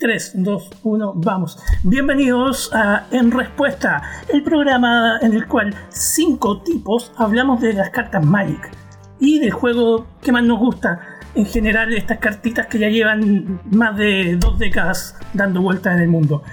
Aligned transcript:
3, 0.00 0.32
2, 0.36 0.70
1, 0.82 1.12
vamos. 1.16 1.58
Bienvenidos 1.82 2.70
a 2.72 3.06
En 3.10 3.30
Respuesta, 3.30 4.02
el 4.32 4.42
programa 4.42 5.18
en 5.20 5.34
el 5.34 5.46
cual 5.46 5.74
cinco 5.90 6.62
tipos 6.62 7.12
hablamos 7.18 7.60
de 7.60 7.74
las 7.74 7.90
cartas 7.90 8.24
Magic 8.24 8.70
y 9.18 9.40
del 9.40 9.50
juego 9.50 10.06
que 10.22 10.32
más 10.32 10.42
nos 10.42 10.58
gusta. 10.58 11.18
En 11.34 11.44
general, 11.44 11.92
estas 11.92 12.16
cartitas 12.16 12.66
que 12.66 12.78
ya 12.78 12.88
llevan 12.88 13.60
más 13.70 13.94
de 13.98 14.36
dos 14.36 14.58
décadas 14.58 15.16
dando 15.34 15.60
vueltas 15.60 15.94
en 15.96 16.04
el 16.04 16.08
mundo. 16.08 16.44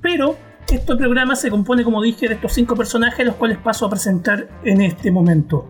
Pero 0.00 0.38
este 0.66 0.96
programa 0.96 1.36
se 1.36 1.50
compone, 1.50 1.84
como 1.84 2.00
dije, 2.00 2.26
de 2.26 2.36
estos 2.36 2.54
cinco 2.54 2.74
personajes, 2.74 3.26
los 3.26 3.36
cuales 3.36 3.58
paso 3.58 3.84
a 3.84 3.90
presentar 3.90 4.48
en 4.64 4.80
este 4.80 5.10
momento. 5.10 5.68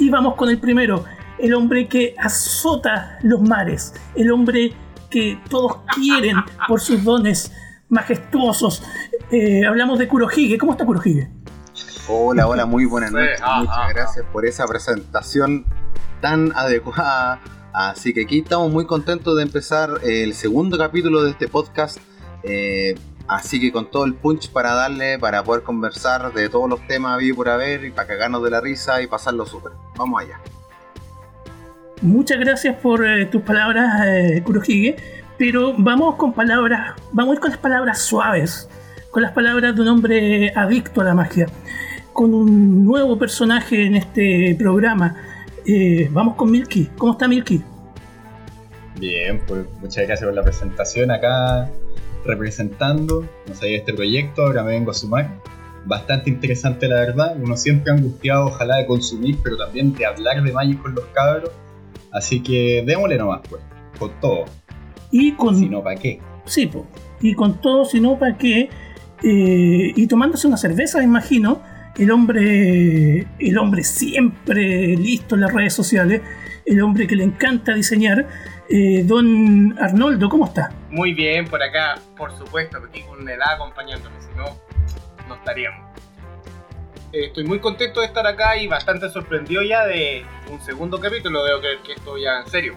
Y 0.00 0.10
vamos 0.10 0.34
con 0.34 0.48
el 0.48 0.58
primero, 0.58 1.04
el 1.38 1.54
hombre 1.54 1.86
que 1.86 2.16
azota 2.18 3.20
los 3.22 3.40
mares, 3.40 3.94
el 4.16 4.32
hombre 4.32 4.72
que 5.14 5.40
todos 5.48 5.76
quieren 5.94 6.38
por 6.66 6.80
sus 6.80 7.04
dones 7.04 7.52
majestuosos. 7.88 8.82
Eh, 9.30 9.64
hablamos 9.64 9.96
de 10.00 10.08
Kurohige. 10.08 10.58
¿Cómo 10.58 10.72
está 10.72 10.84
Kurohige? 10.84 11.30
Hola, 12.08 12.48
hola, 12.48 12.66
muy 12.66 12.84
buenas 12.84 13.12
noches. 13.12 13.40
Muchas 13.40 13.94
gracias 13.94 14.26
por 14.32 14.44
esa 14.44 14.66
presentación 14.66 15.66
tan 16.20 16.50
adecuada. 16.56 17.40
Así 17.72 18.12
que 18.12 18.22
aquí 18.22 18.40
estamos 18.40 18.72
muy 18.72 18.86
contentos 18.86 19.36
de 19.36 19.44
empezar 19.44 20.00
el 20.02 20.34
segundo 20.34 20.76
capítulo 20.76 21.22
de 21.22 21.30
este 21.30 21.46
podcast. 21.46 21.98
Eh, 22.42 22.96
así 23.28 23.60
que 23.60 23.70
con 23.70 23.92
todo 23.92 24.06
el 24.06 24.14
punch 24.14 24.50
para 24.50 24.74
darle, 24.74 25.20
para 25.20 25.44
poder 25.44 25.62
conversar 25.62 26.32
de 26.32 26.48
todos 26.48 26.68
los 26.68 26.84
temas 26.88 27.18
vi 27.18 27.32
por 27.32 27.48
haber 27.48 27.84
y 27.84 27.92
para 27.92 28.08
cagarnos 28.08 28.42
de 28.42 28.50
la 28.50 28.60
risa 28.60 29.00
y 29.00 29.06
pasarlo 29.06 29.46
súper. 29.46 29.70
Vamos 29.96 30.22
allá. 30.22 30.40
Muchas 32.04 32.38
gracias 32.38 32.76
por 32.76 33.02
eh, 33.02 33.24
tus 33.24 33.40
palabras, 33.40 34.02
eh, 34.06 34.42
Kurohige, 34.44 34.94
pero 35.38 35.72
vamos 35.78 36.16
con 36.16 36.34
palabras, 36.34 36.92
vamos 37.12 37.32
a 37.32 37.34
ir 37.36 37.40
con 37.40 37.50
las 37.50 37.58
palabras 37.58 37.98
suaves, 38.02 38.68
con 39.10 39.22
las 39.22 39.32
palabras 39.32 39.74
de 39.74 39.80
un 39.80 39.88
hombre 39.88 40.52
adicto 40.54 41.00
a 41.00 41.04
la 41.04 41.14
magia, 41.14 41.46
con 42.12 42.34
un 42.34 42.84
nuevo 42.84 43.18
personaje 43.18 43.86
en 43.86 43.94
este 43.94 44.54
programa. 44.58 45.16
Eh, 45.64 46.10
vamos 46.12 46.36
con 46.36 46.50
Milky. 46.50 46.90
¿Cómo 46.98 47.12
está 47.12 47.26
Milky? 47.26 47.62
Bien, 49.00 49.40
pues 49.46 49.64
muchas 49.80 50.06
gracias 50.06 50.26
por 50.26 50.34
la 50.34 50.42
presentación 50.42 51.10
acá, 51.10 51.70
representando, 52.26 53.26
no 53.48 53.54
sabía 53.54 53.78
este 53.78 53.94
proyecto, 53.94 54.42
ahora 54.42 54.62
me 54.62 54.72
vengo 54.72 54.90
a 54.90 54.94
sumar. 54.94 55.40
Bastante 55.86 56.28
interesante 56.28 56.86
la 56.86 56.96
verdad, 56.96 57.34
uno 57.40 57.56
siempre 57.56 57.92
angustiado 57.92 58.48
ojalá 58.48 58.76
de 58.76 58.84
consumir, 58.84 59.38
pero 59.42 59.56
también 59.56 59.94
de 59.94 60.04
hablar 60.04 60.42
de 60.42 60.52
Magic 60.52 60.82
con 60.82 60.94
los 60.94 61.06
cabros 61.14 61.50
Así 62.14 62.42
que 62.42 62.84
démosle 62.86 63.18
nomás, 63.18 63.40
pues, 63.48 63.60
con 63.98 64.10
todo. 64.20 64.44
Y 65.10 65.32
con. 65.32 65.56
Si 65.56 65.68
no, 65.68 65.82
¿para 65.82 65.96
qué? 65.96 66.20
Sí, 66.46 66.66
pues. 66.66 66.84
Y 67.20 67.34
con 67.34 67.60
todo, 67.60 67.84
si 67.84 68.00
no, 68.00 68.18
¿para 68.18 68.38
qué? 68.38 68.70
Eh, 69.22 69.92
y 69.96 70.06
tomándose 70.06 70.46
una 70.46 70.56
cerveza, 70.56 71.02
imagino. 71.02 71.60
El 71.96 72.10
hombre, 72.10 73.26
el 73.38 73.58
hombre 73.58 73.84
siempre 73.84 74.96
listo 74.96 75.36
en 75.36 75.42
las 75.42 75.52
redes 75.52 75.74
sociales, 75.74 76.22
el 76.66 76.82
hombre 76.82 77.06
que 77.06 77.14
le 77.14 77.22
encanta 77.22 77.72
diseñar, 77.72 78.26
eh, 78.68 79.04
don 79.04 79.76
Arnoldo, 79.78 80.28
¿cómo 80.28 80.46
está? 80.46 80.72
Muy 80.90 81.14
bien, 81.14 81.46
por 81.46 81.62
acá, 81.62 82.00
por 82.16 82.36
supuesto, 82.36 82.78
aquí 82.78 83.02
con 83.02 83.28
el 83.28 83.40
acompañándome, 83.40 84.16
si 84.20 84.36
no, 84.36 84.44
no 85.28 85.36
estaríamos. 85.36 85.83
Eh, 87.14 87.26
estoy 87.26 87.44
muy 87.44 87.60
contento 87.60 88.00
de 88.00 88.06
estar 88.06 88.26
acá 88.26 88.56
y 88.56 88.66
bastante 88.66 89.08
sorprendido 89.08 89.62
ya 89.62 89.86
de 89.86 90.26
un 90.50 90.60
segundo 90.60 90.98
capítulo. 90.98 91.44
Veo 91.44 91.60
que, 91.60 91.78
que 91.84 91.92
esto 91.92 92.18
ya 92.18 92.40
en 92.40 92.50
serio. 92.50 92.74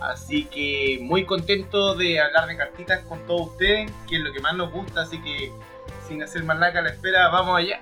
Así 0.00 0.46
que 0.46 0.98
muy 1.00 1.24
contento 1.24 1.94
de 1.94 2.18
hablar 2.18 2.48
de 2.48 2.56
cartitas 2.56 3.04
con 3.04 3.24
todos 3.28 3.52
ustedes, 3.52 3.92
que 4.08 4.16
es 4.16 4.22
lo 4.22 4.32
que 4.32 4.40
más 4.40 4.56
nos 4.56 4.72
gusta. 4.72 5.02
Así 5.02 5.22
que 5.22 5.52
sin 6.08 6.20
hacer 6.20 6.42
más 6.42 6.58
larga 6.58 6.82
la 6.82 6.90
espera, 6.90 7.28
vamos 7.28 7.56
allá. 7.56 7.80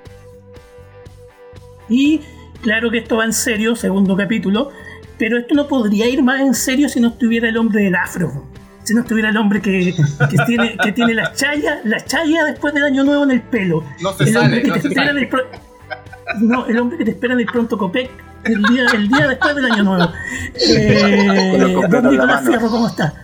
Y 1.88 2.20
claro 2.60 2.90
que 2.90 2.98
esto 2.98 3.16
va 3.16 3.24
en 3.24 3.32
serio, 3.32 3.74
segundo 3.74 4.14
capítulo, 4.14 4.72
pero 5.18 5.38
esto 5.38 5.54
no 5.54 5.68
podría 5.68 6.06
ir 6.06 6.22
más 6.22 6.42
en 6.42 6.54
serio 6.54 6.90
si 6.90 7.00
no 7.00 7.08
estuviera 7.08 7.48
el 7.48 7.56
hombre 7.56 7.82
del 7.82 7.94
afro 7.94 8.51
si 8.82 8.94
no 8.94 9.02
estuviera 9.02 9.30
el 9.30 9.36
hombre 9.36 9.60
que, 9.60 9.94
tiene, 10.46 10.76
que 10.82 10.92
tiene 10.92 11.14
la 11.14 11.32
chaya, 11.32 11.80
la 11.84 12.04
chaya 12.04 12.44
después 12.44 12.74
del 12.74 12.84
año 12.84 13.04
nuevo 13.04 13.24
en 13.24 13.30
el 13.32 13.42
pelo. 13.42 13.84
No 14.00 14.12
se 14.12 14.24
el 14.24 14.32
sale, 14.32 14.62
no 14.64 14.74
se 14.74 14.90
sale. 14.92 15.30
no, 16.40 16.66
el 16.66 16.78
hombre 16.78 16.98
que 16.98 17.04
te 17.04 17.10
espera 17.12 17.34
en 17.34 17.40
el 17.40 17.46
pronto 17.46 17.78
Copec 17.78 18.10
el 18.44 18.62
día, 18.62 18.86
el 18.94 19.08
día 19.08 19.28
después 19.28 19.54
del 19.54 19.64
año 19.66 19.82
nuevo. 19.84 20.12
Eh, 20.54 21.74
don 21.88 22.10
Nicolás 22.10 22.46
Fierro, 22.46 22.68
¿cómo 22.68 22.86
está? 22.88 23.14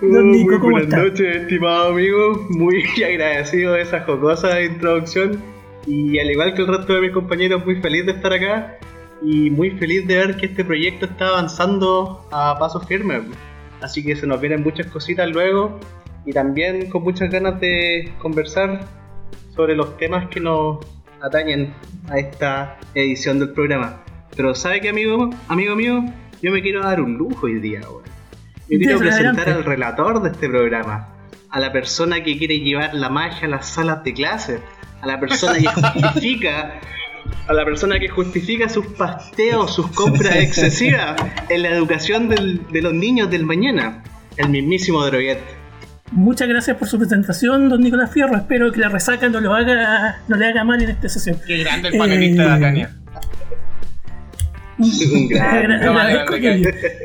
Don 0.00 0.32
Nico, 0.32 0.58
¿cómo 0.58 0.72
buenas 0.72 0.98
noches, 0.98 1.36
estimado 1.36 1.90
amigo. 1.90 2.46
Muy 2.50 2.82
agradecido 3.04 3.74
de 3.74 3.82
esa 3.82 4.00
jocosa 4.00 4.60
introducción. 4.62 5.42
Y 5.86 6.18
al 6.18 6.30
igual 6.30 6.54
que 6.54 6.62
el 6.62 6.68
resto 6.68 6.94
de 6.94 7.00
mis 7.00 7.12
compañeros, 7.12 7.64
muy 7.64 7.76
feliz 7.76 8.06
de 8.06 8.12
estar 8.12 8.32
acá. 8.32 8.78
Y 9.22 9.50
muy 9.50 9.70
feliz 9.72 10.06
de 10.06 10.16
ver 10.16 10.36
que 10.36 10.46
este 10.46 10.64
proyecto 10.64 11.04
está 11.04 11.28
avanzando 11.28 12.26
a 12.30 12.58
pasos 12.58 12.86
firmes. 12.86 13.22
Así 13.82 14.04
que 14.04 14.16
se 14.16 14.26
nos 14.26 14.40
vienen 14.40 14.62
muchas 14.62 14.86
cositas 14.86 15.28
luego 15.30 15.78
y 16.26 16.32
también 16.32 16.90
con 16.90 17.02
muchas 17.02 17.30
ganas 17.30 17.60
de 17.60 18.12
conversar 18.18 18.80
sobre 19.54 19.74
los 19.74 19.96
temas 19.96 20.28
que 20.28 20.40
nos 20.40 20.78
atañen 21.20 21.74
a 22.08 22.18
esta 22.18 22.78
edición 22.94 23.38
del 23.38 23.50
programa. 23.50 24.02
Pero 24.36 24.54
¿sabe 24.54 24.80
qué, 24.80 24.90
amigo, 24.90 25.30
amigo 25.48 25.74
mío? 25.74 26.04
Yo 26.42 26.52
me 26.52 26.62
quiero 26.62 26.82
dar 26.82 27.00
un 27.00 27.16
lujo 27.16 27.46
hoy 27.46 27.60
día, 27.60 27.80
Yo 27.80 28.78
quiero 28.78 28.98
presentar 28.98 29.48
al 29.48 29.64
relator 29.64 30.22
de 30.22 30.30
este 30.30 30.48
programa, 30.48 31.08
a 31.50 31.60
la 31.60 31.72
persona 31.72 32.22
que 32.22 32.38
quiere 32.38 32.60
llevar 32.60 32.94
la 32.94 33.10
magia 33.10 33.46
a 33.46 33.50
las 33.50 33.66
salas 33.66 34.02
de 34.04 34.14
clase, 34.14 34.60
a 35.02 35.06
la 35.06 35.20
persona 35.20 35.58
que 35.58 35.68
justifica 36.00 36.80
a 37.46 37.52
la 37.52 37.64
persona 37.64 37.98
que 37.98 38.08
justifica 38.08 38.68
sus 38.68 38.86
pasteos, 38.86 39.74
sus 39.74 39.88
compras 39.88 40.36
excesivas 40.36 41.20
en 41.48 41.62
la 41.62 41.70
educación 41.70 42.28
de 42.28 42.82
los 42.82 42.94
niños 42.94 43.30
del 43.30 43.44
mañana, 43.44 44.02
el 44.36 44.48
mismísimo 44.50 45.04
Droguet. 45.04 45.60
Muchas 46.12 46.48
gracias 46.48 46.76
por 46.76 46.88
su 46.88 46.98
presentación, 46.98 47.68
don 47.68 47.80
Nicolás 47.82 48.10
Fierro. 48.12 48.36
Espero 48.36 48.72
que 48.72 48.80
la 48.80 48.88
resaca 48.88 49.28
no 49.28 49.40
lo 49.40 49.54
haga, 49.54 50.20
no 50.26 50.36
le 50.36 50.46
haga 50.46 50.64
mal 50.64 50.82
en 50.82 50.90
esta 50.90 51.08
sesión. 51.08 51.36
Qué 51.46 51.58
grande 51.58 51.88
el 51.88 51.98
panelista 51.98 52.42
de 52.42 52.48
la 52.48 52.60
caña. 52.60 52.96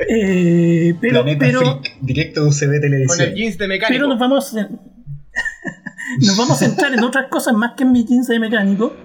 eh, 0.09 0.95
pero, 0.99 1.25
pero 1.37 1.81
directo 2.01 2.47
UCB 2.47 2.81
televisión. 2.81 3.17
Con 3.17 3.21
el 3.21 3.35
jeans 3.35 3.57
de 3.57 3.67
mecánico. 3.67 3.99
Pero 3.99 4.07
nos 4.07 4.17
vamos, 4.17 4.53
nos 6.19 6.37
vamos 6.37 6.61
a 6.61 6.65
centrar 6.65 6.93
en 6.93 7.03
otras 7.03 7.27
cosas 7.27 7.53
más 7.53 7.73
que 7.75 7.83
en 7.83 7.91
mi 7.91 8.05
jeans 8.05 8.27
de 8.27 8.39
mecánico. 8.39 8.95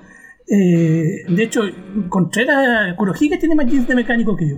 Eh, 0.53 1.23
de 1.29 1.43
hecho, 1.45 1.63
Contreras 2.09 2.95
Kurohige 2.97 3.39
tiene 3.39 3.55
más 3.55 3.67
jeans 3.67 3.87
de 3.87 3.95
mecánico 3.95 4.37
que 4.37 4.49
yo. 4.49 4.57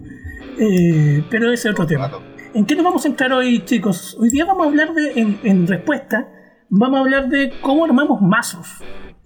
Eh, 0.58 1.22
pero 1.30 1.53
ese 1.53 1.69
es 1.69 1.75
otro 1.75 1.86
tema. 1.86 2.10
¿En 2.54 2.64
qué 2.64 2.75
nos 2.75 2.84
vamos 2.84 3.04
a 3.04 3.08
entrar 3.08 3.30
hoy, 3.32 3.62
chicos? 3.64 4.16
Hoy 4.19 4.30
día 4.30 4.47
vamos 4.47 4.64
a 4.64 4.69
hablar 4.70 4.94
de, 4.94 5.38
en, 5.42 5.66
respuesta, 5.66 6.28
vamos 6.70 6.97
a 6.97 7.00
hablar 7.00 7.28
de 7.28 7.53
cómo 7.60 7.84
armamos 7.84 8.22
mazos. 8.22 8.69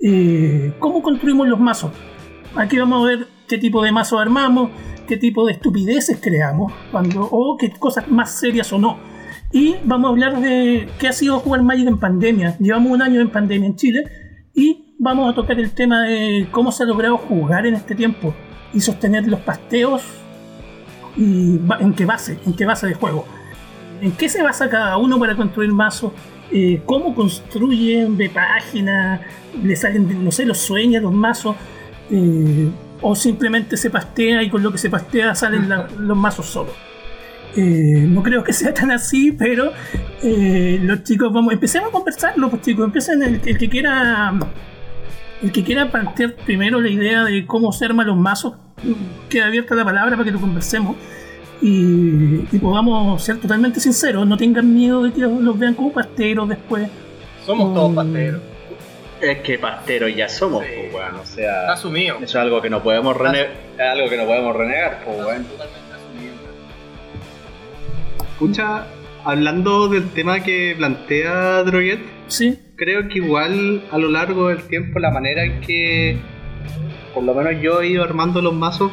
Eh, 0.01 0.75
cómo 0.81 1.03
construimos 1.03 1.47
los 1.47 1.61
mazos. 1.61 1.93
Aquí 2.57 2.79
vamos 2.79 3.05
a 3.05 3.09
ver 3.09 3.27
qué 3.47 3.59
tipo 3.59 3.83
de 3.83 3.93
mazos 3.93 4.21
armamos, 4.21 4.71
qué 5.07 5.17
tipo 5.17 5.47
de 5.47 5.53
estupideces 5.53 6.19
creamos, 6.21 6.73
cuando, 6.91 7.29
o 7.31 7.57
qué 7.57 7.71
cosas 7.71 8.09
más 8.09 8.41
serias 8.41 8.73
o 8.73 8.79
no. 8.79 8.99
Y 9.53 9.77
vamos 9.85 10.09
a 10.09 10.11
hablar 10.11 10.41
de 10.41 10.89
qué 10.99 11.07
ha 11.07 11.13
sido 11.13 11.39
jugar 11.39 11.63
Magic 11.63 11.87
en 11.87 11.99
pandemia. 11.99 12.57
Llevamos 12.59 12.91
un 12.91 13.03
año 13.03 13.21
en 13.21 13.31
pandemia 13.31 13.69
en 13.69 13.77
Chile 13.77 14.26
vamos 15.07 15.31
a 15.31 15.35
tocar 15.37 15.57
el 15.61 15.71
tema 15.71 16.03
de 16.03 16.49
cómo 16.51 16.73
se 16.73 16.83
ha 16.83 16.87
logrado 16.87 17.17
jugar 17.17 17.65
en 17.65 17.77
este 17.77 17.95
tiempo 17.95 18.35
y 18.75 18.81
sostener 18.81 19.29
los 19.29 19.39
pasteos 19.39 20.03
y 21.17 21.61
en 21.79 21.95
qué 21.95 22.05
base, 22.05 22.37
en 22.45 22.55
qué 22.55 22.67
base 22.67 22.89
de 22.89 22.95
juego. 22.95 23.25
¿En 24.01 24.11
qué 24.13 24.29
se 24.29 24.43
basa 24.43 24.69
cada 24.69 24.97
uno 24.97 25.17
para 25.21 25.37
construir 25.37 25.73
mazos? 25.73 26.13
Eh, 26.51 26.83
¿Cómo 26.85 27.15
construyen 27.15 28.17
de 28.17 28.31
página? 28.31 29.21
¿Le 29.63 29.77
salen, 29.77 30.25
no 30.25 30.33
sé, 30.33 30.45
los 30.45 30.59
sueños, 30.59 31.05
los 31.05 31.13
mazos? 31.13 31.55
Eh, 32.11 32.69
¿O 33.01 33.15
simplemente 33.15 33.77
se 33.77 33.91
pastea 33.91 34.43
y 34.43 34.51
con 34.51 34.61
lo 34.61 34.73
que 34.73 34.79
se 34.79 34.91
pastea 34.91 35.37
salen 35.37 35.69
los 36.01 36.17
mazos 36.17 36.47
solos? 36.47 36.75
Eh, 37.55 38.07
no 38.09 38.25
creo 38.25 38.43
que 38.43 38.53
sea 38.53 38.75
tan 38.75 38.91
así, 38.91 39.31
pero 39.31 39.71
los 40.21 41.05
chicos, 41.05 41.33
vamos, 41.33 41.53
empecemos 41.53 41.91
a 41.91 41.93
conversarlo, 41.93 42.51
pues 42.51 42.63
chicos, 42.63 42.87
empiecen 42.87 43.23
el 43.23 43.41
que 43.41 43.69
quiera 43.69 44.35
el 45.43 45.53
que 45.53 45.63
quiera 45.63 45.91
plantear 45.91 46.35
primero 46.35 46.81
la 46.81 46.89
idea 46.89 47.25
de 47.25 47.47
cómo 47.47 47.73
se 47.73 47.85
arman 47.85 48.07
los 48.07 48.17
mazos, 48.17 48.55
queda 49.29 49.47
abierta 49.47 49.75
la 49.75 49.85
palabra 49.85 50.17
para 50.17 50.25
que 50.25 50.31
lo 50.31 50.41
conversemos 50.41 50.97
y, 51.61 52.39
podamos 52.59 53.23
ser 53.23 53.39
totalmente 53.39 53.81
sinceros. 53.81 54.27
No 54.27 54.37
tengan 54.37 54.73
miedo 54.73 55.03
de 55.03 55.13
que 55.13 55.21
los 55.21 55.59
vean 55.59 55.75
como 55.75 55.93
pasteros 55.93 56.49
después. 56.49 56.89
Somos 57.45 57.75
todos 57.75 57.95
pasteros. 57.95 58.41
Es 59.21 59.39
que 59.39 59.59
pasteros 59.59 60.15
ya 60.15 60.29
somos, 60.29 60.63
pues, 60.63 60.93
bueno, 60.93 61.21
o 61.23 61.27
sea, 61.27 61.73
asumido. 61.73 62.17
Eso 62.17 62.25
es 62.25 62.37
algo 62.37 62.61
que 62.61 62.69
no 62.69 62.83
podemos 62.83 63.17
renegar, 63.17 63.51
algo 63.79 64.11
que 64.11 64.17
no 64.19 64.27
podemos 64.27 64.55
renegar, 64.55 65.03
pues, 65.05 65.25
bueno. 65.25 65.45
Escucha, 68.33 68.87
hablando 69.25 69.89
del 69.89 70.11
tema 70.11 70.41
que 70.41 70.75
plantea 70.77 71.63
Droget, 71.63 72.01
Sí, 72.29 72.59
creo 72.77 73.09
que 73.09 73.19
igual 73.19 73.83
a 73.91 73.99
lo 73.99 74.09
largo 74.09 74.49
del 74.49 74.63
tiempo 74.63 74.99
la 74.99 75.11
manera 75.11 75.45
en 75.45 75.61
que 75.61 76.19
por 77.15 77.25
lo 77.25 77.35
menos 77.35 77.61
yo 77.63 77.81
he 77.81 77.89
ido 77.89 78.05
armando 78.05 78.43
los 78.43 78.55
mazos 78.55 78.93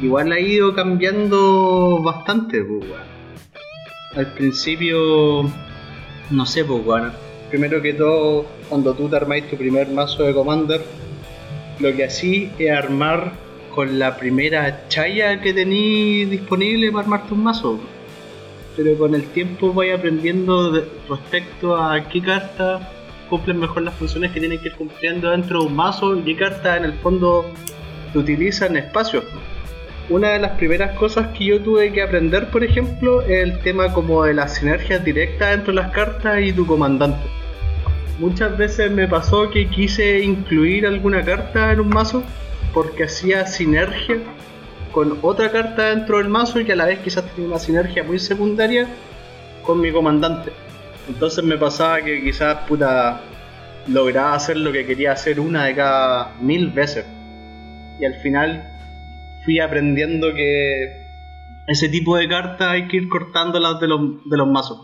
igual 0.00 0.32
ha 0.32 0.38
ido 0.38 0.74
cambiando 0.74 2.00
bastante 2.02 2.62
pues, 2.62 2.84
al 4.14 4.32
principio 4.34 5.50
no 6.30 6.46
sé 6.46 6.64
pues 6.64 6.86
weón. 6.86 7.12
primero 7.50 7.82
que 7.82 7.94
todo 7.94 8.46
cuando 8.68 8.94
tú 8.94 9.08
te 9.08 9.16
armáis 9.16 9.50
tu 9.50 9.56
primer 9.56 9.88
mazo 9.88 10.22
de 10.22 10.32
commander 10.32 10.80
lo 11.80 11.94
que 11.94 12.04
así 12.04 12.52
es 12.58 12.70
armar 12.70 13.32
con 13.74 13.98
la 13.98 14.16
primera 14.16 14.86
chaya 14.88 15.40
que 15.40 15.52
tení 15.52 16.26
disponible 16.26 16.92
para 16.92 17.02
armar 17.02 17.26
tus 17.26 17.38
mazos 17.38 17.80
pero 18.76 18.96
con 18.96 19.16
el 19.16 19.24
tiempo 19.24 19.72
vais 19.74 19.98
aprendiendo 19.98 20.80
respecto 21.08 21.76
a 21.76 22.08
qué 22.08 22.22
cartas 22.22 22.99
cumplen 23.30 23.58
mejor 23.58 23.82
las 23.82 23.94
funciones 23.94 24.32
que 24.32 24.40
tienen 24.40 24.58
que 24.60 24.68
ir 24.68 24.74
cumpliendo 24.74 25.30
dentro 25.30 25.60
de 25.60 25.66
un 25.68 25.76
mazo 25.76 26.16
y 26.16 26.22
qué 26.22 26.36
cartas 26.36 26.76
en 26.78 26.84
el 26.84 26.92
fondo 26.94 27.46
utilizan 28.14 28.76
espacios. 28.76 29.24
Una 30.10 30.30
de 30.30 30.40
las 30.40 30.52
primeras 30.58 30.98
cosas 30.98 31.28
que 31.28 31.44
yo 31.44 31.60
tuve 31.62 31.92
que 31.92 32.02
aprender, 32.02 32.50
por 32.50 32.64
ejemplo, 32.64 33.22
es 33.22 33.44
el 33.44 33.60
tema 33.60 33.92
como 33.92 34.24
de 34.24 34.34
las 34.34 34.56
sinergias 34.56 35.04
directas 35.04 35.54
entre 35.54 35.72
las 35.72 35.92
cartas 35.92 36.40
y 36.42 36.52
tu 36.52 36.66
comandante. 36.66 37.24
Muchas 38.18 38.58
veces 38.58 38.90
me 38.90 39.06
pasó 39.06 39.48
que 39.48 39.68
quise 39.68 40.18
incluir 40.20 40.84
alguna 40.84 41.24
carta 41.24 41.72
en 41.72 41.80
un 41.80 41.88
mazo 41.88 42.24
porque 42.74 43.04
hacía 43.04 43.46
sinergia 43.46 44.18
con 44.92 45.18
otra 45.22 45.50
carta 45.52 45.90
dentro 45.90 46.18
del 46.18 46.28
mazo 46.28 46.60
y 46.60 46.64
que 46.64 46.72
a 46.72 46.76
la 46.76 46.86
vez 46.86 46.98
quizás 46.98 47.24
tenía 47.30 47.48
una 47.48 47.58
sinergia 47.58 48.02
muy 48.02 48.18
secundaria 48.18 48.88
con 49.64 49.80
mi 49.80 49.92
comandante. 49.92 50.50
Entonces 51.10 51.42
me 51.42 51.58
pasaba 51.58 52.02
que 52.02 52.22
quizás 52.22 52.68
puta 52.68 53.20
lograba 53.88 54.34
hacer 54.34 54.56
lo 54.56 54.70
que 54.70 54.86
quería 54.86 55.12
hacer 55.12 55.40
una 55.40 55.64
de 55.64 55.74
cada 55.74 56.34
mil 56.40 56.70
veces. 56.70 57.04
Y 57.98 58.04
al 58.04 58.14
final 58.22 58.64
fui 59.44 59.58
aprendiendo 59.58 60.32
que 60.32 61.04
ese 61.66 61.88
tipo 61.88 62.16
de 62.16 62.28
cartas 62.28 62.68
hay 62.68 62.86
que 62.86 62.98
ir 62.98 63.08
cortándolas 63.08 63.80
de 63.80 63.88
los, 63.88 64.00
de 64.24 64.36
los 64.36 64.46
mazos. 64.46 64.78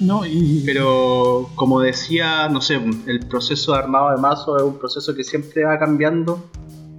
no, 0.00 0.26
y. 0.26 0.62
Pero 0.66 1.50
como 1.54 1.80
decía, 1.80 2.48
no 2.48 2.60
sé, 2.60 2.80
el 3.06 3.20
proceso 3.28 3.72
de 3.72 3.78
armado 3.78 4.10
de 4.10 4.20
mazo 4.20 4.56
es 4.56 4.62
un 4.64 4.78
proceso 4.78 5.14
que 5.14 5.22
siempre 5.22 5.64
va 5.64 5.78
cambiando. 5.78 6.50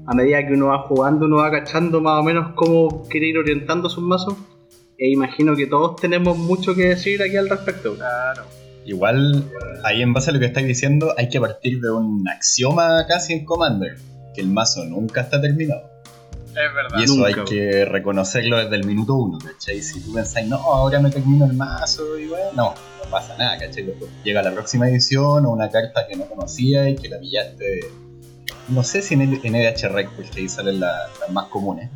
A 0.08 0.14
medida 0.14 0.46
que 0.48 0.54
uno 0.54 0.68
va 0.68 0.88
jugando, 0.88 1.26
uno 1.26 1.38
va 1.38 1.52
cachando 1.52 2.00
más 2.00 2.20
o 2.22 2.24
menos 2.24 2.54
cómo 2.56 3.08
quiere 3.10 3.28
ir 3.28 3.38
orientando 3.38 3.90
sus 3.90 4.04
mazos. 4.04 4.36
E 5.04 5.10
imagino 5.10 5.56
que 5.56 5.66
todos 5.66 5.96
tenemos 6.00 6.38
mucho 6.38 6.76
que 6.76 6.90
decir 6.90 7.24
aquí 7.24 7.36
al 7.36 7.50
respecto. 7.50 7.96
Claro. 7.96 8.44
Igual, 8.86 9.44
ahí 9.84 10.02
en 10.04 10.14
base 10.14 10.30
a 10.30 10.34
lo 10.34 10.40
que 10.40 10.46
estáis 10.46 10.68
diciendo, 10.68 11.14
hay 11.18 11.28
que 11.28 11.40
partir 11.42 11.82
de 11.82 11.90
un 11.92 12.24
axioma 12.30 13.06
casi 13.08 13.34
en 13.34 13.46
Commander, 13.46 13.96
que 14.36 14.42
el 14.42 14.48
mazo 14.48 14.86
nunca 14.86 15.22
está 15.22 15.42
terminado. 15.42 15.90
Es 16.50 16.56
verdad. 16.76 17.00
Y 17.00 17.04
eso 17.04 17.16
Nunca, 17.16 17.28
hay 17.30 17.46
que 17.46 17.86
reconocerlo 17.86 18.58
desde 18.58 18.76
el 18.76 18.84
minuto 18.86 19.16
uno, 19.16 19.40
¿cachai? 19.40 19.82
Si 19.82 20.02
tú 20.02 20.14
pensáis, 20.14 20.48
no, 20.48 20.58
ahora 20.58 21.00
me 21.00 21.10
termino 21.10 21.46
el 21.46 21.54
mazo 21.54 22.20
y 22.20 22.28
bueno, 22.28 22.52
no, 22.56 22.64
no 23.04 23.10
pasa 23.10 23.36
nada, 23.38 23.58
¿cachai? 23.58 23.84
Después 23.84 24.12
llega 24.24 24.44
la 24.44 24.52
próxima 24.52 24.88
edición 24.88 25.46
o 25.48 25.52
una 25.52 25.70
carta 25.72 26.06
que 26.08 26.16
no 26.16 26.26
conocía 26.26 26.88
y 26.90 26.96
que 26.96 27.10
la 27.10 27.20
pillaste, 27.20 27.80
no 28.70 28.84
sé 28.84 29.02
si 29.02 29.16
en, 29.16 29.22
el, 29.22 29.40
en 29.44 29.56
EDH 29.56 29.90
Rec, 29.92 30.10
porque 30.12 30.42
ahí 30.42 30.48
salen 30.50 30.80
la- 30.80 31.08
las 31.20 31.30
más 31.32 31.46
comunes, 31.48 31.90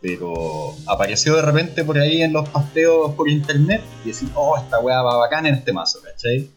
pero 0.00 0.74
apareció 0.86 1.36
de 1.36 1.42
repente 1.42 1.84
por 1.84 1.98
ahí 1.98 2.22
en 2.22 2.32
los 2.32 2.48
pasteos 2.48 3.14
por 3.14 3.28
internet 3.28 3.82
y 4.04 4.12
decís, 4.12 4.28
oh, 4.34 4.56
esta 4.56 4.78
weá 4.78 5.02
va 5.02 5.16
bacana 5.16 5.48
en 5.48 5.54
este 5.56 5.72
mazo, 5.72 6.00
¿cachai? 6.02 6.50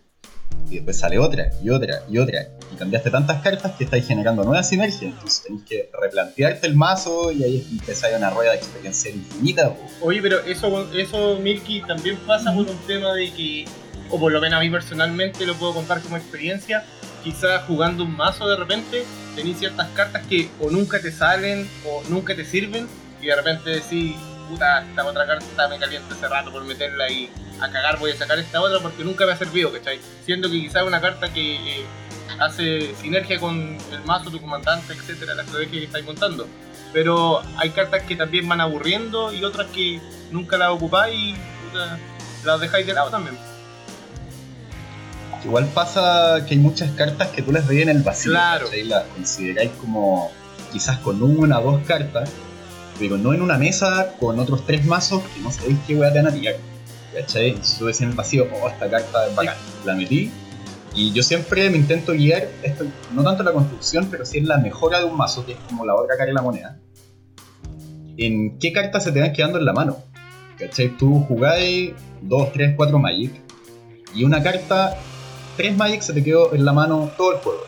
Y 0.69 0.75
después 0.75 0.99
sale 0.99 1.17
otra, 1.17 1.49
y 1.63 1.69
otra, 1.69 2.03
y 2.09 2.17
otra. 2.17 2.47
Y 2.71 2.75
cambiaste 2.75 3.09
tantas 3.09 3.41
cartas 3.41 3.71
que 3.73 3.85
estáis 3.85 4.05
generando 4.05 4.43
nuevas 4.43 4.67
sinergias. 4.69 5.13
Entonces 5.13 5.43
tenéis 5.43 5.63
que 5.63 5.89
replantearte 5.99 6.67
el 6.67 6.75
mazo 6.75 7.31
y 7.31 7.43
ahí 7.43 7.67
empezáis 7.71 8.15
una 8.15 8.29
rueda 8.29 8.51
de 8.51 8.57
experiencia 8.57 9.09
infinita. 9.09 9.73
po. 9.73 9.79
Oye, 10.01 10.21
pero 10.21 10.39
eso, 10.41 10.91
eso 10.93 11.37
Milky, 11.39 11.81
también 11.81 12.17
pasa 12.27 12.53
por 12.53 12.67
un 12.67 12.77
tema 12.85 13.13
de 13.13 13.31
que, 13.31 13.65
o 14.09 14.19
por 14.19 14.31
lo 14.31 14.41
menos 14.41 14.57
a 14.57 14.61
mí 14.61 14.69
personalmente 14.69 15.45
lo 15.45 15.55
puedo 15.55 15.73
contar 15.73 16.01
como 16.01 16.17
experiencia, 16.17 16.83
quizás 17.23 17.63
jugando 17.63 18.03
un 18.03 18.15
mazo 18.15 18.47
de 18.47 18.55
repente 18.55 19.03
tenéis 19.35 19.57
ciertas 19.59 19.87
cartas 19.89 20.25
que 20.27 20.49
o 20.59 20.69
nunca 20.69 21.01
te 21.01 21.11
salen 21.11 21.67
o 21.85 22.03
nunca 22.09 22.35
te 22.35 22.45
sirven 22.45 22.87
y 23.21 23.27
de 23.27 23.35
repente 23.35 23.69
decís, 23.69 24.15
puta, 24.49 24.81
esta 24.81 25.05
otra 25.05 25.25
carta 25.25 25.67
me 25.67 25.77
calienta 25.77 26.15
hace 26.15 26.27
rato 26.27 26.51
por 26.51 26.63
meterla 26.63 27.09
y 27.09 27.29
a 27.61 27.69
cagar 27.69 27.99
voy 27.99 28.11
a 28.11 28.17
sacar 28.17 28.39
esta 28.39 28.61
otra 28.61 28.79
porque 28.79 29.03
nunca 29.03 29.25
me 29.25 29.33
ha 29.33 29.37
servido, 29.37 29.71
¿cachai? 29.71 29.99
Siendo 30.25 30.49
que 30.49 30.59
quizás 30.61 30.83
una 30.83 31.01
carta 31.01 31.31
que 31.31 31.81
eh, 31.81 31.85
hace 32.39 32.95
sinergia 32.95 33.39
con 33.39 33.77
el 33.91 34.01
mazo, 34.05 34.31
tu 34.31 34.39
comandante, 34.39 34.93
etcétera, 34.93 35.35
la 35.35 35.43
estrategia 35.43 35.79
que 35.79 35.85
estáis 35.85 36.05
montando. 36.05 36.47
Pero 36.93 37.41
hay 37.57 37.69
cartas 37.69 38.03
que 38.03 38.15
también 38.15 38.47
van 38.47 38.61
aburriendo 38.61 39.31
y 39.33 39.43
otras 39.43 39.67
que 39.67 39.99
nunca 40.31 40.57
las 40.57 40.69
ocupáis 40.69 41.15
y 41.15 41.33
puta, 41.33 41.99
las 42.45 42.59
dejáis 42.59 42.87
de 42.87 42.93
lado 42.93 43.09
también. 43.09 43.37
Igual 45.43 45.67
pasa 45.73 46.45
que 46.45 46.55
hay 46.55 46.59
muchas 46.59 46.91
cartas 46.91 47.29
que 47.29 47.41
tú 47.41 47.51
las 47.51 47.67
veis 47.67 47.83
en 47.83 47.89
el 47.89 48.01
vacío. 48.01 48.31
Claro. 48.31 48.65
¿cachai? 48.65 48.83
Las 48.83 49.03
consideráis 49.05 49.71
como 49.79 50.31
quizás 50.71 50.99
con 50.99 51.21
una 51.21 51.59
o 51.59 51.71
dos 51.71 51.81
cartas, 51.85 52.29
pero 52.99 53.17
no 53.17 53.33
en 53.33 53.41
una 53.41 53.57
mesa 53.57 54.13
con 54.19 54.37
otros 54.39 54.65
tres 54.65 54.85
mazos 54.85 55.23
que 55.33 55.39
no 55.41 55.51
sabéis 55.51 55.77
qué 55.87 55.95
weá 55.95 56.11
te 56.11 56.19
van 56.19 56.27
a 56.27 56.33
tirar. 56.33 56.55
¿Cachai? 57.13 57.51
Entonces 57.51 58.01
en 58.01 58.09
el 58.09 58.15
vacío, 58.15 58.47
oh, 58.61 58.67
esta 58.67 58.89
carta 58.89 59.27
es 59.27 59.35
bacán. 59.35 59.55
La 59.85 59.95
metí. 59.95 60.29
Y 60.93 61.13
yo 61.13 61.23
siempre 61.23 61.69
me 61.69 61.77
intento 61.77 62.13
guiar, 62.13 62.49
esto, 62.63 62.85
no 63.13 63.23
tanto 63.23 63.41
en 63.41 63.45
la 63.45 63.53
construcción, 63.53 64.07
pero 64.11 64.25
sí 64.25 64.39
en 64.39 64.47
la 64.47 64.57
mejora 64.57 64.99
de 64.99 65.05
un 65.05 65.15
mazo, 65.15 65.45
que 65.45 65.53
es 65.53 65.57
como 65.67 65.85
la 65.85 65.95
otra 65.95 66.17
cara 66.17 66.27
de 66.27 66.33
la 66.33 66.41
moneda. 66.41 66.79
En 68.17 68.59
qué 68.59 68.73
cartas 68.73 69.03
se 69.03 69.11
te 69.11 69.21
van 69.21 69.31
quedando 69.31 69.59
en 69.59 69.65
la 69.65 69.73
mano. 69.73 69.97
¿Cachai? 70.57 70.97
Tú 70.97 71.25
jugáis 71.27 71.93
2, 72.21 72.51
3, 72.51 72.73
4 72.75 72.99
Magic. 72.99 73.31
Y 74.13 74.23
una 74.23 74.43
carta, 74.43 74.97
3 75.57 75.77
Magic 75.77 76.01
se 76.01 76.13
te 76.13 76.23
quedó 76.23 76.53
en 76.53 76.65
la 76.65 76.73
mano 76.73 77.11
todo 77.15 77.33
el 77.33 77.37
juego. 77.37 77.61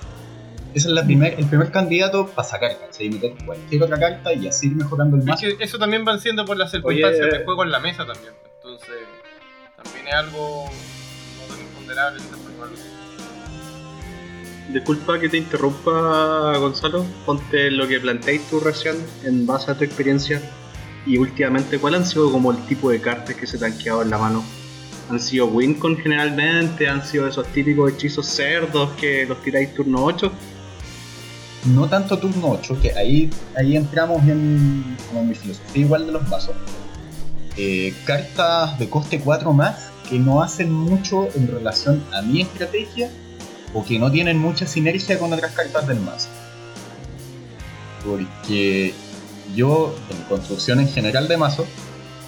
Ese 0.74 0.88
es 0.88 0.94
la 0.94 1.04
primer, 1.04 1.38
el 1.38 1.46
primer 1.48 1.70
candidato 1.72 2.28
para 2.28 2.48
sacar, 2.48 2.78
¿cachai? 2.80 3.10
Meter 3.10 3.34
cualquier 3.46 3.84
otra 3.84 4.00
carta 4.00 4.34
y 4.34 4.48
así 4.48 4.68
ir 4.68 4.76
mejorando 4.76 5.18
el 5.18 5.22
Es 5.24 5.28
mazo. 5.28 5.42
que 5.42 5.64
eso 5.64 5.78
también 5.78 6.06
van 6.06 6.20
siendo 6.20 6.46
por 6.46 6.56
las 6.58 6.72
circunstancias 6.72 7.28
Oye, 7.28 7.38
de 7.40 7.44
juego 7.46 7.64
en 7.64 7.72
la 7.72 7.80
mesa 7.80 8.06
también. 8.06 8.34
Entonces, 8.56 8.90
también 9.84 10.08
es 10.08 10.14
algo 10.14 10.70
no 10.70 11.54
tan 11.56 11.60
imponderable. 11.66 12.22
Disculpa 14.72 15.20
que 15.20 15.28
te 15.28 15.38
interrumpa, 15.38 16.58
Gonzalo. 16.58 17.06
Ponte 17.26 17.70
lo 17.72 17.88
que 17.88 18.00
planteáis 18.00 18.42
tú 18.50 18.62
recién 18.62 18.96
en 19.26 19.46
base 19.46 19.72
a 19.72 19.78
tu 19.78 19.84
experiencia. 19.84 20.42
Y 21.06 21.18
últimamente, 21.18 21.80
¿cuál 21.80 21.96
han 21.96 22.06
sido 22.06 22.32
como 22.32 22.52
el 22.52 22.58
tipo 22.68 22.90
de 22.92 23.02
cartas 23.02 23.36
que 23.36 23.46
se 23.48 23.58
te 23.58 23.66
han 23.66 23.78
quedado 23.78 24.04
en 24.04 24.10
la 24.12 24.18
mano? 24.18 24.46
¿Han 25.10 25.20
sido 25.20 25.48
Wincon 25.48 25.98
generalmente? 25.98 26.88
¿Han 26.88 27.04
sido 27.06 27.28
esos 27.28 27.46
típicos 27.48 27.92
hechizos 27.92 28.26
cerdos 28.28 28.92
que 28.92 29.26
los 29.26 29.42
tiráis 29.42 29.74
turno 29.74 30.06
8? 30.06 30.32
No 31.66 31.88
tanto 31.88 32.18
turno 32.18 32.50
8, 32.50 32.80
que 32.82 32.94
ahí, 32.94 33.30
ahí 33.56 33.78
entramos 33.78 34.24
en, 34.24 34.98
como 35.08 35.22
en 35.22 35.30
mi 35.30 35.36
filosofía 35.36 35.84
igual 35.84 36.08
de 36.08 36.12
los 36.14 36.28
mazos. 36.28 36.56
Eh, 37.58 37.94
cartas 38.06 38.80
de 38.80 38.90
coste 38.90 39.20
4 39.20 39.54
más 39.54 39.90
que 40.10 40.18
no 40.18 40.42
hacen 40.42 40.72
mucho 40.72 41.28
en 41.36 41.48
relación 41.48 42.04
a 42.14 42.22
mi 42.22 42.42
estrategia 42.42 43.10
o 43.74 43.86
que 43.86 44.00
no 44.00 44.12
tienen 44.12 44.38
mucha 44.38 44.66
sinergia 44.66 45.20
con 45.20 45.32
otras 45.32 45.52
cartas 45.52 45.88
del 45.88 46.00
mazo. 46.00 46.30
Porque 48.06 48.94
yo, 49.56 49.96
en 50.10 50.18
construcción 50.24 50.80
en 50.80 50.88
general 50.88 51.28
de 51.28 51.38
mazo, 51.38 51.66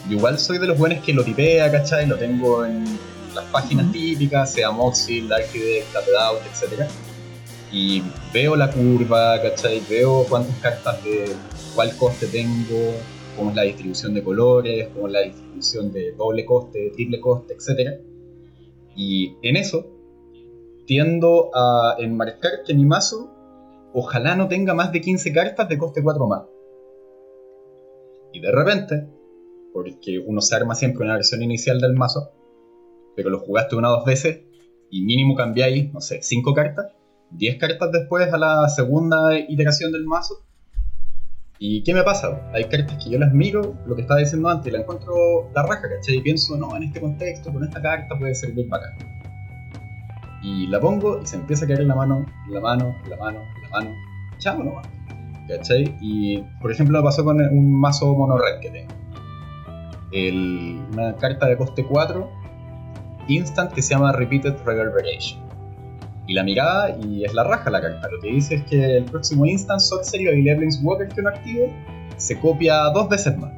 yo 0.08 0.18
igual 0.18 0.40
soy 0.40 0.60
de 0.60 0.68
los 0.68 0.78
buenos 0.78 1.04
que 1.04 1.14
lo 1.14 1.24
tipea, 1.24 1.72
¿cachai? 1.72 2.06
Lo 2.06 2.18
tengo 2.18 2.66
en 2.66 2.86
las 3.34 3.46
páginas 3.46 3.92
típicas, 3.92 4.54
sea 4.54 4.72
Moxie, 4.72 5.28
Darkdeck, 5.28 5.92
Taped 5.92 6.16
Out, 6.16 6.42
etc. 6.46 6.88
Y 7.74 8.04
veo 8.32 8.56
la 8.56 8.72
curva, 8.72 9.42
¿cachai? 9.42 9.82
Veo 9.90 10.26
cuántas 10.30 10.56
cartas 10.60 11.04
de 11.04 11.26
cuál 11.74 11.98
coste 11.98 12.28
tengo, 12.28 12.94
cómo 13.36 13.50
es 13.50 13.56
la 13.56 13.64
distribución 13.64 14.14
de 14.14 14.24
colores, 14.24 14.90
cómo 14.94 15.08
es 15.08 15.14
la 15.14 15.22
distribución 15.22 15.92
de 15.92 16.12
doble 16.12 16.46
coste, 16.46 16.92
triple 16.94 17.20
coste, 17.20 17.56
etc. 17.56 18.00
Y 18.96 19.36
en 19.42 19.56
eso 19.56 19.90
tiendo 20.86 21.50
a 21.56 21.96
enmarcar 21.98 22.64
que 22.66 22.74
mi 22.74 22.86
mazo 22.86 23.32
ojalá 23.94 24.36
no 24.36 24.48
tenga 24.48 24.74
más 24.74 24.92
de 24.92 25.02
15 25.02 25.34
cartas 25.34 25.68
de 25.68 25.78
coste 25.78 26.04
4 26.04 26.28
más. 26.28 26.44
Y 28.34 28.40
de 28.40 28.52
repente, 28.52 29.08
porque 29.74 30.20
uno 30.20 30.42
se 30.42 30.56
arma 30.56 30.76
siempre 30.76 31.06
una 31.06 31.16
versión 31.16 31.42
inicial 31.42 31.80
del 31.80 31.94
mazo, 31.94 32.32
pero 33.16 33.30
lo 33.30 33.40
jugaste 33.40 33.76
una 33.76 33.90
o 33.90 33.98
dos 33.98 34.06
veces 34.06 34.42
y 34.90 35.04
mínimo 35.04 35.36
cambiáis, 35.36 35.92
no 35.94 36.02
sé, 36.02 36.22
5 36.22 36.54
cartas, 36.54 36.94
10 37.34 37.58
cartas 37.58 37.92
después 37.92 38.32
a 38.32 38.38
la 38.38 38.70
segunda 38.70 39.38
iteración 39.38 39.92
del 39.92 40.06
mazo, 40.06 40.44
¿Y 41.66 41.82
qué 41.84 41.94
me 41.94 42.04
pasa? 42.04 42.42
Hay 42.54 42.66
cartas 42.66 43.02
que 43.02 43.12
yo 43.12 43.18
las 43.18 43.32
miro, 43.32 43.76
lo 43.86 43.96
que 43.96 44.02
estaba 44.02 44.20
diciendo 44.20 44.50
antes, 44.50 44.68
y 44.68 44.76
la 44.76 44.82
encuentro 44.82 45.50
la 45.56 45.64
raja, 45.64 45.84
¿cachai? 45.88 46.18
Y 46.18 46.22
pienso, 46.22 46.58
no, 46.58 46.76
en 46.76 46.84
este 46.84 47.00
contexto, 47.00 47.54
con 47.54 47.64
esta 47.64 47.82
carta 47.82 48.20
puede 48.20 48.36
servir 48.36 48.68
para 48.68 48.88
acá. 48.88 48.98
Y 50.42 50.68
la 50.68 50.82
pongo 50.82 51.22
y 51.22 51.26
se 51.26 51.38
empieza 51.38 51.64
a 51.64 51.68
caer 51.70 51.80
en 51.80 51.88
la 51.88 51.96
mano, 51.96 52.26
la 52.50 52.60
mano, 52.60 52.94
la 53.10 53.16
mano, 53.16 53.40
la 53.62 53.70
mano. 53.70 53.96
Chao 54.40 54.62
nomás. 54.62 54.86
¿Cachai? 55.48 55.96
Y 56.02 56.40
por 56.62 56.70
ejemplo 56.70 56.98
me 56.98 57.04
pasó 57.06 57.24
con 57.24 57.40
un 57.40 57.80
mazo 57.80 58.14
mono 58.14 58.38
red 58.38 58.60
que 58.60 58.70
tengo. 58.70 58.94
Una 60.92 61.16
carta 61.16 61.48
de 61.48 61.56
coste 61.56 61.86
4, 61.86 62.30
instant 63.30 63.72
que 63.72 63.82
se 63.82 63.94
llama 63.94 64.12
Repeated 64.12 64.58
Reverberation. 64.66 65.43
Y 66.28 66.34
la 66.34 66.44
mirada, 66.44 66.96
y 67.04 67.26
es 67.26 67.34
la 67.34 67.44
raja 67.44 67.70
la 67.70 67.82
carta. 67.82 68.08
Lo 68.10 68.20
que 68.22 68.30
dice 68.30 68.56
es 68.56 68.64
que 68.64 68.98
el 68.98 69.04
próximo 69.06 69.46
instant 69.46 69.80
Sorcery 69.82 70.28
o 70.28 70.32
habilidad 70.32 70.58
Walker 70.82 71.08
que 71.10 71.20
uno 71.20 71.30
active 71.30 71.74
se 72.18 72.40
copia 72.40 72.76
dos 72.94 73.10
veces 73.10 73.38
más. 73.38 73.52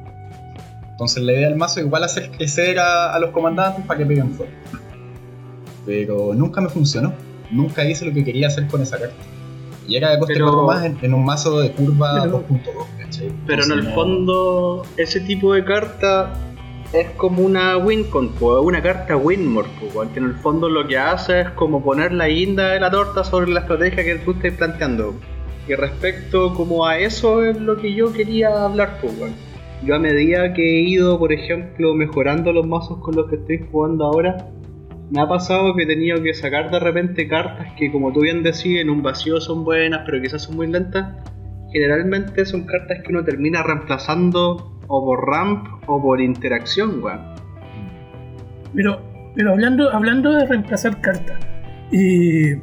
Entonces 0.90 1.22
la 1.22 1.32
idea 1.32 1.48
del 1.48 1.56
mazo 1.58 1.78
es 1.80 1.86
igual 1.86 2.02
hacer 2.04 2.30
crecer 2.30 2.78
a, 2.78 3.12
a 3.14 3.18
los 3.20 3.30
comandantes 3.30 3.84
para 3.84 3.98
que 3.98 4.06
peguen 4.06 4.30
fuego. 4.30 4.50
Pero 5.84 6.34
nunca 6.34 6.60
me 6.60 6.68
funcionó. 6.68 7.12
Nunca 7.50 7.84
hice 7.84 8.04
lo 8.04 8.12
que 8.12 8.24
quería 8.24 8.48
hacer 8.48 8.66
con 8.66 8.82
esa 8.82 8.98
carta. 8.98 9.14
Y 9.86 9.94
era 9.94 10.10
de 10.10 10.18
coste 10.18 10.34
Pero- 10.34 10.46
4 10.46 10.66
más 10.66 10.84
en, 10.84 10.98
en 11.02 11.14
un 11.14 11.24
mazo 11.24 11.60
de 11.60 11.70
curva 11.70 12.22
Pero- 12.24 12.42
2.2, 12.48 12.60
¿cachai? 12.98 13.32
Pero 13.46 13.64
en 13.64 13.72
el 13.72 13.84
no- 13.84 13.94
fondo, 13.94 14.82
ese 14.96 15.20
tipo 15.20 15.52
de 15.54 15.64
carta 15.64 16.32
es 17.00 17.10
como 17.10 17.42
una 17.42 17.76
Wincon, 17.76 18.32
una 18.40 18.82
carta 18.82 19.16
Winmore, 19.16 19.68
que 20.12 20.18
en 20.18 20.24
el 20.24 20.34
fondo 20.34 20.68
lo 20.68 20.86
que 20.86 20.96
hace 20.96 21.42
es 21.42 21.50
como 21.50 21.84
poner 21.84 22.12
la 22.12 22.28
guinda 22.28 22.70
de 22.70 22.80
la 22.80 22.90
torta 22.90 23.22
sobre 23.22 23.50
la 23.50 23.60
estrategia 23.60 24.02
que 24.02 24.14
tú 24.16 24.32
estás 24.32 24.52
planteando. 24.52 25.14
Y 25.68 25.74
respecto 25.74 26.54
como 26.54 26.86
a 26.86 26.98
eso 26.98 27.44
es 27.44 27.60
lo 27.60 27.76
que 27.76 27.92
yo 27.92 28.12
quería 28.12 28.64
hablar, 28.64 28.98
weón. 29.02 29.34
Yo 29.84 29.94
a 29.94 29.98
medida 29.98 30.54
que 30.54 30.62
he 30.62 30.80
ido, 30.88 31.18
por 31.18 31.32
ejemplo, 31.32 31.92
mejorando 31.94 32.52
los 32.52 32.66
mazos 32.66 32.98
con 32.98 33.14
los 33.14 33.28
que 33.28 33.36
estoy 33.36 33.66
jugando 33.70 34.06
ahora, 34.06 34.48
me 35.10 35.20
ha 35.20 35.28
pasado 35.28 35.74
que 35.74 35.82
he 35.82 35.86
tenido 35.86 36.22
que 36.22 36.32
sacar 36.32 36.70
de 36.70 36.80
repente 36.80 37.28
cartas 37.28 37.74
que, 37.78 37.92
como 37.92 38.12
tú 38.12 38.20
bien 38.20 38.42
decís, 38.42 38.80
en 38.80 38.88
un 38.88 39.02
vacío 39.02 39.40
son 39.40 39.64
buenas, 39.64 40.02
pero 40.06 40.20
quizás 40.22 40.42
son 40.42 40.56
muy 40.56 40.66
lentas. 40.66 41.14
Generalmente 41.72 42.46
son 42.46 42.64
cartas 42.64 43.02
que 43.02 43.12
uno 43.12 43.22
termina 43.22 43.62
reemplazando 43.62 44.75
o 44.88 45.04
por 45.04 45.26
ramp 45.26 45.66
o 45.86 46.00
por 46.00 46.20
interacción, 46.20 47.02
weón. 47.02 47.20
Pero, 48.74 49.00
pero 49.34 49.52
hablando, 49.52 49.90
hablando 49.90 50.32
de 50.32 50.46
reemplazar 50.46 51.00
cartas, 51.00 51.38
eh, 51.92 52.60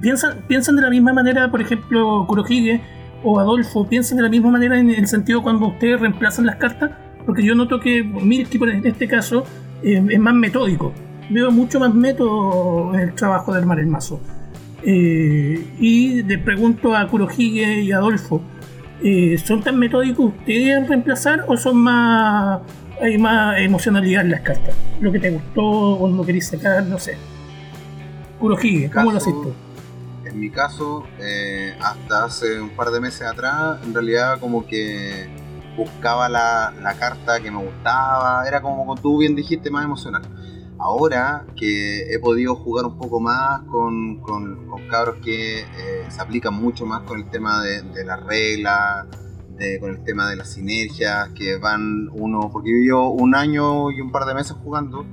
¿piensan, 0.00 0.38
¿piensan 0.46 0.76
de 0.76 0.82
la 0.82 0.90
misma 0.90 1.12
manera, 1.12 1.50
por 1.50 1.60
ejemplo, 1.60 2.24
Kurohige 2.26 2.80
o 3.22 3.38
Adolfo, 3.38 3.86
piensan 3.86 4.16
de 4.16 4.22
la 4.24 4.28
misma 4.28 4.50
manera 4.50 4.78
en 4.78 4.90
el 4.90 5.06
sentido 5.06 5.42
cuando 5.42 5.68
ustedes 5.68 6.00
reemplazan 6.00 6.46
las 6.46 6.56
cartas? 6.56 6.90
Porque 7.26 7.44
yo 7.44 7.54
noto 7.54 7.80
que 7.80 8.02
Milky, 8.02 8.58
en 8.62 8.86
este 8.86 9.06
caso, 9.06 9.44
eh, 9.82 10.02
es 10.08 10.20
más 10.20 10.34
metódico. 10.34 10.92
Veo 11.28 11.50
mucho 11.50 11.78
más 11.78 11.94
método 11.94 12.94
en 12.94 13.00
el 13.00 13.14
trabajo 13.14 13.52
de 13.52 13.58
armar 13.58 13.78
el 13.78 13.86
mazo. 13.86 14.20
Eh, 14.82 15.62
y 15.78 16.22
le 16.22 16.38
pregunto 16.38 16.96
a 16.96 17.06
Kurohige 17.06 17.82
y 17.82 17.92
Adolfo, 17.92 18.42
eh, 19.02 19.38
¿son 19.38 19.62
tan 19.62 19.78
metódicos 19.78 20.26
ustedes 20.26 20.76
en 20.76 20.88
reemplazar 20.88 21.44
o 21.48 21.56
son 21.56 21.78
más 21.78 22.60
hay 23.00 23.16
más 23.16 23.58
emocionalidad 23.58 24.22
en 24.22 24.30
las 24.30 24.40
cartas? 24.42 24.74
Lo 25.00 25.10
que 25.10 25.18
te 25.18 25.30
gustó 25.30 25.62
o 25.62 26.08
no 26.08 26.22
querés 26.24 26.48
sacar, 26.48 26.84
no 26.84 26.98
sé. 26.98 27.16
Kurohige, 28.38 28.90
¿cómo 28.90 29.12
lo 29.12 29.18
haces 29.18 29.32
tú? 29.32 29.52
En 30.24 30.38
mi 30.38 30.50
caso, 30.50 31.06
eh, 31.18 31.74
hasta 31.80 32.24
hace 32.24 32.60
un 32.60 32.70
par 32.70 32.90
de 32.90 33.00
meses 33.00 33.22
atrás, 33.22 33.80
en 33.84 33.94
realidad 33.94 34.38
como 34.38 34.66
que 34.66 35.28
buscaba 35.76 36.28
la, 36.28 36.72
la 36.82 36.94
carta 36.94 37.40
que 37.40 37.50
me 37.50 37.58
gustaba, 37.58 38.46
era 38.46 38.60
como 38.60 38.76
como 38.76 38.96
tú 38.96 39.18
bien 39.18 39.34
dijiste, 39.34 39.70
más 39.70 39.84
emocional. 39.84 40.22
Ahora 40.80 41.46
que 41.56 42.12
he 42.12 42.18
podido 42.18 42.56
jugar 42.56 42.86
un 42.86 42.96
poco 42.96 43.20
más 43.20 43.62
con, 43.64 44.22
cabros 44.90 45.16
que 45.22 45.60
eh, 45.60 45.64
se 46.08 46.20
aplican 46.20 46.54
mucho 46.54 46.86
más 46.86 47.02
con 47.02 47.20
el 47.20 47.28
tema 47.28 47.62
de, 47.62 48.04
las 48.04 48.24
reglas, 48.24 49.06
con 49.78 49.90
el 49.90 50.02
tema 50.04 50.30
de 50.30 50.36
las 50.36 50.52
sinergias, 50.52 51.28
que 51.30 51.58
van 51.58 52.08
uno, 52.12 52.48
porque 52.50 52.70
yo 52.84 53.08
un 53.10 53.34
año 53.34 53.90
y 53.90 54.00
un 54.00 54.10
par 54.10 54.24
de 54.24 54.32
meses 54.32 54.56
jugando, 54.64 55.04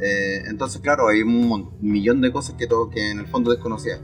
eh, 0.00 0.44
entonces, 0.46 0.80
claro, 0.80 1.08
hay 1.08 1.22
un 1.22 1.70
millón 1.80 2.20
de 2.20 2.32
cosas 2.32 2.54
que, 2.56 2.66
todo, 2.66 2.88
que 2.88 3.10
en 3.10 3.18
el 3.18 3.26
fondo 3.26 3.50
desconocía. 3.50 3.98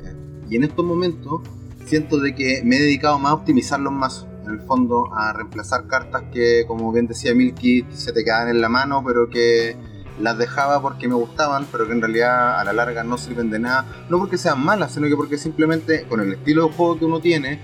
Y 0.49 0.57
en 0.57 0.65
estos 0.65 0.85
momentos 0.85 1.43
siento 1.87 2.19
de 2.19 2.35
que 2.35 2.63
me 2.65 2.77
he 2.77 2.81
dedicado 2.81 3.19
más 3.19 3.33
a 3.33 3.35
optimizar 3.35 3.81
los 3.81 3.93
mazos. 3.93 4.29
En 4.45 4.51
el 4.51 4.61
fondo, 4.61 5.09
a 5.15 5.33
reemplazar 5.33 5.87
cartas 5.87 6.25
que, 6.33 6.65
como 6.67 6.93
bien 6.93 7.07
decía 7.07 7.35
Milky, 7.35 7.87
se 7.91 8.13
te 8.13 8.25
quedaban 8.25 8.49
en 8.49 8.61
la 8.61 8.69
mano, 8.69 9.03
pero 9.05 9.31
que 9.31 9.77
las 10.21 10.39
dejaba 10.39 10.81
porque 10.81 11.09
me 11.09 11.15
gustaban, 11.15 11.67
pero 11.73 11.87
que 11.87 11.93
en 11.93 12.01
realidad 12.01 12.61
a 12.61 12.65
la 12.65 12.73
larga 12.73 13.03
no 13.05 13.19
sirven 13.19 13.51
de 13.51 13.59
nada. 13.59 13.85
No 14.09 14.19
porque 14.19 14.39
sean 14.39 14.65
malas, 14.65 14.93
sino 14.93 15.09
que 15.09 15.17
porque 15.17 15.39
simplemente 15.39 16.05
con 16.05 16.21
el 16.21 16.33
estilo 16.33 16.69
de 16.69 16.73
juego 16.75 16.99
que 16.99 17.05
uno 17.05 17.21
tiene, 17.21 17.61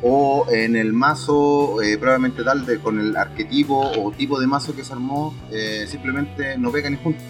o 0.00 0.46
en 0.50 0.76
el 0.76 0.92
mazo 0.92 1.82
eh, 1.82 1.98
probablemente 1.98 2.44
tal 2.44 2.64
de 2.64 2.78
con 2.78 3.00
el 3.00 3.16
arquetipo 3.16 3.80
o 3.80 4.12
tipo 4.12 4.38
de 4.38 4.46
mazo 4.46 4.76
que 4.76 4.84
se 4.84 4.92
armó 4.92 5.34
eh, 5.50 5.86
simplemente 5.88 6.56
no 6.56 6.70
pegan 6.70 6.92
ni 6.92 6.98
juntos 7.02 7.24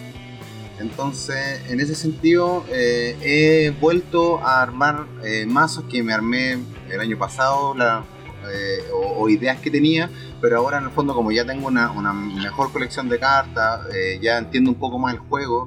entonces 0.79 1.61
en 1.69 1.79
ese 1.79 1.95
sentido 1.95 2.63
eh, 2.69 3.17
he 3.21 3.71
vuelto 3.81 4.39
a 4.39 4.61
armar 4.61 5.07
mazos 5.47 5.83
que 5.85 6.03
me 6.03 6.13
armé 6.13 6.59
el 6.91 6.99
año 6.99 7.17
pasado 7.17 7.73
la- 7.75 8.03
eh, 8.53 8.83
o, 8.93 9.27
ideas 9.29 9.59
que 9.59 9.69
tenía 9.69 10.09
pero 10.41 10.57
ahora 10.57 10.77
en 10.79 10.85
el 10.85 10.91
fondo 10.91 11.13
como 11.13 11.31
ya 11.31 11.45
tengo 11.45 11.67
una, 11.67 11.91
mejor 12.13 12.71
colección 12.71 13.09
de 13.09 13.19
cartas 13.19 13.81
eh, 13.93 14.19
ya 14.21 14.37
entiendo 14.37 14.71
un 14.71 14.77
poco 14.79 14.97
más 14.99 15.13
el 15.13 15.19
juego 15.19 15.65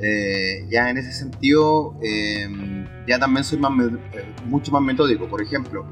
eh, 0.00 0.66
ya 0.70 0.90
en 0.90 0.98
ese 0.98 1.12
sentido 1.12 1.94
ya 3.06 3.18
también 3.18 3.44
soy 3.44 3.58
más 3.58 3.72
mucho 4.46 4.72
más 4.72 4.82
metódico 4.82 5.26
por 5.28 5.40
ejemplo 5.42 5.86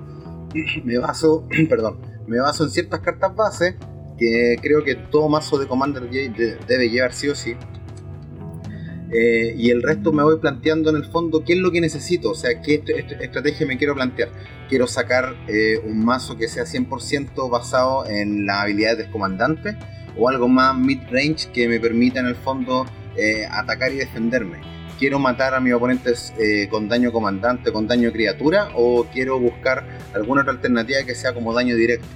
me 0.84 0.98
baso, 0.98 1.46
perdón, 1.68 1.98
me 2.26 2.38
baso 2.40 2.64
en 2.64 2.70
ciertas 2.70 3.00
cartas 3.00 3.34
base 3.34 3.76
que 4.18 4.56
creo 4.60 4.84
que 4.84 4.94
todo 4.94 5.28
mazo 5.28 5.58
de 5.58 5.66
Commander 5.66 6.08
de- 6.08 6.28
de- 6.30 6.56
debe 6.66 6.88
llevar 6.90 7.12
sí 7.12 7.28
o 7.28 7.34
sí. 7.34 7.56
Eh, 9.12 9.54
y 9.58 9.70
el 9.70 9.82
resto 9.82 10.12
me 10.12 10.22
voy 10.22 10.38
planteando 10.38 10.88
en 10.90 10.96
el 10.96 11.04
fondo 11.04 11.44
qué 11.44 11.52
es 11.52 11.58
lo 11.58 11.70
que 11.70 11.80
necesito, 11.80 12.30
o 12.30 12.34
sea, 12.34 12.62
qué 12.62 12.74
est- 12.76 12.88
est- 12.88 13.20
estrategia 13.20 13.66
me 13.66 13.76
quiero 13.76 13.94
plantear. 13.94 14.30
Quiero 14.68 14.86
sacar 14.86 15.34
eh, 15.48 15.78
un 15.84 16.04
mazo 16.04 16.36
que 16.38 16.48
sea 16.48 16.64
100% 16.64 17.50
basado 17.50 18.06
en 18.06 18.46
las 18.46 18.62
habilidades 18.62 18.98
del 18.98 19.10
comandante 19.10 19.76
o 20.16 20.28
algo 20.28 20.48
más 20.48 20.74
mid-range 20.76 21.50
que 21.52 21.68
me 21.68 21.78
permita 21.78 22.20
en 22.20 22.26
el 22.26 22.36
fondo 22.36 22.86
eh, 23.16 23.46
atacar 23.50 23.92
y 23.92 23.96
defenderme 23.96 24.60
quiero 24.98 25.18
matar 25.18 25.52
a 25.54 25.58
mis 25.60 25.72
oponentes 25.74 26.32
con 26.70 26.88
daño 26.88 27.10
comandante, 27.10 27.72
con 27.72 27.88
daño 27.88 28.12
criatura, 28.12 28.68
o 28.76 29.04
quiero 29.12 29.36
buscar 29.40 29.84
alguna 30.14 30.42
otra 30.42 30.52
alternativa 30.52 31.02
que 31.04 31.16
sea 31.16 31.34
como 31.34 31.52
daño 31.52 31.74
directo. 31.74 32.06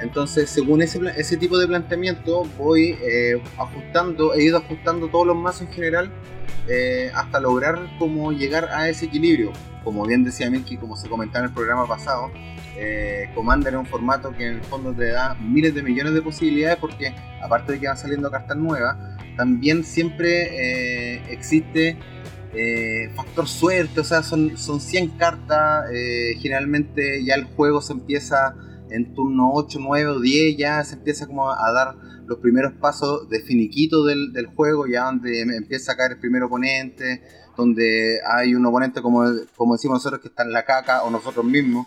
Entonces, 0.00 0.50
según 0.50 0.82
ese, 0.82 1.36
tipo 1.36 1.58
de 1.58 1.66
planteamiento, 1.66 2.44
voy 2.58 2.98
eh, 3.02 3.42
ajustando, 3.56 4.34
he 4.34 4.44
ido 4.44 4.58
ajustando 4.58 5.08
todos 5.08 5.26
los 5.26 5.36
mazos 5.36 5.62
en 5.62 5.68
general 5.68 6.12
eh, 6.68 7.12
hasta 7.14 7.38
lograr 7.38 7.78
como 7.98 8.32
llegar 8.32 8.68
a 8.72 8.88
ese 8.88 9.06
equilibrio. 9.06 9.52
Como 9.84 10.04
bien 10.04 10.24
decía 10.24 10.50
Milky, 10.50 10.76
como 10.76 10.96
se 10.96 11.08
comentaba 11.08 11.44
en 11.44 11.50
el 11.50 11.54
programa 11.54 11.86
pasado, 11.86 12.30
eh, 12.76 13.30
Commander 13.34 13.74
es 13.74 13.78
un 13.78 13.86
formato 13.86 14.32
que 14.32 14.46
en 14.46 14.54
el 14.56 14.62
fondo 14.62 14.92
te 14.92 15.10
da 15.12 15.34
miles 15.34 15.74
de 15.74 15.82
millones 15.82 16.12
de 16.12 16.22
posibilidades 16.22 16.76
porque 16.78 17.14
aparte 17.40 17.72
de 17.72 17.80
que 17.80 17.86
van 17.86 17.96
saliendo 17.96 18.30
cartas 18.30 18.56
nuevas, 18.56 18.96
también 19.36 19.84
siempre 19.84 21.14
eh, 21.16 21.22
existe 21.30 21.98
factor 23.14 23.46
suerte, 23.46 24.00
o 24.00 24.04
sea, 24.04 24.22
son, 24.22 24.56
son 24.56 24.80
100 24.80 25.18
cartas, 25.18 25.90
generalmente 26.40 27.22
ya 27.22 27.34
el 27.34 27.44
juego 27.44 27.82
se 27.82 27.92
empieza 27.92 28.54
en 28.90 29.14
turno 29.14 29.50
8, 29.52 29.78
9 29.80 30.10
o 30.10 30.20
10, 30.20 30.56
ya 30.56 30.82
se 30.84 30.94
empieza 30.96 31.26
como 31.26 31.50
a 31.50 31.72
dar 31.72 31.96
los 32.26 32.38
primeros 32.38 32.72
pasos 32.74 33.28
de 33.28 33.40
finiquito 33.40 34.04
del, 34.04 34.32
del 34.32 34.46
juego, 34.46 34.86
ya 34.86 35.04
donde 35.04 35.42
em- 35.42 35.50
empieza 35.50 35.92
a 35.92 35.96
caer 35.96 36.12
el 36.12 36.18
primer 36.18 36.42
oponente, 36.42 37.22
donde 37.56 38.20
hay 38.26 38.54
un 38.54 38.66
oponente 38.66 39.00
como, 39.00 39.24
como 39.56 39.74
decimos 39.74 39.96
nosotros 39.96 40.20
que 40.20 40.28
está 40.28 40.42
en 40.42 40.52
la 40.52 40.64
caca 40.64 41.04
o 41.04 41.10
nosotros 41.10 41.44
mismos, 41.44 41.86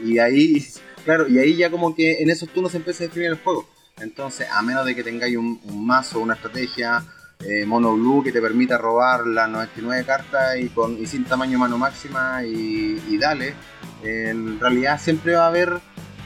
y, 0.00 0.18
ahí, 0.18 0.64
claro, 1.04 1.28
y 1.28 1.38
ahí 1.38 1.56
ya 1.56 1.70
como 1.70 1.94
que 1.94 2.22
en 2.22 2.30
esos 2.30 2.48
turnos 2.48 2.72
se 2.72 2.78
empieza 2.78 3.04
a 3.04 3.06
definir 3.08 3.28
el 3.30 3.38
juego. 3.38 3.66
Entonces, 4.00 4.46
a 4.52 4.60
menos 4.62 4.84
de 4.86 4.94
que 4.94 5.04
tengáis 5.04 5.36
un, 5.36 5.60
un 5.64 5.86
mazo, 5.86 6.20
una 6.20 6.34
estrategia 6.34 7.04
eh, 7.46 7.66
mono 7.66 7.94
blue 7.94 8.22
que 8.22 8.32
te 8.32 8.40
permita 8.40 8.78
robar 8.78 9.26
las 9.26 9.48
99 9.48 10.04
cartas 10.04 10.56
y, 10.58 10.68
con, 10.68 11.06
sin 11.06 11.24
tamaño 11.24 11.58
mano 11.58 11.76
máxima 11.78 12.42
y, 12.44 13.16
dale, 13.18 13.54
en 14.02 14.58
realidad 14.58 15.00
siempre 15.00 15.34
va 15.34 15.44
a 15.44 15.48
haber 15.48 15.78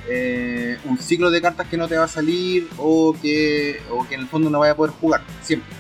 eh, 0.09 0.79
un 0.85 0.99
ciclo 0.99 1.31
de 1.31 1.43
cartas 1.43 1.67
que 1.69 1.77
no 1.77 1.89
te 1.89 1.97
va 1.97 2.05
a 2.05 2.09
salir 2.09 2.69
o 2.79 3.15
que, 3.21 3.81
o 3.91 4.07
que 4.07 4.15
en 4.15 4.23
el 4.23 4.29
fondo 4.29 4.49
no 4.49 4.61
vaya 4.61 4.73
a 4.73 4.77
poder 4.77 4.93
jugar, 4.93 5.23
siempre. 5.43 5.77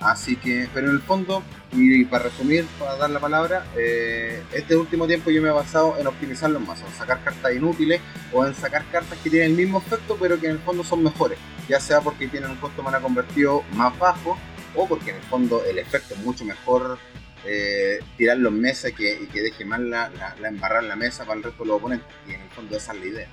Así 0.00 0.36
que, 0.36 0.68
pero 0.74 0.88
en 0.88 0.94
el 0.94 1.00
fondo, 1.00 1.42
Y 1.74 2.04
para 2.04 2.24
resumir, 2.24 2.66
para 2.78 2.96
dar 2.96 3.08
la 3.08 3.18
palabra, 3.18 3.64
eh, 3.76 4.42
este 4.52 4.76
último 4.76 5.06
tiempo 5.06 5.30
yo 5.30 5.40
me 5.40 5.48
he 5.48 5.52
basado 5.52 5.96
en 5.98 6.06
optimizar 6.06 6.50
los 6.50 6.60
mazos, 6.60 6.90
sacar 6.98 7.24
cartas 7.24 7.54
inútiles 7.54 8.00
o 8.30 8.44
en 8.44 8.54
sacar 8.54 8.84
cartas 8.92 9.18
que 9.22 9.30
tienen 9.30 9.52
el 9.52 9.56
mismo 9.56 9.78
efecto 9.78 10.18
pero 10.20 10.38
que 10.38 10.48
en 10.48 10.52
el 10.52 10.58
fondo 10.58 10.84
son 10.84 11.02
mejores, 11.02 11.38
ya 11.68 11.80
sea 11.80 12.02
porque 12.02 12.28
tienen 12.28 12.50
un 12.50 12.56
costo 12.56 12.82
mana 12.82 13.00
convertido 13.00 13.62
más 13.74 13.98
bajo 13.98 14.36
o 14.74 14.86
porque 14.88 15.10
en 15.10 15.16
el 15.16 15.22
fondo 15.22 15.62
el 15.64 15.78
efecto 15.78 16.14
es 16.14 16.20
mucho 16.20 16.44
mejor 16.44 16.98
eh, 17.44 17.98
tirarlo 18.16 18.48
en 18.50 18.60
mesa 18.60 18.88
y 18.88 18.92
que, 18.92 19.12
y 19.22 19.26
que 19.26 19.40
deje 19.42 19.64
mal 19.64 19.90
la, 19.90 20.08
la, 20.10 20.34
la 20.40 20.48
embarrar 20.48 20.84
la 20.84 20.96
mesa 20.96 21.24
para 21.24 21.38
el 21.38 21.42
resto 21.42 21.62
de 21.64 21.68
los 21.68 21.76
oponentes. 21.78 22.08
Y 22.28 22.32
en 22.34 22.40
el 22.42 22.48
fondo 22.50 22.76
esa 22.76 22.92
es 22.92 23.00
la 23.00 23.06
idea. 23.06 23.28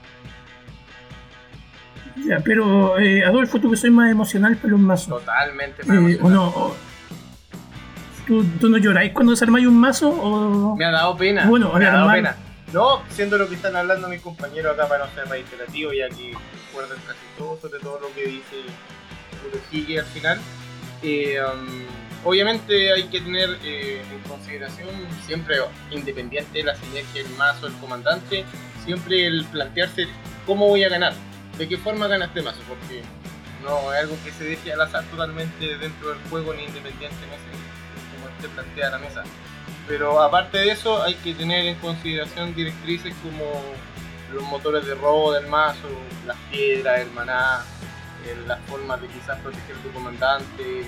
Ya, 2.25 2.39
pero 2.43 3.00
eh, 3.00 3.24
Adolfo, 3.24 3.60
tú 3.60 3.69
que 3.72 3.77
soy 3.77 3.91
más 3.91 4.12
emocional 4.12 4.58
para 4.58 4.75
un 4.75 4.84
mazo. 4.84 5.17
Totalmente. 5.19 5.84
más 5.86 5.96
Eh, 5.96 6.00
o 6.00 6.08
emocionante. 6.08 6.29
no, 6.34 6.74
¿tú, 8.27 8.43
tú 8.60 8.69
no 8.69 8.77
lloráis 8.77 9.13
cuando 9.13 9.31
desarmáis 9.31 9.65
un 9.67 9.79
mazo? 9.79 10.10
O... 10.10 10.75
Me 10.75 10.86
ha 10.86 10.91
dado 10.91 11.15
pena. 11.15 11.46
Bueno, 11.48 11.72
me 11.74 11.86
ha 11.86 11.91
dado 11.91 12.10
armar- 12.10 12.15
pena. 12.15 12.36
No, 12.74 13.01
siendo 13.10 13.38
lo 13.38 13.48
que 13.48 13.55
están 13.55 13.75
hablando 13.75 14.08
mis 14.10 14.22
compañeros 14.22 14.74
acá 14.74 14.88
para 14.88 15.05
no 15.08 15.12
ser 15.13 15.27
reiterativo, 15.27 15.91
ya 15.93 16.08
que 16.10 16.34
recuerdan 16.67 16.98
casi 17.08 17.19
todo 17.38 17.58
sobre 17.60 17.79
todo 17.79 18.00
lo 18.00 18.13
que 18.13 18.27
dice 18.27 18.58
Kurohige 19.41 20.00
al 20.00 20.05
final. 20.05 20.39
Eh, 21.01 21.39
um, 21.41 21.86
obviamente 22.25 22.91
hay 22.91 23.03
que 23.03 23.22
tener 23.22 23.58
eh, 23.63 24.01
en 24.12 24.20
consideración 24.29 24.89
siempre, 25.25 25.58
independiente 25.91 26.60
de 26.60 26.63
la 26.65 26.75
sinergia 26.75 27.24
del 27.24 27.32
mazo, 27.34 27.68
el 27.68 27.74
comandante, 27.74 28.44
siempre 28.84 29.25
el 29.25 29.46
plantearse 29.46 30.08
cómo 30.46 30.68
voy 30.68 30.84
a 30.84 30.89
ganar, 30.89 31.13
de 31.58 31.68
qué 31.68 31.77
forma 31.77 32.08
gana 32.08 32.25
este 32.25 32.41
mazo, 32.41 32.60
porque 32.68 33.01
no 33.63 33.94
es 33.94 34.00
algo 34.00 34.18
que 34.24 34.32
se 34.32 34.44
deje 34.44 34.74
al 34.74 34.82
azar 34.82 35.03
totalmente 35.06 35.77
dentro 35.77 36.10
del 36.10 36.20
juego 36.29 36.53
ni 36.53 36.63
independientemente 36.63 37.50
de 37.50 38.15
cómo 38.15 38.29
esté 38.36 38.50
planteada 38.50 38.98
la 38.98 39.00
mesa. 39.00 39.24
Pero 39.88 40.22
aparte 40.22 40.60
de 40.60 40.72
eso, 40.72 41.01
hay 41.01 41.15
que 41.15 41.34
tener 41.34 41.65
en 41.65 41.75
consideración 41.75 42.53
directrices 42.53 43.13
como 43.24 43.46
los 44.34 44.44
motores 44.44 44.86
de 44.86 44.94
robo 44.96 45.34
del 45.34 45.48
mazo, 45.48 45.88
las 46.27 46.38
piedras, 46.51 47.00
el 47.00 47.12
maná, 47.12 47.63
eh, 48.26 48.36
las 48.48 48.60
formas 48.68 49.02
de 49.02 49.08
quizás 49.08 49.38
proteger 49.40 49.76
tu 49.78 49.92
comandante. 49.92 50.86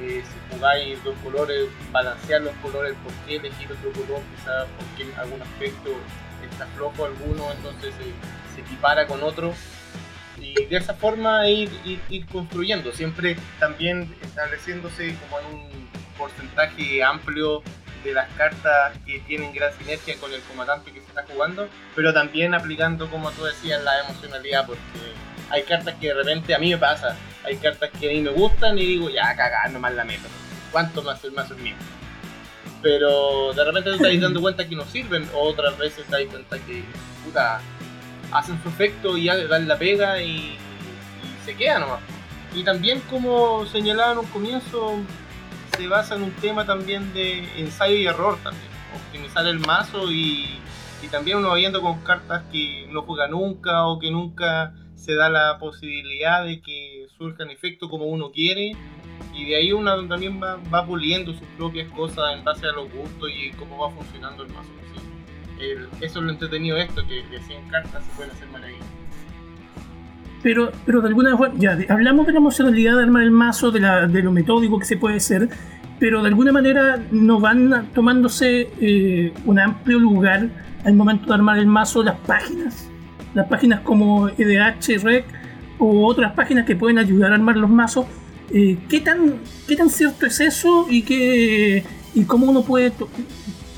eh, 0.00 0.24
si 0.24 0.54
jugáis 0.56 1.02
dos 1.04 1.14
colores, 1.22 1.68
balancear 1.92 2.40
los 2.40 2.54
colores, 2.62 2.94
por 3.04 3.12
qué 3.26 3.36
elegir 3.36 3.70
otro 3.70 3.92
color, 3.92 4.22
quizás 4.34 4.66
porque 4.78 5.02
en 5.02 5.18
algún 5.18 5.42
aspecto 5.42 5.90
está 6.50 6.64
flojo 6.68 7.04
alguno, 7.04 7.52
entonces 7.52 7.92
se- 7.98 8.54
se 8.54 8.60
equipara 8.62 9.06
con 9.06 9.22
otro. 9.22 9.52
Y 10.40 10.54
de 10.64 10.76
esa 10.78 10.94
forma 10.94 11.46
ir, 11.48 11.70
ir, 11.84 12.00
ir 12.08 12.24
construyendo, 12.28 12.92
siempre 12.92 13.36
también 13.58 14.14
estableciéndose 14.22 15.14
como 15.28 15.38
en 15.40 15.46
un 15.56 15.88
porcentaje 16.16 17.02
amplio 17.02 17.62
de 18.04 18.14
las 18.14 18.28
cartas 18.38 18.96
que 19.04 19.18
tienen 19.20 19.52
gran 19.52 19.72
sinergia 19.76 20.16
con 20.18 20.32
el 20.32 20.40
comandante 20.42 20.92
que 20.92 21.00
se 21.00 21.06
está 21.08 21.24
jugando, 21.30 21.68
pero 21.94 22.14
también 22.14 22.54
aplicando, 22.54 23.10
como 23.10 23.30
tú 23.32 23.44
decías, 23.44 23.82
la 23.82 24.00
emocionalidad, 24.00 24.66
porque 24.66 24.80
hay 25.50 25.62
cartas 25.64 25.94
que 26.00 26.08
de 26.08 26.14
repente 26.14 26.54
a 26.54 26.58
mí 26.58 26.70
me 26.70 26.78
pasa, 26.78 27.16
hay 27.44 27.56
cartas 27.56 27.90
que 27.98 28.10
a 28.10 28.12
mí 28.12 28.20
me 28.20 28.30
gustan 28.30 28.78
y 28.78 28.86
digo, 28.86 29.10
ya 29.10 29.34
cagar, 29.36 29.70
nomás 29.70 29.94
la 29.94 30.04
meto. 30.04 30.28
¿Cuánto 30.70 31.02
más 31.02 31.22
el 31.24 31.32
mazo 31.32 31.54
es 31.54 31.60
mío? 31.60 31.74
Pero 32.82 33.52
de 33.52 33.64
repente 33.64 33.90
te 33.90 33.96
estás 33.96 34.20
dando 34.20 34.40
cuenta 34.42 34.68
que 34.68 34.76
no 34.76 34.84
sirven, 34.84 35.28
o 35.34 35.40
otras 35.42 35.76
veces 35.76 36.06
te 36.06 36.12
das 36.12 36.30
cuenta 36.30 36.58
que, 36.58 36.84
puta, 37.24 37.60
hacen 38.32 38.62
su 38.62 38.68
efecto 38.68 39.16
y 39.16 39.26
dan 39.26 39.66
la 39.66 39.76
pega 39.76 40.22
y, 40.22 40.56
y 40.56 41.44
se 41.44 41.54
queda 41.56 41.80
nomás. 41.80 42.00
Y 42.54 42.64
también, 42.64 43.00
como 43.10 43.66
señalaba 43.66 44.12
en 44.12 44.18
un 44.18 44.26
comienzo, 44.26 44.96
se 45.76 45.86
basa 45.88 46.14
en 46.14 46.22
un 46.22 46.32
tema 46.32 46.64
también 46.64 47.12
de 47.12 47.44
ensayo 47.60 47.94
y 47.94 48.06
error 48.06 48.38
también. 48.42 48.70
Optimizar 48.94 49.46
el 49.46 49.60
mazo 49.60 50.10
y, 50.10 50.58
y 51.02 51.08
también 51.08 51.38
uno 51.38 51.54
viendo 51.54 51.80
con 51.80 52.00
cartas 52.00 52.42
que 52.50 52.86
no 52.90 53.02
juega 53.02 53.28
nunca 53.28 53.86
o 53.86 53.98
que 53.98 54.10
nunca 54.10 54.74
se 55.00 55.14
da 55.14 55.30
la 55.30 55.56
posibilidad 55.58 56.44
de 56.44 56.60
que 56.60 57.06
surjan 57.16 57.50
efectos 57.50 57.88
como 57.88 58.04
uno 58.06 58.30
quiere. 58.30 58.76
Y 59.34 59.46
de 59.46 59.56
ahí 59.56 59.72
uno 59.72 60.06
también 60.06 60.40
va, 60.42 60.58
va 60.72 60.84
puliendo 60.86 61.32
sus 61.32 61.46
propias 61.56 61.90
cosas 61.92 62.36
en 62.36 62.44
base 62.44 62.66
a 62.66 62.72
los 62.72 62.92
gustos 62.92 63.30
y 63.30 63.50
cómo 63.52 63.78
va 63.78 63.90
funcionando 63.90 64.42
el 64.42 64.50
mazo. 64.50 64.68
¿sí? 64.94 65.62
El- 65.64 65.88
eso 66.02 66.18
es 66.18 66.24
lo 66.24 66.30
entretenido 66.30 66.76
de 66.76 66.82
esto, 66.84 67.02
que 67.06 67.22
de 67.30 67.40
100 67.40 67.68
cartas 67.70 68.04
se 68.04 68.10
pueden 68.16 68.30
hacer 68.32 68.48
maravillas. 68.48 68.84
Pero, 70.42 70.72
pero 70.86 71.00
de 71.00 71.08
alguna 71.08 71.36
forma, 71.36 71.54
ya, 71.58 71.78
hablamos 71.88 72.26
de 72.26 72.32
la 72.32 72.38
emocionalidad 72.38 72.96
de 72.96 73.02
armar 73.02 73.22
el 73.22 73.30
mazo, 73.30 73.70
de, 73.70 73.80
la, 73.80 74.06
de 74.06 74.22
lo 74.22 74.32
metódico 74.32 74.78
que 74.78 74.86
se 74.86 74.96
puede 74.96 75.16
hacer, 75.16 75.48
pero 75.98 76.22
de 76.22 76.28
alguna 76.28 76.50
manera 76.52 77.02
no 77.10 77.40
van 77.40 77.90
tomándose 77.94 78.70
eh, 78.80 79.32
un 79.44 79.58
amplio 79.58 79.98
lugar 79.98 80.48
al 80.84 80.94
momento 80.94 81.26
de 81.28 81.34
armar 81.34 81.58
el 81.58 81.66
mazo 81.66 82.02
las 82.02 82.18
páginas. 82.20 82.89
Las 83.34 83.48
páginas 83.48 83.80
como 83.80 84.28
EDH, 84.28 85.02
REC 85.02 85.24
o 85.78 86.06
otras 86.06 86.32
páginas 86.34 86.66
que 86.66 86.76
pueden 86.76 86.98
ayudar 86.98 87.32
a 87.32 87.34
armar 87.36 87.56
los 87.56 87.70
mazos. 87.70 88.06
Eh, 88.52 88.78
¿qué, 88.88 89.00
tan, 89.00 89.40
¿Qué 89.68 89.76
tan 89.76 89.90
cierto 89.90 90.26
es 90.26 90.40
eso 90.40 90.86
y, 90.90 91.02
qué, 91.02 91.84
y 92.14 92.24
cómo 92.24 92.50
uno 92.50 92.62
puede 92.62 92.92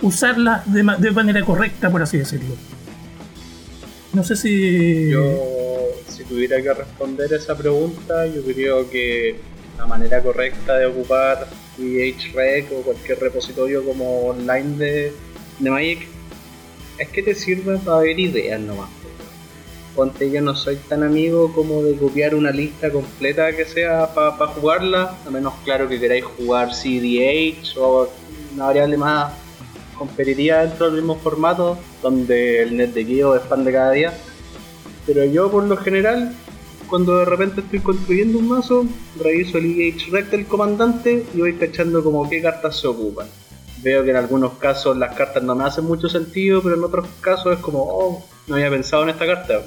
usarlas 0.00 0.72
de, 0.72 0.82
de 0.98 1.10
manera 1.10 1.42
correcta, 1.44 1.90
por 1.90 2.02
así 2.02 2.18
decirlo? 2.18 2.54
No 4.12 4.24
sé 4.24 4.36
si... 4.36 5.10
Yo, 5.10 5.38
si 6.08 6.24
tuviera 6.24 6.60
que 6.62 6.72
responder 6.72 7.32
esa 7.32 7.56
pregunta, 7.56 8.26
yo 8.26 8.42
creo 8.42 8.90
que 8.90 9.36
la 9.78 9.86
manera 9.86 10.22
correcta 10.22 10.76
de 10.76 10.86
ocupar 10.86 11.48
VHREC 11.78 12.72
o 12.72 12.82
cualquier 12.82 13.18
repositorio 13.20 13.84
como 13.84 14.26
online 14.26 14.76
de, 14.76 15.12
de 15.58 15.70
Magic 15.70 16.06
es 16.98 17.08
que 17.08 17.22
te 17.22 17.34
sirva 17.34 17.78
para 17.78 18.00
ver 18.00 18.20
ideas 18.20 18.60
nomás. 18.60 18.90
Ponte, 19.94 20.30
yo 20.30 20.40
no 20.40 20.54
soy 20.54 20.76
tan 20.76 21.02
amigo 21.02 21.52
como 21.52 21.82
de 21.82 21.94
copiar 21.96 22.34
una 22.34 22.50
lista 22.50 22.90
completa 22.90 23.54
que 23.54 23.66
sea 23.66 24.14
para 24.14 24.46
jugarla, 24.48 25.18
a 25.26 25.30
menos 25.30 25.52
claro 25.64 25.86
que 25.86 26.00
queráis 26.00 26.24
jugar 26.24 26.70
CDH 26.70 27.76
o 27.76 28.08
una 28.54 28.66
variable 28.66 28.96
más 28.96 29.34
competitiva 29.98 30.64
dentro 30.64 30.86
del 30.86 30.96
mismo 30.96 31.16
formato, 31.16 31.78
donde 32.02 32.62
el 32.62 32.76
net 32.76 32.94
de 32.94 33.04
Kio 33.04 33.36
expande 33.36 33.70
cada 33.70 33.92
día. 33.92 34.14
Pero 35.06 35.24
yo 35.26 35.50
por 35.50 35.64
lo 35.64 35.76
general, 35.76 36.34
cuando 36.88 37.18
de 37.18 37.26
repente 37.26 37.60
estoy 37.60 37.80
construyendo 37.80 38.38
un 38.38 38.48
mazo, 38.48 38.86
reviso 39.22 39.58
el 39.58 39.78
EH 39.78 40.10
Rec 40.10 40.30
del 40.30 40.46
comandante 40.46 41.26
y 41.34 41.40
voy 41.40 41.54
cachando 41.56 42.02
como 42.02 42.28
qué 42.30 42.40
cartas 42.40 42.80
se 42.80 42.86
ocupan. 42.86 43.26
Veo 43.82 44.04
que 44.04 44.10
en 44.10 44.16
algunos 44.16 44.54
casos 44.54 44.96
las 44.96 45.14
cartas 45.14 45.42
no 45.42 45.54
me 45.54 45.64
hacen 45.64 45.84
mucho 45.84 46.08
sentido, 46.08 46.62
pero 46.62 46.76
en 46.76 46.84
otros 46.84 47.06
casos 47.20 47.54
es 47.54 47.58
como, 47.58 47.82
oh, 47.82 48.24
no 48.46 48.54
había 48.56 48.70
pensado 48.70 49.02
en 49.04 49.10
esta 49.10 49.26
carta. 49.26 49.62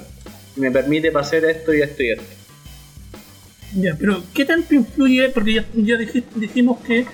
Me 0.56 0.70
permite 0.70 1.12
hacer 1.16 1.44
esto 1.44 1.74
y 1.74 1.82
esto 1.82 2.02
y 2.02 2.10
esto. 2.10 2.24
Ya, 3.74 3.94
pero 3.98 4.22
¿qué 4.32 4.44
tanto 4.44 4.74
influye? 4.74 5.28
Porque 5.30 5.54
ya, 5.54 5.64
ya 5.74 5.96
dij- 5.96 6.24
dijimos 6.34 6.78
que 6.80 7.06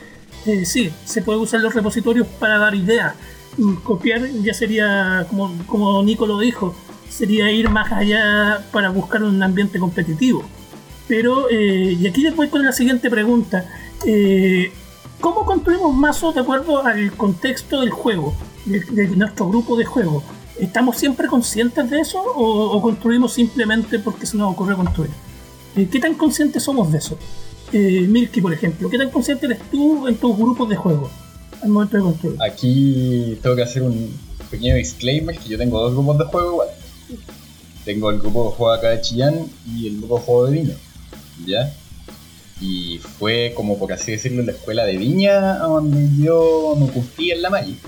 eh, 0.47 0.65
sí, 0.65 0.91
se 1.05 1.23
puede 1.23 1.39
usar 1.39 1.61
los 1.61 1.75
repositorios 1.75 2.27
para 2.27 2.59
dar 2.59 2.75
ideas. 2.75 3.15
Copiar 3.85 4.27
ya 4.43 4.55
sería, 4.55 5.27
como, 5.29 5.55
como 5.67 6.03
Nico 6.03 6.27
lo 6.27 6.39
dijo, 6.39 6.75
sería 7.11 7.51
ir 7.51 7.69
más 7.69 7.91
allá 7.93 8.65
para 8.73 8.91
buscar 8.91 9.23
un 9.23 9.43
ambiente 9.43 9.79
competitivo. 9.79 10.45
Pero, 11.09 11.51
eh, 11.51 11.97
y 12.01 12.07
aquí 12.07 12.23
después 12.23 12.49
con 12.51 12.65
la 12.65 12.73
siguiente 12.73 13.11
pregunta. 13.11 13.67
eh, 14.07 14.73
¿Cómo 15.21 15.45
construimos 15.45 15.95
mazos 15.95 16.35
de 16.35 16.41
acuerdo 16.41 16.85
al 16.85 17.13
contexto 17.13 17.81
del 17.81 17.91
juego, 17.91 18.35
de 18.65 19.07
nuestro 19.09 19.49
grupo 19.49 19.77
de 19.77 19.85
juego? 19.85 20.23
¿Estamos 20.59 20.99
siempre 20.99 21.29
conscientes 21.29 21.89
de 21.91 22.01
eso 22.01 22.23
o, 22.23 22.81
construimos 22.83 23.33
simplemente 23.33 23.99
porque 23.99 24.27
se 24.27 24.37
nos 24.37 24.53
ocurre 24.53 24.77
construir? 24.77 25.11
Eh, 25.77 25.89
¿Qué 25.91 25.99
tan 25.99 26.15
conscientes 26.15 26.63
somos 26.63 26.93
de 26.93 26.99
eso? 26.99 27.19
Eh, 27.73 28.07
Milky, 28.09 28.41
por 28.41 28.53
ejemplo, 28.53 28.91
¿qué 28.91 28.99
tan 28.99 29.11
consciente 29.11 29.47
eres 29.47 29.59
tú 29.71 30.07
en 30.07 30.17
tus 30.17 30.37
grupos 30.37 30.69
de 30.69 30.77
juego 30.77 31.11
al 31.63 31.69
momento 31.71 31.97
de 31.97 32.03
construir? 32.03 32.37
Aquí 32.43 33.39
tengo 33.43 33.57
que 33.57 33.63
hacer 33.63 33.83
un 33.83 34.15
pequeño 34.51 34.75
disclaimer 34.75 35.39
que 35.39 35.49
yo 35.49 35.59
tengo 35.59 35.81
dos 35.81 35.93
grupos 35.93 36.19
de 36.19 36.25
juego 36.27 36.53
igual. 36.53 36.69
Tengo 37.85 38.11
el 38.11 38.21
grupo 38.21 38.51
que 38.51 38.57
juega 38.57 38.77
acá 38.77 38.89
de 38.91 39.01
Chillán 39.01 39.47
y 39.75 39.89
el 39.89 39.99
grupo 39.99 40.19
de 40.19 40.25
juego 40.25 40.47
de 40.47 40.53
Viña. 40.53 40.75
¿Ya? 41.47 41.75
Y 42.61 42.99
fue 42.99 43.53
como 43.57 43.79
por 43.79 43.93
así 43.93 44.13
decirlo 44.13 44.41
en 44.41 44.47
la 44.47 44.53
escuela 44.53 44.85
de 44.85 44.97
Viña 44.97 45.59
donde 45.59 46.09
yo 46.23 46.77
me 46.79 46.87
curtí 46.89 47.31
en 47.31 47.43
la 47.43 47.51
Magic. 47.51 47.79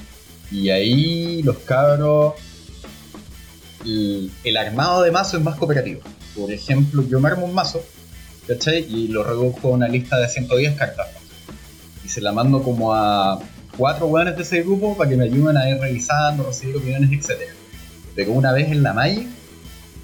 Y 0.50 0.70
ahí 0.70 1.42
los 1.42 1.58
cabros 1.58 2.34
el, 3.84 4.56
armado 4.56 5.02
de 5.02 5.10
mazo 5.10 5.36
es 5.36 5.42
más 5.42 5.56
cooperativo. 5.56 6.00
Por 6.36 6.50
ejemplo, 6.50 7.06
yo 7.06 7.20
me 7.20 7.28
armo 7.28 7.46
un 7.46 7.54
mazo, 7.54 7.84
¿cachai? 8.46 8.86
Y 8.88 9.08
lo 9.08 9.22
reduzco 9.22 9.68
a 9.68 9.70
una 9.72 9.88
lista 9.88 10.18
de 10.18 10.28
110 10.28 10.76
cartas. 10.76 11.08
Y 12.04 12.08
se 12.08 12.20
la 12.20 12.32
mando 12.32 12.62
como 12.62 12.94
a 12.94 13.40
cuatro 13.76 14.06
weones 14.06 14.36
de 14.36 14.42
ese 14.42 14.62
grupo 14.62 14.96
para 14.96 15.10
que 15.10 15.16
me 15.16 15.24
ayuden 15.24 15.56
a 15.56 15.68
ir 15.68 15.78
revisando, 15.78 16.44
recibir 16.44 16.76
opiniones, 16.76 17.10
etc. 17.12 17.42
Pero 18.14 18.32
una 18.32 18.52
vez 18.52 18.70
en 18.70 18.82
la 18.82 18.92
Magic, 18.92 19.28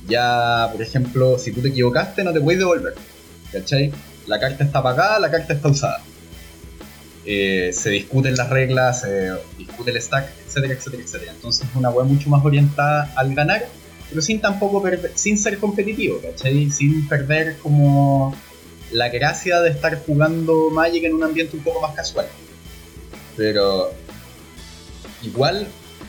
ya, 0.08 0.68
por 0.72 0.82
ejemplo, 0.82 1.38
si 1.38 1.52
tú 1.52 1.60
te 1.60 1.68
equivocaste, 1.68 2.24
no 2.24 2.32
te 2.32 2.40
puedes 2.40 2.58
devolver. 2.58 2.94
¿Cachai? 3.52 3.92
La 4.26 4.38
carta 4.38 4.64
está 4.64 4.78
apagada, 4.80 5.18
la 5.18 5.30
carta 5.30 5.52
está 5.52 5.68
usada. 5.68 6.02
Eh, 7.32 7.72
se 7.72 7.90
discuten 7.90 8.34
las 8.34 8.50
reglas, 8.50 9.02
se 9.02 9.30
discute 9.56 9.92
el 9.92 10.02
stack, 10.02 10.32
etcétera, 10.48 10.74
etcétera, 10.74 11.02
etcétera. 11.04 11.32
Entonces 11.32 11.68
es 11.68 11.76
una 11.76 11.88
web 11.88 12.06
mucho 12.06 12.28
más 12.28 12.44
orientada 12.44 13.12
al 13.14 13.32
ganar, 13.36 13.68
pero 14.08 14.20
sin 14.20 14.40
tampoco 14.40 14.82
sin 15.14 15.38
ser 15.38 15.58
competitivo, 15.58 16.20
¿cachai? 16.20 16.68
Sin 16.72 17.06
perder 17.06 17.56
como 17.58 18.34
la 18.90 19.10
gracia 19.10 19.60
de 19.60 19.70
estar 19.70 20.02
jugando 20.04 20.70
Magic 20.70 21.04
en 21.04 21.14
un 21.14 21.22
ambiente 21.22 21.56
un 21.56 21.62
poco 21.62 21.80
más 21.80 21.94
casual. 21.94 22.26
Pero 23.36 23.92
igual 25.22 25.68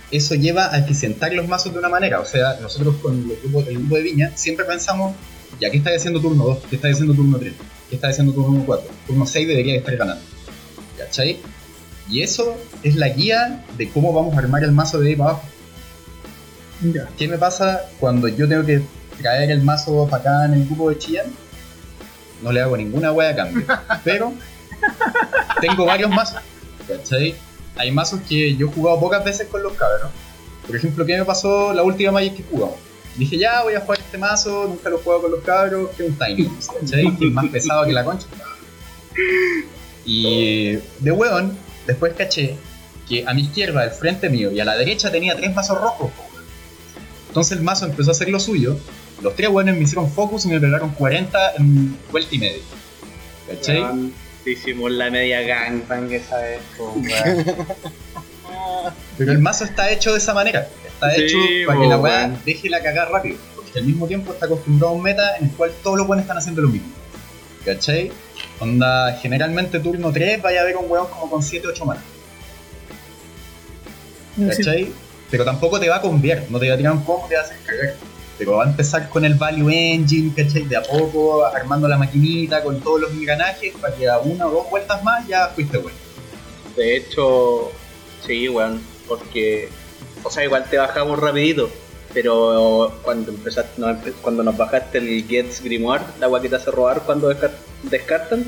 eso 0.10 0.34
lleva 0.34 0.74
a 0.74 0.80
eficientar 0.80 1.32
los 1.34 1.48
mazos 1.48 1.72
de 1.72 1.78
una 1.78 1.90
manera. 1.90 2.20
O 2.20 2.26
sea, 2.26 2.58
nosotros 2.60 2.96
con 2.96 3.30
el 3.30 3.38
grupo, 3.44 3.60
el 3.70 3.78
grupo 3.78 3.96
de 3.96 4.02
Viña 4.02 4.32
siempre 4.36 4.66
pensamos, 4.66 5.14
ya, 5.60 5.70
¿qué 5.70 5.78
está 5.78 5.92
haciendo 5.92 6.20
turno 6.20 6.46
2? 6.46 6.64
¿Qué 6.68 6.78
está 6.78 6.88
haciendo 6.88 7.14
turno 7.14 7.38
3? 7.38 7.54
¿Qué 7.92 7.96
está 7.96 8.08
haciendo 8.08 8.34
turno 8.34 8.64
4? 8.66 8.90
Turno 9.06 9.28
6 9.28 9.48
debería 9.48 9.76
estar 9.76 9.96
ganando. 9.96 10.31
¿Cachai? 11.06 11.40
Y 12.10 12.22
eso 12.22 12.58
es 12.84 12.96
la 12.96 13.10
guía 13.10 13.64
de 13.78 13.90
cómo 13.90 14.14
vamos 14.14 14.36
a 14.36 14.40
armar 14.40 14.64
el 14.64 14.72
mazo 14.72 15.00
de 15.00 15.10
ahí 15.10 15.16
para 15.16 15.32
abajo. 15.32 15.48
¿Qué 17.18 17.28
me 17.28 17.38
pasa 17.38 17.82
cuando 18.00 18.28
yo 18.28 18.48
tengo 18.48 18.66
que 18.66 18.82
traer 19.22 19.52
el 19.52 19.62
mazo 19.62 20.08
para 20.10 20.22
acá 20.22 20.46
en 20.46 20.54
el 20.54 20.66
grupo 20.66 20.90
de 20.90 20.98
Chillán? 20.98 21.28
No 22.42 22.52
le 22.52 22.62
hago 22.62 22.76
ninguna 22.76 23.12
wea 23.12 23.30
a 23.30 23.36
cambio. 23.36 23.66
Pero 24.04 24.34
tengo 25.62 25.86
varios 25.86 26.10
mazos. 26.10 26.42
¿Cachai? 26.88 27.36
Hay 27.78 27.92
mazos 27.92 28.20
que 28.28 28.56
yo 28.56 28.68
he 28.68 28.72
jugado 28.72 29.00
pocas 29.00 29.24
veces 29.24 29.48
con 29.48 29.64
los 29.64 29.74
cabros. 29.74 30.12
Por 30.66 30.76
ejemplo, 30.76 31.06
¿qué 31.06 31.18
me 31.18 31.26
pasó 31.26 31.74
la 31.74 31.84
última 31.84 32.12
Magic 32.12 32.38
que 32.38 32.44
jugamos? 32.44 32.78
Dije, 33.16 33.38
ya 33.38 33.64
voy 33.64 33.76
a 33.76 33.82
jugar 33.82 34.00
este 34.00 34.18
mazo, 34.18 34.66
nunca 34.68 34.90
lo 34.90 35.00
he 35.00 35.04
jugado 35.04 35.22
con 35.24 35.32
los 35.32 35.42
cabros, 35.42 35.90
que 35.92 36.06
es 36.06 36.10
un 36.10 36.18
House, 36.18 36.68
¿cachai? 36.80 37.16
Que 37.20 37.28
es 37.28 37.34
más 37.34 37.46
pesado 37.48 37.86
que 37.86 37.94
la 37.94 38.04
concha. 38.04 38.28
Y 40.06 40.78
de 41.00 41.12
hueón, 41.12 41.58
después 41.88 42.14
caché 42.14 42.56
que 43.08 43.26
a 43.28 43.34
mi 43.34 43.42
izquierda, 43.44 43.82
al 43.82 43.92
frente 43.92 44.30
mío, 44.30 44.52
y 44.52 44.60
a 44.60 44.66
la 44.66 44.76
derecha 44.78 45.12
tenía 45.12 45.36
tres 45.36 45.54
mazos 45.54 45.80
rojos. 45.80 46.12
Entonces 47.28 47.58
el 47.58 47.64
mazo 47.64 47.86
empezó 47.86 48.12
a 48.12 48.14
hacer 48.14 48.30
lo 48.30 48.40
suyo. 48.40 48.78
Los 49.22 49.36
tres 49.36 49.50
hueones 49.50 49.76
me 49.76 49.84
hicieron 49.84 50.12
focus 50.12 50.46
y 50.46 50.50
me 50.50 50.60
pegaron 50.60 50.92
40 50.92 51.54
en 51.58 51.98
vuelta 52.12 52.36
y 52.36 52.40
media. 52.40 52.64
¿Cachai? 53.48 53.82
Weón, 53.82 54.14
Hicimos 54.46 54.92
la 54.92 55.12
media 55.12 55.42
gangbang 55.42 56.12
esa 56.12 56.38
vez. 56.40 56.60
Pero 59.18 59.32
el 59.32 59.40
mazo 59.40 59.66
está 59.66 59.92
hecho 59.92 60.12
de 60.12 60.18
esa 60.18 60.34
manera. 60.34 60.68
Está 60.86 61.14
Sí, 61.14 61.22
hecho 61.22 61.38
para 61.68 61.80
que 61.80 61.88
la 61.88 61.98
weá 61.98 62.32
deje 62.44 62.70
la 62.70 62.82
cagar 62.82 63.12
rápido. 63.12 63.38
Porque 63.56 63.78
al 63.80 63.86
mismo 63.86 64.08
tiempo 64.08 64.34
está 64.34 64.48
acostumbrado 64.48 64.94
a 64.94 64.96
un 64.96 65.04
meta 65.04 65.38
en 65.38 65.46
el 65.46 65.52
cual 65.52 65.72
todos 65.84 65.98
los 65.98 66.08
buenos 66.08 66.24
están 66.24 66.38
haciendo 66.38 66.62
lo 66.62 66.70
mismo. 66.70 66.90
¿Cachai? 67.66 68.12
Onda, 68.62 69.18
generalmente 69.20 69.80
turno 69.80 70.12
3 70.12 70.40
vaya 70.40 70.60
a 70.60 70.64
haber 70.64 70.78
un 70.78 70.86
weón 70.90 71.08
como 71.08 71.30
con 71.32 71.42
7-8 71.42 71.84
manas. 71.84 72.04
¿Cachai? 74.48 74.92
Pero 75.32 75.44
tampoco 75.44 75.80
te 75.80 75.90
va 75.90 75.96
a 75.96 76.02
conviar, 76.02 76.44
no 76.50 76.60
te 76.60 76.68
va 76.70 76.76
a 76.76 76.78
tirar 76.78 76.94
un 76.94 77.04
combo, 77.04 77.26
te 77.28 77.36
va 77.36 77.42
a 77.42 77.44
hacer 77.46 77.58
cagar. 77.66 77.96
Pero 78.38 78.58
va 78.58 78.66
a 78.66 78.68
empezar 78.68 79.10
con 79.10 79.26
el 79.26 79.34
Value 79.34 79.70
Engine, 79.72 80.32
¿cachai? 80.36 80.64
De 80.64 80.76
a 80.78 80.84
poco, 80.84 81.44
armando 81.46 81.88
la 81.88 81.98
maquinita 81.98 82.62
con 82.62 82.80
todos 82.82 83.02
los 83.02 83.12
engranajes 83.12 83.74
para 83.82 83.96
que 83.96 84.08
a 84.08 84.20
una 84.20 84.48
o 84.48 84.52
dos 84.52 84.70
vueltas 84.70 85.04
más 85.04 85.28
ya 85.28 85.48
fuiste 85.48 85.78
bueno. 85.78 85.98
De 86.76 86.98
hecho, 86.98 87.72
sí, 88.26 88.48
weón, 88.48 88.82
porque, 89.08 89.70
o 90.24 90.30
sea, 90.30 90.44
igual 90.44 90.66
te 90.70 90.78
bajamos 90.78 91.20
rapidito, 91.20 91.70
pero 92.14 93.00
cuando 93.02 93.32
empezaste, 93.32 93.82
no, 93.82 93.98
cuando 94.22 94.44
nos 94.44 94.56
bajaste 94.56 95.00
el 95.00 95.26
Gets 95.28 95.64
Grimoire, 95.64 96.04
la 96.20 96.40
te 96.40 96.56
hace 96.56 96.70
robar 96.72 97.02
cuando 97.02 97.34
descar- 97.34 97.52
descartan, 97.84 98.46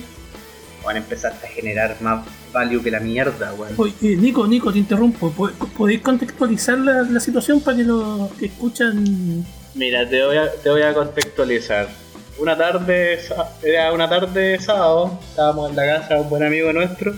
bueno, 0.84 1.00
empezaste 1.00 1.46
a 1.48 1.50
generar 1.50 1.98
más 2.02 2.26
value 2.52 2.82
que 2.84 2.92
la 2.92 3.00
mierda, 3.00 3.54
weón. 3.54 3.74
Oye, 3.78 3.94
eh, 4.02 4.16
Nico, 4.18 4.46
Nico, 4.48 4.72
te 4.72 4.80
interrumpo. 4.80 5.32
¿Po- 5.32 5.50
¿Podéis 5.78 6.02
contextualizar 6.02 6.78
la, 6.78 7.04
la 7.04 7.20
situación 7.20 7.62
para 7.62 7.78
que 7.78 7.84
los 7.84 8.32
que 8.34 8.48
escuchan... 8.48 9.46
Mira, 9.76 10.08
te 10.08 10.24
voy 10.26 10.38
a, 10.38 10.52
te 10.52 10.70
voy 10.70 10.82
a 10.82 10.94
contextualizar. 10.94 11.90
Una 12.38 12.58
tarde, 12.58 13.20
era 13.64 13.92
una 13.94 14.10
tarde 14.10 14.42
de 14.42 14.60
sábado, 14.60 15.20
estábamos 15.30 15.70
en 15.70 15.76
la 15.76 15.86
casa 15.86 16.16
de 16.16 16.22
un 16.22 16.30
buen 16.30 16.44
amigo 16.44 16.74
nuestro 16.74 17.14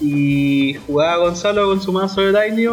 y 0.00 0.74
jugaba 0.86 1.16
Gonzalo 1.16 1.66
con 1.66 1.80
su 1.80 1.92
mazo 1.92 2.20
de 2.20 2.32
Tiny 2.50 2.66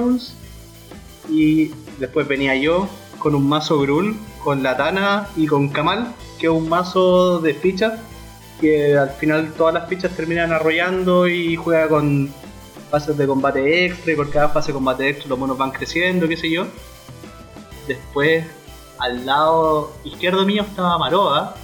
y 1.29 1.71
después 1.99 2.27
venía 2.27 2.55
yo 2.55 2.87
con 3.17 3.35
un 3.35 3.47
mazo 3.47 3.79
Grul, 3.79 4.15
con 4.43 4.63
Latana 4.63 5.27
y 5.35 5.47
con 5.47 5.69
Kamal, 5.69 6.13
que 6.39 6.47
es 6.47 6.51
un 6.51 6.67
mazo 6.69 7.39
de 7.39 7.53
fichas 7.53 7.93
que 8.59 8.97
al 8.97 9.11
final 9.11 9.53
todas 9.53 9.73
las 9.73 9.87
fichas 9.87 10.11
terminan 10.15 10.51
arrollando 10.51 11.27
y 11.27 11.55
juega 11.55 11.87
con 11.87 12.29
fases 12.89 13.17
de 13.17 13.27
combate 13.27 13.85
extra 13.85 14.13
y 14.13 14.15
por 14.15 14.29
cada 14.29 14.49
fase 14.49 14.67
de 14.67 14.73
combate 14.73 15.09
extra 15.09 15.29
los 15.29 15.39
monos 15.39 15.57
van 15.57 15.71
creciendo, 15.71 16.27
qué 16.27 16.37
sé 16.37 16.49
yo. 16.49 16.67
Después 17.87 18.45
al 18.99 19.25
lado 19.25 19.93
izquierdo 20.03 20.45
mío 20.45 20.63
estaba 20.63 20.97
Maroa 20.97 21.55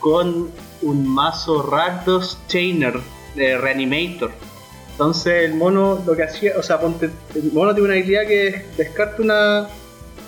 con 0.00 0.50
un 0.82 1.08
mazo 1.08 1.62
Rakdos 1.62 2.38
Chainer 2.48 2.98
de 3.34 3.58
Reanimator. 3.58 4.32
Entonces 4.92 5.44
el 5.44 5.54
mono 5.54 6.02
lo 6.06 6.16
que 6.16 6.22
hacía, 6.22 6.52
o 6.58 6.62
sea, 6.62 6.80
ponte, 6.80 7.10
el 7.34 7.52
mono 7.52 7.74
tiene 7.74 7.88
una 7.88 7.98
habilidad 7.98 8.26
que 8.26 8.66
descarta 8.78 9.22
una. 9.22 9.68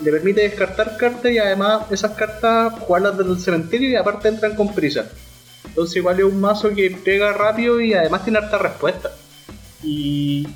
le 0.03 0.13
permite 0.13 0.43
descartar 0.43 0.97
cartas 0.99 1.33
y 1.33 1.39
además 1.39 1.91
esas 1.91 2.13
cartas 2.13 2.75
jugarlas 2.81 3.17
desde 3.17 3.33
el 3.33 3.41
cementerio 3.41 3.89
y 3.89 3.97
aparte 3.97 4.29
entran 4.29 4.55
con 4.55 4.75
prisa. 4.75 5.11
Entonces 5.67 5.97
igual 5.97 6.19
es 6.19 6.25
un 6.25 6.41
mazo 6.41 6.75
que 6.75 6.91
pega 6.91 7.33
rápido 7.33 7.81
y 7.81 7.95
además 7.95 8.25
tiene 8.25 8.39
harta 8.39 8.59
respuesta. 8.59 9.11
Y 9.83 10.47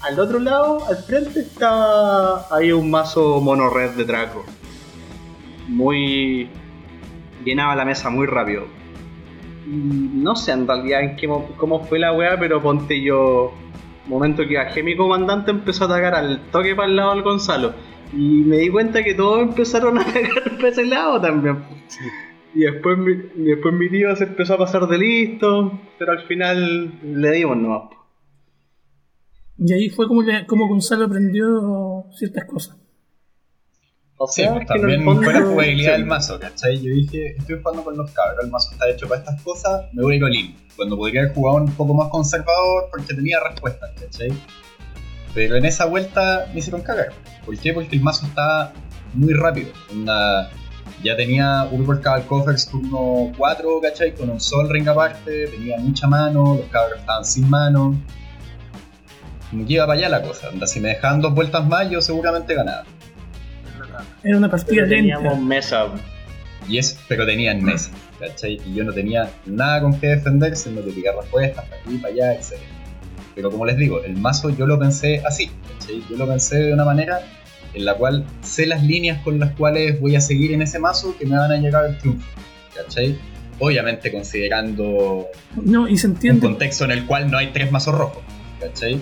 al 0.00 0.18
otro 0.20 0.38
lado, 0.38 0.84
al 0.88 0.96
frente, 0.98 1.40
estaba. 1.40 2.46
había 2.50 2.76
un 2.76 2.90
mazo 2.90 3.40
mono 3.40 3.70
red 3.70 3.90
de 3.92 4.04
Draco. 4.04 4.44
Muy. 5.68 6.48
llenaba 7.44 7.74
la 7.76 7.84
mesa 7.84 8.10
muy 8.10 8.26
rápido. 8.26 8.64
Y 9.66 9.70
no 9.70 10.34
sé 10.36 10.52
en 10.52 10.66
realidad 10.66 11.02
en 11.02 11.16
qué 11.16 11.28
mo- 11.28 11.50
cómo 11.56 11.84
fue 11.84 11.98
la 11.98 12.12
weá, 12.12 12.38
pero 12.38 12.62
ponte 12.62 13.00
yo. 13.02 13.52
Momento 14.06 14.46
que 14.48 14.56
bajé 14.56 14.82
mi 14.82 14.96
comandante 14.96 15.50
empezó 15.50 15.84
a 15.84 15.86
atacar 15.88 16.14
al 16.14 16.40
toque 16.50 16.74
para 16.74 16.88
el 16.88 16.96
lado 16.96 17.14
del 17.14 17.22
Gonzalo. 17.22 17.74
Y 18.12 18.42
me 18.46 18.56
di 18.56 18.70
cuenta 18.70 19.04
que 19.04 19.12
todos 19.14 19.42
empezaron 19.42 19.98
a 19.98 20.00
atacar 20.08 20.56
para 20.56 20.68
ese 20.68 20.86
lado 20.86 21.20
también. 21.20 21.58
Y 22.54 22.60
después 22.60 22.96
mi, 22.98 23.12
y 23.12 23.44
después 23.44 23.74
mi 23.74 23.88
tío 23.90 24.14
se 24.16 24.24
empezó 24.24 24.54
a 24.54 24.58
pasar 24.58 24.86
de 24.86 24.98
listo, 24.98 25.78
pero 25.98 26.12
al 26.12 26.26
final 26.26 26.92
le 27.02 27.30
dimos 27.32 27.56
nomás. 27.56 27.90
Y 29.58 29.72
ahí 29.72 29.90
fue 29.90 30.06
como, 30.06 30.22
le- 30.22 30.46
como 30.46 30.68
Gonzalo 30.68 31.04
aprendió 31.06 32.04
ciertas 32.16 32.44
cosas. 32.46 32.76
O 34.20 34.26
Sí, 34.26 34.42
sea, 34.42 34.52
pues 34.52 34.62
es 34.62 34.68
que 34.70 34.78
en 34.78 34.78
el 34.78 34.80
también 34.96 35.04
fondo- 35.04 35.22
fue 35.22 35.32
la 35.32 35.42
jugabilidad 35.46 35.92
sí. 35.94 35.98
del 36.00 36.06
mazo, 36.08 36.40
¿cachai? 36.40 36.76
Yo 36.80 36.90
dije, 36.94 37.36
estoy 37.36 37.58
jugando 37.62 37.84
con 37.84 37.96
los 37.96 38.10
cabros, 38.12 38.44
el 38.44 38.50
mazo 38.50 38.72
está 38.72 38.88
hecho 38.88 39.06
para 39.08 39.20
estas 39.20 39.40
cosas, 39.42 39.92
me 39.92 40.02
voy 40.02 40.14
a 40.14 40.16
ir 40.16 40.24
all-in. 40.24 40.56
Cuando 40.76 40.96
podría 40.96 41.22
haber 41.22 41.34
jugado 41.34 41.58
un 41.64 41.72
poco 41.72 41.94
más 41.94 42.08
conservador 42.08 42.88
porque 42.90 43.14
tenía 43.14 43.38
respuestas, 43.48 43.90
¿cachai? 44.00 44.30
Pero 45.34 45.56
en 45.56 45.64
esa 45.66 45.84
vuelta 45.86 46.46
me 46.52 46.58
hicieron 46.60 46.82
cagar. 46.82 47.08
¿Por 47.44 47.56
qué? 47.58 47.72
Porque 47.72 47.94
el 47.96 48.02
mazo 48.02 48.26
está 48.26 48.72
muy 49.14 49.34
rápido. 49.34 49.68
Onda, 49.92 50.50
ya 51.02 51.16
tenía 51.16 51.64
Urborg 51.70 52.00
Cavalcoffers 52.00 52.68
turno 52.68 53.32
4, 53.36 53.80
¿cachai? 53.82 54.14
Con 54.14 54.30
un 54.30 54.40
Sol 54.40 54.68
Ring 54.68 54.88
aparte, 54.88 55.46
tenía 55.48 55.78
mucha 55.78 56.06
mano, 56.06 56.56
los 56.56 56.66
cabros 56.66 56.98
estaban 56.98 57.24
sin 57.24 57.48
mano. 57.48 57.94
Como 59.50 59.66
que 59.66 59.74
iba 59.74 59.86
para 59.86 59.98
allá 59.98 60.08
la 60.08 60.22
cosa. 60.22 60.48
Onda, 60.50 60.66
si 60.66 60.80
me 60.80 60.88
dejaban 60.90 61.20
dos 61.20 61.34
vueltas 61.34 61.66
más, 61.66 61.88
yo 61.90 62.00
seguramente 62.00 62.54
ganaba. 62.54 62.84
Era 64.22 64.36
una 64.36 64.50
partida 64.50 64.84
Pero 64.84 64.86
lenta. 64.86 65.16
teníamos 65.18 65.40
mesa. 65.40 65.86
Y 66.68 66.76
es, 66.78 66.98
pero 67.08 67.24
tenían 67.24 67.62
mesa, 67.62 67.90
¿cachai? 68.20 68.60
Y 68.66 68.74
yo 68.74 68.84
no 68.84 68.92
tenía 68.92 69.30
nada 69.46 69.80
con 69.80 69.98
qué 69.98 70.08
defender, 70.08 70.54
sino 70.54 70.84
que 70.84 70.90
picar 70.90 71.14
respuestas 71.16 71.64
para 71.64 71.80
aquí, 71.80 71.96
para 71.96 72.12
allá, 72.12 72.34
etc. 72.34 72.54
Pero 73.34 73.50
como 73.50 73.64
les 73.64 73.78
digo, 73.78 74.02
el 74.04 74.16
mazo 74.18 74.50
yo 74.50 74.66
lo 74.66 74.78
pensé 74.78 75.22
así, 75.26 75.50
¿cachai? 75.72 76.02
Yo 76.10 76.16
lo 76.16 76.26
pensé 76.26 76.56
de 76.58 76.72
una 76.74 76.84
manera 76.84 77.20
en 77.74 77.84
la 77.84 77.94
cual 77.94 78.24
sé 78.42 78.66
las 78.66 78.82
líneas 78.82 79.22
con 79.22 79.38
las 79.38 79.52
cuales 79.52 80.00
voy 80.00 80.16
a 80.16 80.20
seguir 80.20 80.52
en 80.52 80.62
ese 80.62 80.78
mazo 80.78 81.16
que 81.18 81.26
me 81.26 81.36
van 81.36 81.52
a 81.52 81.56
llegar 81.56 81.84
al 81.84 81.98
triunfo, 81.98 82.26
¿cachai? 82.74 83.18
Obviamente 83.60 84.12
considerando 84.12 85.26
No, 85.56 85.88
y 85.88 85.96
se 85.98 86.06
un 86.06 86.14
entiende. 86.14 86.40
contexto 86.40 86.84
en 86.84 86.92
el 86.92 87.06
cual 87.06 87.30
no 87.30 87.38
hay 87.38 87.48
tres 87.52 87.70
mazos 87.72 87.94
rojos, 87.94 88.22
¿cachai? 88.60 89.00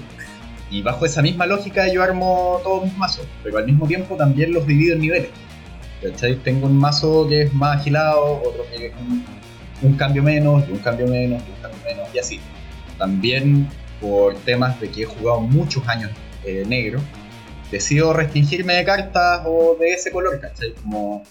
Y 0.70 0.83
bajo 0.83 1.07
esa 1.07 1.22
misma 1.22 1.46
lógica 1.46 1.87
yo 1.92 2.02
armo 2.02 2.61
todos 2.64 2.85
mis 2.85 2.96
mazos, 2.96 3.26
pero 3.44 3.59
al 3.59 3.66
mismo 3.66 3.87
tiempo 3.87 4.16
también 4.16 4.52
los 4.52 4.66
divido 4.66 4.94
en 4.94 5.00
niveles. 5.00 5.29
¿Cachai? 6.02 6.37
Tengo 6.37 6.66
un 6.66 6.76
mazo 6.76 7.26
que 7.29 7.42
es 7.42 7.55
más 7.55 7.79
agilado, 7.81 8.42
otro 8.44 8.66
que 8.70 8.87
es 8.88 8.92
un, 9.00 9.24
un 9.83 9.96
cambio 9.96 10.22
menos, 10.22 10.64
y 10.68 10.72
un 10.72 10.79
cambio 10.79 11.07
menos, 11.07 11.42
y 11.46 11.50
un 11.50 11.57
cambio 11.62 11.79
menos, 11.87 12.09
y 12.14 12.18
así. 12.18 12.40
También 12.98 13.68
por 14.00 14.35
temas 14.40 14.79
de 14.81 14.90
que 14.90 15.02
he 15.02 15.05
jugado 15.07 15.40
muchos 15.40 15.87
años 15.88 16.11
eh, 16.44 16.64
negro, 16.66 17.00
decido 17.70 18.12
restringirme 18.12 18.74
de 18.74 18.85
cartas 18.85 19.42
o 19.44 19.76
de 19.79 19.92
ese 19.92 20.11
color, 20.11 20.40
¿cachai? 20.40 20.72
Como 20.74 21.22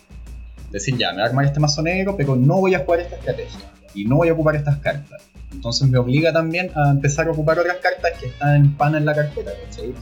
decir, 0.71 0.97
ya, 0.97 1.09
me 1.09 1.15
voy 1.15 1.23
a 1.23 1.25
armar 1.27 1.45
este 1.45 1.59
mazo 1.59 1.81
negro, 1.81 2.15
pero 2.17 2.35
no 2.35 2.59
voy 2.59 2.75
a 2.75 2.79
jugar 2.79 2.99
esta 3.01 3.15
estrategia, 3.15 3.59
y 3.93 4.05
no 4.05 4.17
voy 4.17 4.29
a 4.29 4.33
ocupar 4.33 4.55
estas 4.55 4.77
cartas, 4.77 5.21
Entonces 5.51 5.87
me 5.87 5.97
obliga 5.97 6.33
también 6.33 6.69
a 6.75 6.89
empezar 6.89 7.27
a 7.27 7.31
ocupar 7.31 7.57
otras 7.59 7.77
cartas 7.77 8.11
que 8.19 8.27
están 8.27 8.55
en 8.55 8.73
pana 8.75 8.97
en 8.97 9.05
la 9.05 9.15
carpeta, 9.15 9.51
¿cachai? 9.63 9.93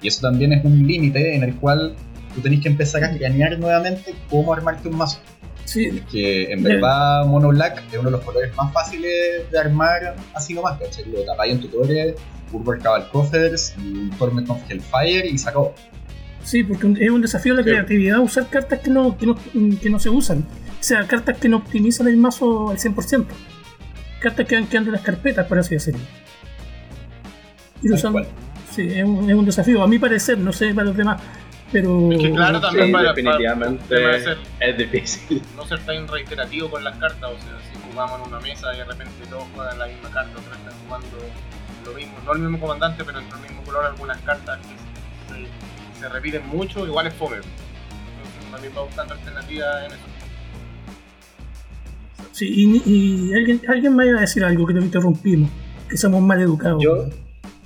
Y 0.00 0.08
eso 0.08 0.22
también 0.22 0.52
es 0.52 0.64
un 0.64 0.86
límite 0.86 1.34
en 1.36 1.42
el 1.42 1.54
cual 1.56 1.94
tú 2.34 2.40
tenés 2.40 2.60
que 2.60 2.68
empezar 2.68 3.04
a 3.04 3.12
planear 3.12 3.58
nuevamente 3.58 4.14
cómo 4.30 4.52
armarte 4.52 4.88
un 4.88 4.96
mazo. 4.96 5.18
Sí, 5.64 6.02
Que 6.10 6.50
en 6.50 6.62
verdad 6.62 7.24
Mono 7.26 7.48
Black 7.48 7.82
es 7.92 7.98
uno 7.98 8.10
de 8.10 8.16
los 8.16 8.22
colores 8.22 8.54
más 8.56 8.72
fáciles 8.72 9.50
de 9.50 9.58
armar 9.58 10.16
así 10.34 10.54
nomás, 10.54 10.80
¿cachai? 10.80 11.04
Lo 11.04 11.22
tapáis 11.24 11.52
en 11.52 11.60
tutores, 11.60 12.14
Urber 12.52 12.78
Cabal 12.80 13.08
Coffers 13.10 13.74
y 13.78 13.92
un 13.92 14.10
Torment 14.18 14.48
of 14.50 14.58
Hellfire 14.68 15.26
y 15.28 15.38
sacó. 15.38 15.74
sí, 16.44 16.64
porque 16.64 16.92
es 17.04 17.10
un 17.10 17.22
desafío 17.22 17.54
de 17.54 17.62
Sí. 17.62 17.70
creatividad 17.70 18.18
usar 18.20 18.48
cartas 18.48 18.80
que 18.80 18.90
no, 18.90 19.16
que 19.16 19.26
no, 19.26 19.36
que 19.80 19.88
no 19.90 19.98
se 19.98 20.10
usan. 20.10 20.38
O 20.38 20.82
sea, 20.84 21.06
cartas 21.06 21.38
que 21.38 21.48
no 21.48 21.58
optimizan 21.58 22.08
el 22.08 22.16
mazo 22.16 22.70
al 22.70 22.78
100%. 22.78 23.26
Cartas 24.20 24.46
que 24.46 24.54
van 24.56 24.66
quedando 24.66 24.90
en 24.90 24.94
las 24.94 25.02
carpetas, 25.02 25.46
por 25.46 25.58
así 25.58 25.74
decirlo. 25.74 26.00
Y 27.82 27.92
usando-. 27.92 28.24
Sí, 28.70 28.88
es 28.88 29.04
un, 29.04 29.28
es 29.28 29.36
un 29.36 29.44
desafío, 29.44 29.82
a 29.82 29.86
mi 29.86 29.98
parecer, 29.98 30.38
no 30.38 30.52
sé 30.52 30.72
para 30.74 30.86
los 30.88 30.96
demás. 30.96 31.20
Pero. 31.70 32.10
Es 32.12 32.18
que 32.18 32.30
claro, 32.32 32.60
también 32.60 32.86
Sí, 32.86 32.92
para, 32.92 33.08
definitivamente 33.12 33.84
para- 33.88 34.02
para 34.02 34.20
ser- 34.20 34.38
es 34.60 34.78
difícil. 34.78 35.42
no 35.56 35.66
ser 35.66 35.78
tan 35.80 36.06
reiterativo 36.08 36.70
con 36.70 36.82
las 36.84 36.96
cartas, 36.98 37.30
o 37.30 37.36
sea, 37.38 37.58
si 37.72 37.90
jugamos 37.90 38.20
en 38.20 38.28
una 38.28 38.40
mesa 38.40 38.74
y 38.74 38.78
de 38.78 38.84
repente 38.84 39.12
todos 39.30 39.44
juegan 39.54 39.78
la 39.78 39.86
misma 39.86 40.10
carta, 40.10 40.30
otros 40.38 40.56
están 40.56 40.74
jugando 40.86 41.08
lo 41.84 41.94
mismo, 41.94 42.14
no 42.24 42.32
el 42.32 42.38
mismo 42.40 42.60
comandante, 42.60 43.04
pero 43.04 43.18
entre 43.18 43.36
el 43.38 43.42
mismo 43.42 43.62
color 43.62 43.84
algunas 43.84 44.18
cartas 44.22 44.58
que 44.58 45.34
se, 45.34 46.00
se 46.00 46.08
repiten 46.08 46.46
mucho, 46.48 46.86
igual 46.86 47.06
es 47.06 47.14
fome. 47.14 47.36
Entonces 47.36 48.50
también 48.50 48.72
va 48.76 48.82
buscando 48.82 49.14
alternativas 49.14 49.86
en 49.86 49.92
eso. 49.92 50.12
Sí, 52.32 52.48
y, 52.48 52.82
y 52.90 53.34
alguien, 53.34 53.60
alguien 53.68 53.94
me 53.94 54.06
iba 54.06 54.18
a 54.18 54.22
decir 54.22 54.42
algo 54.44 54.66
que 54.66 54.72
lo 54.72 54.80
interrumpimos, 54.80 55.50
que 55.88 55.96
somos 55.96 56.22
mal 56.22 56.40
educados. 56.40 56.82
Yo, 56.82 57.08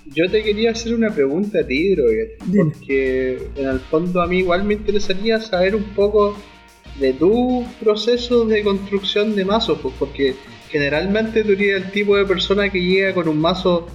yo 0.07 0.31
te 0.31 0.42
quería 0.42 0.72
hacer 0.72 0.94
una 0.94 1.11
pregunta 1.11 1.61
a 1.61 1.66
ti, 1.66 1.94
Dime. 1.94 2.64
porque 2.64 3.48
en 3.57 3.68
el 3.68 3.81
fondo 3.81 4.20
a 4.20 4.26
mí 4.26 4.38
igual 4.38 4.64
me 4.64 4.74
interesaría 4.74 5.40
saber 5.40 5.76
un 5.76 5.85
poco 5.94 6.37
de 6.98 7.12
tu 7.12 7.64
proceso 7.81 8.44
de 8.44 8.62
construcción 8.62 9.37
de 9.37 9.44
mazos, 9.44 9.79
pues, 9.81 9.94
porque 9.98 10.35
generalmente 10.70 11.44
tú 11.44 11.52
eres 11.52 11.85
el 11.85 11.90
tipo 11.92 12.16
de 12.16 12.24
persona 12.24 12.68
que 12.70 12.81
llega 12.81 13.14
con 13.14 13.29
un 13.29 13.38
mazo 13.38 13.87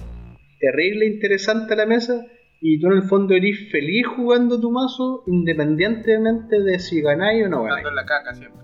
terrible 0.62 1.06
interesante 1.06 1.74
a 1.74 1.76
la 1.76 1.86
mesa 1.86 2.24
y 2.60 2.80
tú 2.80 2.86
en 2.86 2.92
el 2.94 3.02
fondo 3.02 3.34
eres 3.34 3.70
feliz 3.72 4.06
jugando 4.16 4.58
tu 4.60 4.70
mazo 4.70 5.24
independientemente 5.26 6.60
de 6.62 6.78
si 6.78 7.02
ganáis 7.02 7.44
o 7.44 7.48
no 7.50 7.64
ganáis. 7.64 7.86
en 7.88 7.94
la 7.96 8.06
caca 8.06 8.32
siempre. 8.34 8.62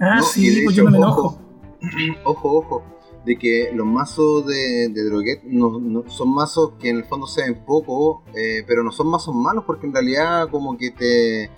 Ah, 0.00 0.16
No, 0.16 0.22
sí, 0.24 0.62
pues 0.64 0.74
hecho, 0.76 0.84
yo 0.84 0.90
no 0.90 0.90
me 0.90 1.06
ojo. 1.06 1.20
enojo. 1.20 1.40
Ojo, 2.24 2.52
ojo, 2.58 2.84
de 3.26 3.36
que 3.36 3.70
los 3.74 3.86
mazos 3.86 4.46
de, 4.46 4.88
de 4.88 5.04
Droguet 5.04 5.42
no, 5.44 5.78
no- 5.78 6.08
son 6.08 6.34
mazos 6.34 6.72
que 6.80 6.88
en 6.88 6.96
el 6.98 7.04
fondo 7.04 7.26
se 7.26 7.42
ven 7.42 7.62
poco, 7.66 8.24
eh, 8.34 8.64
pero 8.66 8.82
no 8.82 8.90
son 8.90 9.08
mazos 9.08 9.34
malos 9.34 9.64
porque 9.66 9.86
en 9.86 9.92
realidad 9.92 10.48
como 10.50 10.76
que 10.78 10.90
te, 10.90 11.50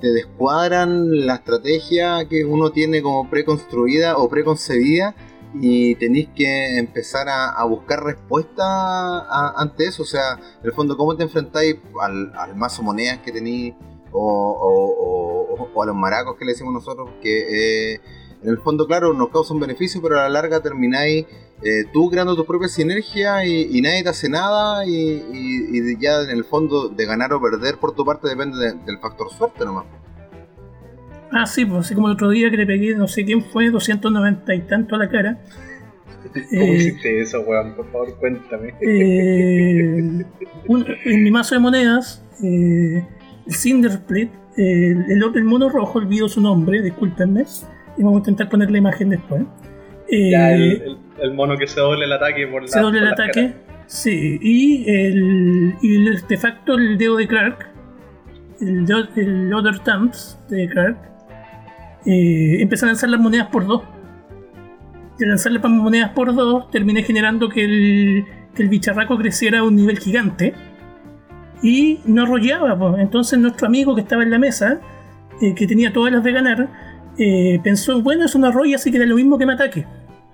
te 0.00 0.12
descuadran 0.12 1.26
la 1.26 1.34
estrategia 1.36 2.26
que 2.28 2.44
uno 2.44 2.70
tiene 2.70 3.02
como 3.02 3.28
preconstruida 3.28 4.16
o 4.18 4.28
preconcebida 4.28 5.14
y 5.60 5.94
tenéis 5.96 6.28
que 6.34 6.78
empezar 6.78 7.28
a, 7.28 7.62
buscar 7.64 8.02
respuesta 8.04 8.62
a- 8.64 9.54
ante 9.56 9.86
eso. 9.86 10.02
O 10.02 10.06
sea, 10.06 10.34
en 10.34 10.64
el 10.66 10.72
fondo, 10.72 10.96
¿cómo 10.96 11.16
te 11.16 11.22
enfrentáis 11.24 11.76
al, 12.00 12.32
mazo 12.56 12.82
monedas 12.82 13.18
que 13.18 13.32
tenéis 13.32 13.74
o, 14.12 15.82
a 15.82 15.86
los 15.86 15.96
maracos 15.96 16.36
que 16.36 16.44
le 16.44 16.52
decimos 16.52 16.72
nosotros? 16.74 17.10
Que 17.22 17.94
eh, 17.94 18.00
en 18.42 18.50
el 18.50 18.58
fondo, 18.58 18.86
claro, 18.86 19.12
nos 19.12 19.28
causa 19.30 19.54
un 19.54 19.60
beneficio, 19.60 20.00
pero 20.02 20.18
a 20.18 20.22
la 20.24 20.28
larga 20.28 20.60
termináis 20.60 21.26
eh, 21.62 21.84
tú 21.92 22.10
creando 22.10 22.36
tu 22.36 22.44
propia 22.44 22.68
sinergia 22.68 23.44
y, 23.46 23.68
y 23.76 23.80
nadie 23.80 24.02
te 24.02 24.10
hace 24.10 24.28
nada 24.28 24.84
y, 24.86 24.92
y- 24.92 25.78
y 25.92 25.98
ya 25.98 26.20
en 26.22 26.30
el 26.30 26.44
fondo 26.44 26.88
de 26.90 27.06
ganar 27.06 27.32
o 27.32 27.40
perder 27.40 27.78
por 27.78 27.94
tu 27.94 28.04
parte 28.04 28.28
depende 28.28 28.58
de- 28.58 28.72
del 28.84 28.98
factor 28.98 29.30
suerte 29.30 29.64
nomás. 29.64 29.86
Ah, 31.32 31.46
sí, 31.46 31.64
pues 31.64 31.80
así 31.86 31.94
como 31.94 32.08
el 32.08 32.14
otro 32.14 32.30
día 32.30 32.50
que 32.50 32.56
le 32.56 32.66
pegué, 32.66 32.94
no 32.96 33.08
sé 33.08 33.24
quién 33.24 33.42
fue, 33.42 33.70
290 33.70 34.54
y 34.54 34.60
tanto 34.62 34.94
a 34.94 34.98
la 34.98 35.08
cara. 35.08 35.38
¿Cómo 36.50 36.62
Eh, 36.72 36.76
hiciste 36.76 37.20
eso, 37.20 37.40
weón? 37.42 37.74
Por 37.76 37.90
favor, 37.90 38.16
cuéntame. 38.18 38.74
Eh, 38.80 40.24
un- 40.68 40.86
en 41.04 41.22
mi 41.22 41.30
mazo 41.30 41.54
de 41.54 41.60
monedas, 41.60 42.24
eh, 42.42 43.04
el 43.46 43.54
Cinder 43.54 43.90
Split, 43.92 44.30
eh, 44.56 44.90
el, 45.08 45.22
el 45.34 45.44
mono 45.44 45.68
rojo, 45.68 45.98
olvido 45.98 46.28
su 46.28 46.40
nombre, 46.40 46.82
discúlpenme, 46.82 47.44
y 47.96 48.02
vamos 48.02 48.16
a 48.16 48.18
intentar 48.18 48.48
poner 48.48 48.70
la 48.70 48.78
imagen 48.78 49.10
después. 49.10 49.42
Ya, 50.10 50.52
el, 50.52 50.62
el- 50.82 50.96
el 51.22 51.32
mono 51.34 51.56
que 51.56 51.66
se 51.66 51.80
doble 51.80 52.04
el 52.04 52.12
ataque 52.12 52.46
por 52.46 52.62
la 52.62 52.68
se 52.68 52.78
doble 52.80 52.98
el 53.00 53.08
ataque. 53.08 53.54
Sí, 53.86 54.38
y 54.42 54.84
el, 54.90 55.74
y 55.80 55.96
el 55.96 56.16
artefacto, 56.16 56.74
el 56.74 56.98
dedo 56.98 57.16
de 57.16 57.26
Clark, 57.28 57.68
el, 58.60 58.84
el 59.16 59.54
Other 59.54 59.78
Thumbs 59.78 60.38
de 60.50 60.68
Clark, 60.68 60.98
eh, 62.06 62.56
empecé 62.60 62.84
a 62.84 62.88
lanzar 62.88 63.08
las 63.10 63.20
monedas 63.20 63.48
por 63.48 63.66
dos. 63.66 63.82
De 65.18 65.26
lanzarle 65.26 65.58
las 65.60 65.70
monedas 65.70 66.10
por 66.10 66.34
dos, 66.34 66.70
terminé 66.70 67.02
generando 67.02 67.48
que 67.48 67.64
el, 67.64 68.24
que 68.54 68.62
el 68.62 68.68
bicharraco 68.68 69.16
creciera 69.16 69.60
a 69.60 69.62
un 69.62 69.74
nivel 69.76 69.98
gigante 69.98 70.54
y 71.62 72.00
no 72.04 72.24
arrollaba. 72.24 72.78
pues. 72.78 72.98
Entonces, 73.00 73.38
nuestro 73.38 73.66
amigo 73.66 73.94
que 73.94 74.02
estaba 74.02 74.22
en 74.22 74.30
la 74.30 74.38
mesa, 74.38 74.78
eh, 75.40 75.54
que 75.54 75.66
tenía 75.66 75.92
todas 75.92 76.12
las 76.12 76.22
de 76.22 76.32
ganar, 76.32 76.68
eh, 77.18 77.58
pensó: 77.64 78.02
bueno, 78.02 78.24
es 78.26 78.34
una 78.34 78.48
arrolla, 78.48 78.76
así 78.76 78.92
que 78.92 78.98
da 78.98 79.06
lo 79.06 79.16
mismo 79.16 79.38
que 79.38 79.46
me 79.46 79.54
ataque 79.54 79.86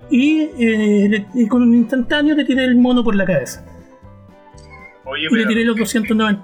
y, 0.09 0.41
eh, 0.59 1.07
le- 1.09 1.25
y 1.33 1.47
con 1.47 1.61
un 1.63 1.73
instantáneo 1.75 2.35
le 2.35 2.43
tiré 2.43 2.65
el 2.65 2.75
mono 2.75 3.03
por 3.05 3.15
la 3.15 3.25
cabeza. 3.25 3.65
Oye, 5.05 5.27
Y 5.31 5.35
le 5.35 5.45
tiré 5.45 5.63
los 5.65 5.75
290, 5.77 6.43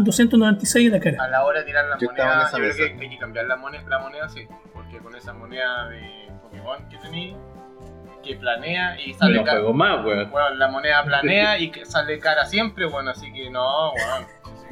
296 0.00 0.86
en 0.86 0.92
la 0.92 1.00
cara. 1.00 1.24
a 1.24 1.28
la 1.28 1.44
hora 1.44 1.60
de 1.60 1.66
tirar 1.66 1.84
la 1.88 1.98
Yo 1.98 2.06
moneda, 2.08 2.24
yo 2.50 2.56
creo 2.56 2.66
mesa. 2.68 2.76
que 2.98 3.04
hay 3.04 3.10
que 3.10 3.18
cambiar 3.18 3.46
la 3.46 3.56
moneda, 3.56 3.82
la 3.88 3.98
moneda 4.00 4.28
sí, 4.28 4.40
porque 4.90 5.02
con 5.04 5.14
esa 5.14 5.32
moneda 5.32 5.88
de 5.88 6.00
Pokémon 6.42 6.88
que 6.88 6.96
tení, 6.98 7.36
que 8.24 8.36
planea 8.36 9.00
y 9.00 9.12
No 9.12 9.18
sale 9.18 9.38
cara. 9.44 9.52
juego 9.58 9.74
más, 9.74 10.04
weón. 10.04 10.30
Bueno, 10.30 10.50
la 10.56 10.68
moneda 10.68 11.04
planea 11.04 11.58
y 11.58 11.70
que 11.70 11.84
sale 11.86 12.18
cara 12.18 12.44
siempre, 12.46 12.86
bueno, 12.86 13.10
así 13.10 13.32
que 13.32 13.50
no, 13.50 13.92
weón, 13.92 14.24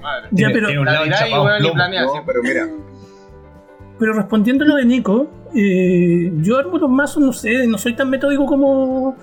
madre. 0.03 0.29
Ya, 0.33 0.49
pero- 0.53 0.69
La 0.85 0.93
lado 0.93 1.05
weón, 1.45 1.57
y 1.57 1.61
plomo. 1.61 1.75
planea 1.75 2.03
No, 2.03 2.11
siempre. 2.13 2.35
pero 2.35 2.43
mira, 2.43 2.69
Pero 3.99 4.13
respondiendo 4.13 4.65
a 4.65 4.69
lo 4.69 4.77
de 4.77 4.85
Nico, 4.85 5.29
eh, 5.55 6.31
yo 6.37 6.59
armo 6.59 6.79
los 6.79 6.91
mazos, 6.91 7.23
no 7.23 7.33
sé, 7.33 7.67
no 7.67 7.79
soy 7.79 7.95
tan 7.95 8.09
metódico 8.11 8.47
como, 8.47 9.17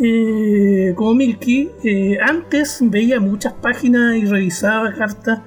eh, 0.00 0.92
como 0.96 1.14
Milky. 1.14 1.70
Eh, 1.82 2.18
antes 2.20 2.78
veía 2.82 3.18
muchas 3.20 3.52
páginas 3.54 4.14
y 4.16 4.24
revisaba 4.26 4.92
cartas. 4.92 5.40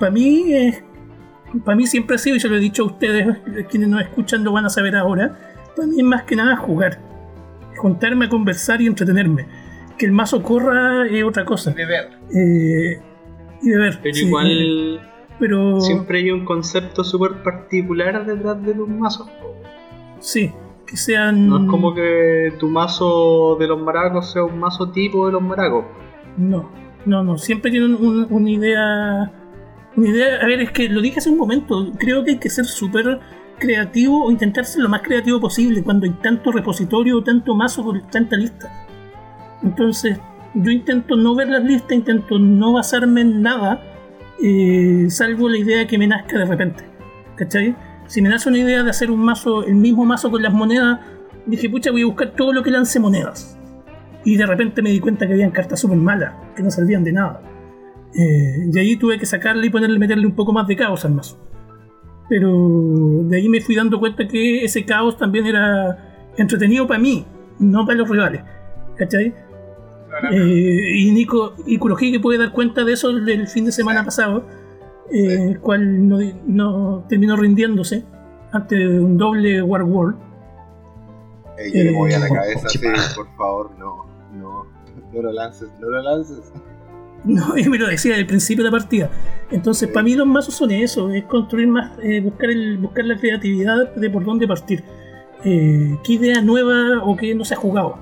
para 0.00 0.10
mí, 0.12 0.50
es- 0.54 0.82
para 1.64 1.76
mí 1.76 1.86
siempre 1.86 2.16
ha 2.16 2.18
sido, 2.18 2.36
y 2.36 2.40
se 2.40 2.48
lo 2.48 2.56
he 2.56 2.60
dicho 2.60 2.82
a 2.82 2.86
ustedes, 2.86 3.38
quienes 3.70 3.88
nos 3.88 4.02
escuchan 4.02 4.44
lo 4.44 4.52
van 4.52 4.66
a 4.66 4.68
saber 4.70 4.96
ahora, 4.96 5.36
para 5.74 5.88
mí 5.88 5.96
es 5.98 6.04
más 6.04 6.22
que 6.24 6.36
nada 6.36 6.56
jugar. 6.56 6.98
Juntarme 7.78 8.26
a 8.26 8.28
conversar 8.28 8.80
y 8.80 8.86
entretenerme. 8.86 9.46
Que 9.98 10.06
el 10.06 10.12
mazo 10.12 10.42
corra 10.42 11.06
es 11.06 11.24
otra 11.24 11.44
cosa. 11.44 11.70
De 11.72 11.84
ver. 11.86 12.08
Eh, 12.34 13.00
y 13.62 13.68
de 13.68 13.78
ver. 13.78 13.98
Pero 14.02 14.14
sí, 14.14 14.26
igual 14.26 15.00
pero 15.38 15.80
siempre 15.82 16.18
hay 16.20 16.30
un 16.30 16.46
concepto 16.46 17.04
súper 17.04 17.42
particular 17.42 18.24
detrás 18.24 18.62
de 18.64 18.72
tus 18.72 18.88
mazos. 18.88 19.28
sí, 20.18 20.50
que 20.86 20.96
sean. 20.96 21.48
No 21.48 21.64
es 21.64 21.68
como 21.70 21.94
que 21.94 22.54
tu 22.58 22.68
mazo 22.70 23.56
de 23.60 23.66
los 23.66 23.78
maracos 23.80 24.32
sea 24.32 24.44
un 24.44 24.58
mazo 24.58 24.90
tipo 24.92 25.26
de 25.26 25.32
los 25.32 25.42
maracos. 25.42 25.84
No, 26.38 26.70
no, 27.04 27.22
no. 27.22 27.36
Siempre 27.38 27.70
tienen 27.70 27.94
un- 27.96 28.26
una 28.30 28.50
idea. 28.50 29.32
Una 29.96 30.08
idea. 30.08 30.38
A 30.42 30.46
ver, 30.46 30.60
es 30.60 30.70
que 30.70 30.88
lo 30.88 31.00
dije 31.00 31.18
hace 31.18 31.30
un 31.30 31.38
momento. 31.38 31.92
Creo 31.98 32.24
que 32.24 32.32
hay 32.32 32.38
que 32.38 32.50
ser 32.50 32.66
súper 32.66 33.20
creativo 33.58 34.24
o 34.24 34.30
intentar 34.30 34.64
ser 34.64 34.82
lo 34.82 34.88
más 34.88 35.02
creativo 35.02 35.40
posible 35.40 35.82
cuando 35.82 36.04
hay 36.04 36.12
tanto 36.22 36.52
repositorio, 36.52 37.22
tanto 37.22 37.54
mazo 37.54 37.92
tanta 38.10 38.36
lista. 38.36 38.70
Entonces, 39.62 40.18
yo 40.54 40.70
intento 40.70 41.16
no 41.16 41.34
ver 41.34 41.48
las 41.48 41.64
listas, 41.64 41.92
intento 41.92 42.38
no 42.38 42.74
basarme 42.74 43.22
en 43.22 43.42
nada, 43.42 43.82
eh, 44.42 45.06
salvo 45.08 45.48
la 45.48 45.58
idea 45.58 45.86
que 45.86 45.98
me 45.98 46.06
nazca 46.06 46.38
de 46.38 46.44
repente. 46.44 46.84
¿Cachai? 47.36 47.74
Si 48.06 48.22
me 48.22 48.28
nace 48.28 48.48
una 48.48 48.58
idea 48.58 48.82
de 48.82 48.90
hacer 48.90 49.10
un 49.10 49.20
mazo, 49.20 49.64
el 49.64 49.74
mismo 49.74 50.04
mazo 50.04 50.30
con 50.30 50.42
las 50.42 50.52
monedas, 50.52 51.00
dije, 51.46 51.68
pucha, 51.68 51.90
voy 51.90 52.02
a 52.02 52.06
buscar 52.06 52.32
todo 52.36 52.52
lo 52.52 52.62
que 52.62 52.70
lance 52.70 53.00
monedas. 53.00 53.58
Y 54.24 54.36
de 54.36 54.46
repente 54.46 54.82
me 54.82 54.90
di 54.90 55.00
cuenta 55.00 55.26
que 55.26 55.32
habían 55.32 55.50
cartas 55.50 55.80
súper 55.80 55.98
malas, 55.98 56.34
que 56.54 56.62
no 56.62 56.70
servían 56.70 57.04
de 57.04 57.12
nada. 57.12 57.40
Eh, 58.18 58.70
y 58.72 58.78
ahí 58.78 58.96
tuve 58.96 59.18
que 59.18 59.26
sacarle 59.26 59.66
y 59.66 59.70
ponerle, 59.70 59.98
meterle 59.98 60.26
un 60.26 60.34
poco 60.34 60.52
más 60.52 60.66
de 60.66 60.76
caos 60.76 61.04
al 61.04 61.12
mazo. 61.12 61.38
Pero 62.28 63.22
de 63.24 63.36
ahí 63.36 63.48
me 63.48 63.60
fui 63.60 63.76
dando 63.76 64.00
cuenta 64.00 64.26
que 64.26 64.64
ese 64.64 64.84
caos 64.84 65.16
también 65.16 65.46
era 65.46 66.32
entretenido 66.36 66.86
para 66.86 66.98
mí, 66.98 67.24
no 67.58 67.84
para 67.86 67.98
los 67.98 68.08
rivales. 68.08 68.42
¿Cachai? 68.96 69.34
Eh, 70.32 70.92
y 70.96 71.12
Nico 71.12 71.54
y 71.66 71.76
Kurohige 71.78 72.18
puede 72.20 72.38
dar 72.38 72.52
cuenta 72.52 72.84
de 72.84 72.94
eso 72.94 73.12
del 73.12 73.46
fin 73.48 73.66
de 73.66 73.72
semana 73.72 74.02
pasado, 74.02 74.44
eh, 75.12 75.50
el 75.50 75.60
cual 75.60 76.08
no, 76.08 76.18
no 76.46 77.04
terminó 77.08 77.36
rindiéndose 77.36 78.04
ante 78.50 78.88
un 78.98 79.18
doble 79.18 79.62
War 79.62 79.82
World. 79.82 80.16
Ey, 81.58 81.72
yo 81.72 81.84
le 81.84 81.92
voy 81.92 82.12
a 82.12 82.18
la 82.18 82.26
Eh, 82.26 82.30
cabeza, 82.32 82.68
sí, 82.68 82.78
por 83.14 83.28
favor, 83.36 83.70
no, 83.78 84.06
no, 84.32 84.64
no 85.12 85.22
lo 85.22 85.32
lances, 85.32 85.68
no 85.80 85.90
lo 85.90 86.02
lances. 86.02 86.52
No, 87.24 87.56
yo 87.58 87.70
me 87.70 87.78
lo 87.78 87.88
decía 87.88 88.16
al 88.16 88.26
principio 88.26 88.64
de 88.64 88.70
la 88.70 88.76
partida. 88.78 89.10
Entonces, 89.50 89.88
para 89.88 90.02
mí 90.04 90.14
los 90.14 90.26
mazos 90.26 90.54
son 90.54 90.70
eso, 90.70 91.10
es 91.10 91.24
construir 91.24 91.68
más, 91.68 91.98
eh, 92.02 92.20
buscar 92.20 92.50
el, 92.50 92.78
buscar 92.78 93.04
la 93.04 93.16
creatividad 93.18 93.94
de 93.94 94.10
por 94.10 94.24
dónde 94.24 94.46
partir. 94.48 94.82
Eh, 95.44 95.96
¿Qué 96.04 96.14
idea 96.14 96.40
nueva 96.42 97.02
o 97.04 97.16
qué 97.16 97.34
no 97.34 97.44
se 97.44 97.54
ha 97.54 97.56
jugado? 97.56 97.98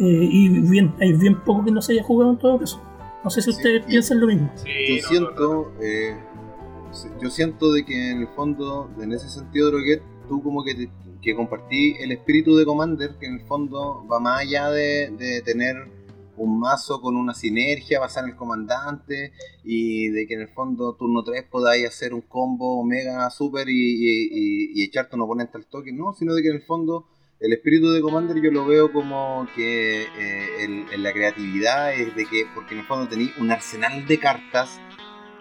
Eh, 0.00 0.28
y 0.30 0.48
bien, 0.48 0.94
hay 1.00 1.12
bien 1.12 1.40
poco 1.40 1.64
que 1.64 1.70
no 1.70 1.82
se 1.82 1.92
haya 1.92 2.02
jugado 2.02 2.32
en 2.32 2.38
todo 2.38 2.58
caso. 2.58 2.80
No 3.24 3.30
sé 3.30 3.42
si 3.42 3.50
Sí, 3.52 3.56
ustedes 3.58 3.84
piensan 3.84 4.20
lo 4.20 4.28
mismo. 4.28 4.50
Sí, 4.54 4.68
Yo 4.88 4.94
no, 4.94 5.00
no, 5.00 5.02
no. 5.02 5.08
siento, 5.08 5.72
eh, 5.82 6.16
yo 7.20 7.30
siento 7.30 7.72
de 7.72 7.84
que 7.84 8.10
en 8.12 8.20
el 8.22 8.28
fondo, 8.28 8.88
en 9.00 9.12
ese 9.12 9.28
sentido, 9.28 9.70
Droguet, 9.70 10.00
tú 10.28 10.42
como 10.42 10.62
que, 10.64 10.74
te- 10.74 10.90
que 11.20 11.34
compartí 11.34 11.96
el 12.00 12.12
espíritu 12.12 12.56
de 12.56 12.64
Commander, 12.64 13.10
que 13.20 13.26
en 13.26 13.34
el 13.40 13.46
fondo 13.46 14.06
va 14.10 14.20
más 14.20 14.40
allá 14.42 14.70
de, 14.70 15.10
de 15.18 15.42
tener 15.42 15.76
un 16.38 16.58
mazo 16.60 17.00
con 17.00 17.16
una 17.16 17.34
sinergia 17.34 18.00
basada 18.00 18.26
en 18.26 18.32
el 18.32 18.36
comandante 18.38 19.32
y 19.64 20.08
de 20.08 20.26
que 20.26 20.34
en 20.34 20.40
el 20.42 20.48
fondo 20.48 20.94
turno 20.94 21.22
3 21.24 21.44
podáis 21.50 21.86
hacer 21.86 22.14
un 22.14 22.22
combo 22.22 22.84
mega 22.84 23.28
super 23.30 23.68
y, 23.68 23.72
y- 23.72 24.28
y- 24.30 24.72
y 24.80 24.84
echarte 24.84 25.16
un 25.16 25.22
oponente 25.22 25.56
al 25.58 25.66
toque, 25.66 25.92
no, 25.92 26.12
sino 26.12 26.34
de 26.34 26.42
que 26.42 26.48
en 26.48 26.56
el 26.56 26.62
fondo 26.62 27.06
el 27.40 27.52
espíritu 27.52 27.90
de 27.92 28.00
Commander 28.00 28.42
yo 28.42 28.50
lo 28.50 28.66
veo 28.66 28.92
como 28.92 29.46
que 29.54 30.02
eh, 30.02 30.64
el- 30.64 30.86
en 30.92 31.02
la 31.02 31.12
creatividad 31.12 31.94
es 31.94 32.14
de 32.16 32.24
que, 32.26 32.46
porque 32.54 32.74
en 32.74 32.80
el 32.80 32.86
fondo 32.86 33.08
tenéis 33.08 33.30
un 33.38 33.50
arsenal 33.50 34.06
de 34.06 34.18
cartas 34.18 34.80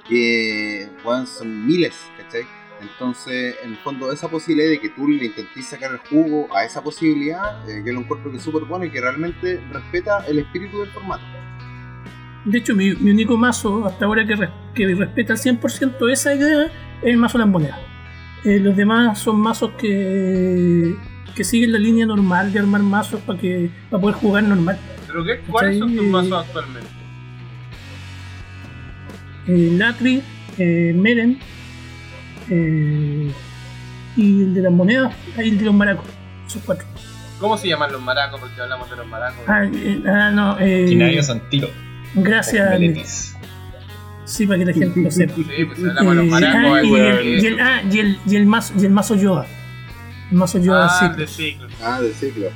que 0.08 0.88
son 1.26 1.66
miles, 1.66 1.96
¿cachai? 2.18 2.44
Entonces, 2.82 3.56
en 3.63 3.72
el 3.72 3.78
fondo, 3.78 4.12
esa 4.12 4.30
posibilidad 4.30 4.70
de 4.70 4.80
que 4.80 4.90
tú 4.90 5.08
le 5.08 5.26
intentes 5.26 5.66
sacar 5.68 5.92
el 5.92 5.98
jugo 5.98 6.48
a 6.56 6.63
esa 6.63 6.84
posibilidad, 6.84 7.68
eh, 7.70 7.82
yo 7.86 7.94
lo 7.94 8.02
encuentro 8.02 8.30
que 8.32 8.38
es 8.38 8.44
súper 8.44 8.63
bueno 8.63 8.86
y 8.86 8.92
que 8.92 9.02
realmente 9.02 9.60
respeta 9.72 10.26
el 10.28 10.40
espíritu 10.40 10.80
del 10.82 10.90
formato. 10.92 11.24
De 12.46 12.58
hecho, 12.60 12.76
mi, 12.76 12.94
mi 12.96 13.12
único 13.12 13.36
mazo 13.36 13.86
hasta 13.86 14.06
ahora 14.06 14.26
que, 14.26 14.36
res- 14.36 14.50
que 14.74 14.88
respeta 14.96 15.34
al 15.34 15.40
100% 15.40 16.12
esa 16.12 16.34
idea 16.36 16.66
es 16.66 16.72
el 17.04 17.18
mazo 17.18 17.46
monedas. 17.46 17.80
Eh, 18.46 18.60
los 18.60 18.78
demás 18.78 19.20
son 19.20 19.40
mazos 19.42 19.72
que, 19.72 20.96
que 21.36 21.44
siguen 21.44 21.72
la 21.74 21.80
línea 21.80 22.06
normal 22.06 22.54
de 22.54 22.60
armar 22.60 22.82
mazos 22.84 23.20
para 23.22 23.40
que 23.40 23.70
para 23.90 24.00
poder 24.02 24.16
jugar 24.18 24.44
normal. 24.44 24.78
¿Pero 25.08 25.26
qué? 25.26 25.40
¿Cuáles 25.50 25.80
son 25.80 25.96
tus 25.96 26.06
mazos 26.06 26.46
actualmente? 26.46 26.88
Eh, 29.48 29.72
Latri, 29.78 30.22
eh, 30.58 30.94
Meren 30.96 31.40
eh, 32.50 33.32
y 34.16 34.42
el 34.44 34.54
de 34.54 34.62
las 34.62 34.72
monedas, 34.72 35.14
ahí 35.38 35.50
el 35.50 35.58
de 35.58 35.66
los 35.66 35.74
maracos. 35.74 36.06
Esos 36.48 36.62
cuatro. 36.66 36.86
¿Cómo 37.40 37.58
se 37.58 37.68
llaman 37.68 37.92
los 37.92 38.02
maracos? 38.02 38.40
Porque 38.40 38.60
hablamos 38.62 38.90
de 38.90 38.96
los 38.96 39.08
maracos. 39.08 39.40
Ah, 39.48 39.64
eh, 39.72 40.02
ah, 40.08 40.32
no. 40.32 40.58
Eh, 40.60 41.22
Santiro. 41.22 41.70
gracias. 42.16 43.36
Sí, 44.26 44.46
para 44.46 44.60
que 44.60 44.66
la 44.66 44.74
gente 44.74 45.00
lo 45.02 45.12
sepa. 45.12 45.36
Sí, 45.36 45.44
pues 45.66 45.80
hablamos 45.80 46.16
de 46.16 46.22
los 46.22 46.26
maracos. 46.32 46.62
ah, 46.66 46.76
ahí, 46.76 46.90
y, 46.90 46.96
el, 46.96 47.44
y 47.44 47.46
el- 47.48 47.60
ah, 47.62 47.82
y 47.90 48.00
el- 48.00 48.20
y 48.26 48.36
el 48.36 48.46
mazo, 48.46 48.74
y 48.78 48.86
el 48.86 48.92
mazo 48.92 49.16
Yoda. 49.16 49.46
El 50.32 50.38
mazo 50.38 50.58
Yoda, 50.60 50.88
Ah, 50.90 51.12
sí. 51.16 51.22
de 51.22 51.28
ciclo. 51.28 51.68
Ah, 51.82 52.02
de 52.02 52.12
ciclo. 52.14 52.48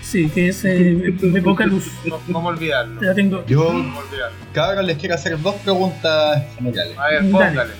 Sí, 0.00 0.30
que 0.30 0.48
es 0.48 0.64
eh, 0.64 1.14
de 1.20 1.42
poca 1.42 1.66
luz. 1.66 1.86
¿Cómo- 2.04 2.20
¿Cómo 2.32 2.48
olvidarlo? 2.48 2.98
La 3.02 3.14
tengo. 3.14 3.44
Yo, 3.46 3.66
¿Cómo 3.66 3.98
olvidarlo? 3.98 4.36
cabrón, 4.54 4.86
les 4.86 4.96
quiero 4.96 5.14
hacer 5.16 5.38
dos 5.42 5.56
preguntas 5.56 6.44
generales. 6.56 6.96
A 6.98 7.08
ver, 7.08 7.30
póngale. 7.30 7.72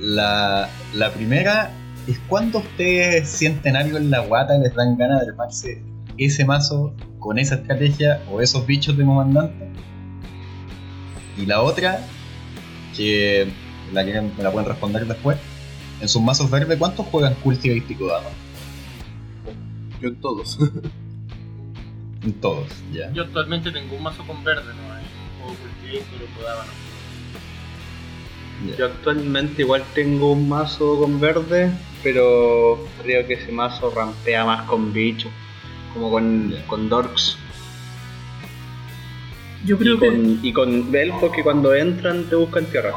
La, 0.00 0.68
la 0.94 1.12
primera 1.12 1.70
es 2.06 2.18
cuando 2.28 2.58
ustedes 2.58 3.28
sienten 3.28 3.76
algo 3.76 3.98
en 3.98 4.10
la 4.10 4.20
guata 4.20 4.56
y 4.56 4.60
les 4.60 4.74
dan 4.74 4.96
ganas 4.96 5.20
de 5.20 5.30
armarse 5.30 5.82
ese 6.18 6.44
mazo 6.44 6.94
con 7.18 7.38
esa 7.38 7.56
estrategia 7.56 8.22
o 8.30 8.40
esos 8.40 8.66
bichos 8.66 8.96
de 8.96 9.04
comandante. 9.04 9.68
Y 11.38 11.46
la 11.46 11.62
otra, 11.62 12.00
que 12.96 13.48
la 13.92 14.04
que 14.04 14.20
me 14.20 14.42
la 14.42 14.50
pueden 14.50 14.68
responder 14.68 15.06
después, 15.06 15.38
en 16.00 16.08
sus 16.08 16.20
mazos 16.20 16.50
verdes, 16.50 16.78
¿cuántos 16.78 17.06
juegan 17.06 17.34
Cultivate 17.36 17.92
y 17.92 17.94
Kodama? 17.94 18.28
Yo 20.00 20.08
en 20.08 20.16
todos. 20.16 20.58
En 22.24 22.34
todos, 22.34 22.68
ya. 22.92 23.10
Yo 23.10 23.24
actualmente 23.24 23.72
tengo 23.72 23.96
un 23.96 24.02
mazo 24.04 24.24
con 24.24 24.44
verde, 24.44 24.62
¿no? 24.62 24.94
Ahí. 24.94 25.02
Juego 25.40 25.56
cultivo, 25.58 26.04
pero 26.12 26.26
podaba, 26.36 26.64
¿no? 26.66 26.81
Yo 28.78 28.86
actualmente 28.86 29.62
igual 29.62 29.82
tengo 29.94 30.32
un 30.32 30.48
mazo 30.48 30.98
con 30.98 31.20
verde, 31.20 31.72
pero 32.02 32.86
creo 33.02 33.26
que 33.26 33.34
ese 33.34 33.52
mazo 33.52 33.90
rampea 33.90 34.44
más 34.44 34.62
con 34.68 34.92
bichos, 34.92 35.30
como 35.92 36.10
con, 36.10 36.54
con 36.66 36.88
Dorks 36.88 37.36
Yo 39.64 39.78
creo 39.78 39.96
y 39.96 39.98
que 39.98 40.06
con, 40.06 40.38
y 40.42 40.52
con 40.52 40.94
elfos 40.94 41.32
que 41.32 41.42
cuando 41.42 41.74
entran 41.74 42.24
te 42.24 42.36
buscan 42.36 42.66
tierra. 42.66 42.92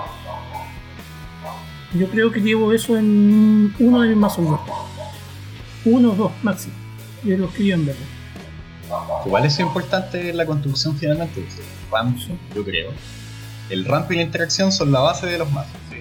yo 1.93 2.07
creo 2.07 2.31
que 2.31 2.41
llevo 2.41 2.71
eso 2.71 2.97
en 2.97 3.73
uno 3.79 4.01
de 4.01 4.09
mis 4.09 4.17
mazos. 4.17 4.59
Uno 5.85 6.11
o 6.11 6.15
dos 6.15 6.31
máximo. 6.41 6.73
De 7.23 7.37
los 7.37 7.51
que 7.53 7.65
yo 7.65 7.75
en 7.75 7.85
verdad. 7.85 8.01
Igual 9.25 9.45
eso 9.45 9.61
es 9.61 9.67
importante 9.67 10.29
en 10.29 10.37
la 10.37 10.45
construcción 10.45 10.95
finalmente. 10.97 11.45
ramp, 11.91 12.17
yo 12.55 12.63
creo. 12.63 12.91
El 13.69 13.85
ramp 13.85 14.11
y 14.11 14.15
la 14.15 14.21
interacción 14.21 14.71
son 14.71 14.91
la 14.91 14.99
base 14.99 15.27
de 15.27 15.37
los 15.37 15.51
mazos. 15.51 15.71
Sí. 15.89 15.97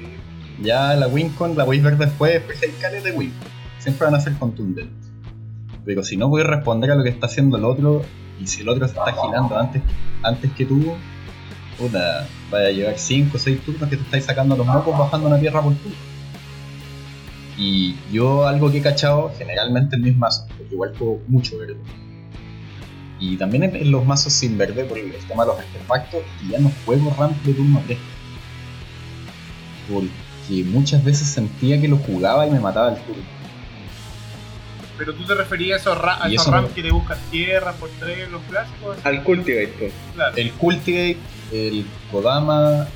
Ya 0.63 0.95
la 0.95 1.07
Wincon 1.07 1.57
la 1.57 1.65
podéis 1.65 1.83
ver 1.83 1.97
después, 1.97 2.35
después 2.35 2.63
hay 2.63 2.71
cales 2.81 3.05
de 3.05 3.13
Wincon. 3.13 3.49
Siempre 3.79 4.07
van 4.07 4.15
a 4.15 4.21
ser 4.21 4.35
contundentes. 4.35 5.11
Pero 5.85 6.03
si 6.03 6.17
no 6.17 6.29
puedes 6.29 6.47
responder 6.47 6.91
a 6.91 6.95
lo 6.95 7.03
que 7.03 7.11
está 7.11 7.27
haciendo 7.27 7.57
el 7.57 7.65
otro, 7.65 8.03
y 8.41 8.47
si 8.47 8.63
el 8.63 8.69
otro 8.69 8.87
se 8.87 8.95
está 8.95 9.13
girando 9.13 9.59
antes, 9.59 9.83
antes 10.23 10.53
que 10.53 10.65
tú, 10.67 10.95
puta, 11.79 12.27
vaya 12.51 12.69
a 12.69 12.71
llevar 12.71 12.99
5 12.99 13.37
o 13.37 13.39
6 13.39 13.61
turnos 13.65 13.89
que 13.89 13.97
te 13.97 14.03
estáis 14.03 14.25
sacando 14.25 14.57
los 14.57 14.67
mocos 14.67 14.99
bajando 14.99 15.29
una 15.29 15.39
tierra 15.39 15.63
por 15.63 15.75
turno. 15.75 15.97
Y 17.57 17.97
yo 18.13 18.47
algo 18.47 18.71
que 18.71 18.79
he 18.79 18.83
cachado 18.83 19.33
generalmente 19.39 19.97
en 19.97 20.03
mis 20.03 20.17
mazos, 20.17 20.47
porque 20.57 20.75
igual 20.75 20.95
juego 20.97 21.21
mucho 21.29 21.59
verde. 21.59 21.77
Y 23.21 23.37
también 23.37 23.63
en, 23.65 23.77
en 23.77 23.91
los 23.91 24.05
mazos 24.05 24.33
sin 24.33 24.59
verde 24.59 24.85
por 24.85 24.99
el 24.99 25.13
tema 25.29 25.45
de 25.45 25.51
los 25.53 25.59
artefactos, 25.61 26.23
que 26.41 26.49
ya 26.49 26.59
no 26.59 26.71
juego 26.85 27.15
ramp 27.19 27.37
de 27.45 27.53
turno 27.55 27.83
3. 27.87 27.99
Porque 29.93 30.65
muchas 30.65 31.05
veces 31.05 31.29
sentía 31.29 31.81
que 31.81 31.89
lo 31.89 31.97
jugaba 31.99 32.47
y 32.47 32.51
me 32.51 32.61
mataba 32.61 32.91
el 32.91 32.97
turno. 33.03 33.23
Pero 34.97 35.13
tú 35.15 35.25
te 35.25 35.35
referías 35.35 35.79
a 35.79 35.91
esos, 35.91 35.99
ra 35.99 36.23
a 36.25 36.29
Y 36.29 36.35
esos 36.37 36.47
no- 36.49 36.53
rams 36.53 36.71
que 36.73 36.83
te 36.83 36.91
buscan 36.91 37.19
tierra 37.31 37.73
por 37.73 37.89
tres, 37.99 38.29
los 38.31 38.43
clásicos. 38.43 38.97
Al 39.05 39.23
Cultivate, 39.25 39.73
pues. 39.79 39.93
Claro. 40.15 40.37
El 40.37 40.53
Cultivate, 40.53 41.17
el 41.53 41.87
Kodama, 42.13 42.87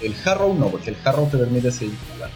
el 0.00 0.14
Harrow 0.24 0.54
no, 0.54 0.66
porque 0.68 0.90
el 0.90 0.96
Harrow 1.04 1.28
te 1.30 1.38
permite 1.38 1.70
seguir 1.70 1.94
jugando. 2.12 2.34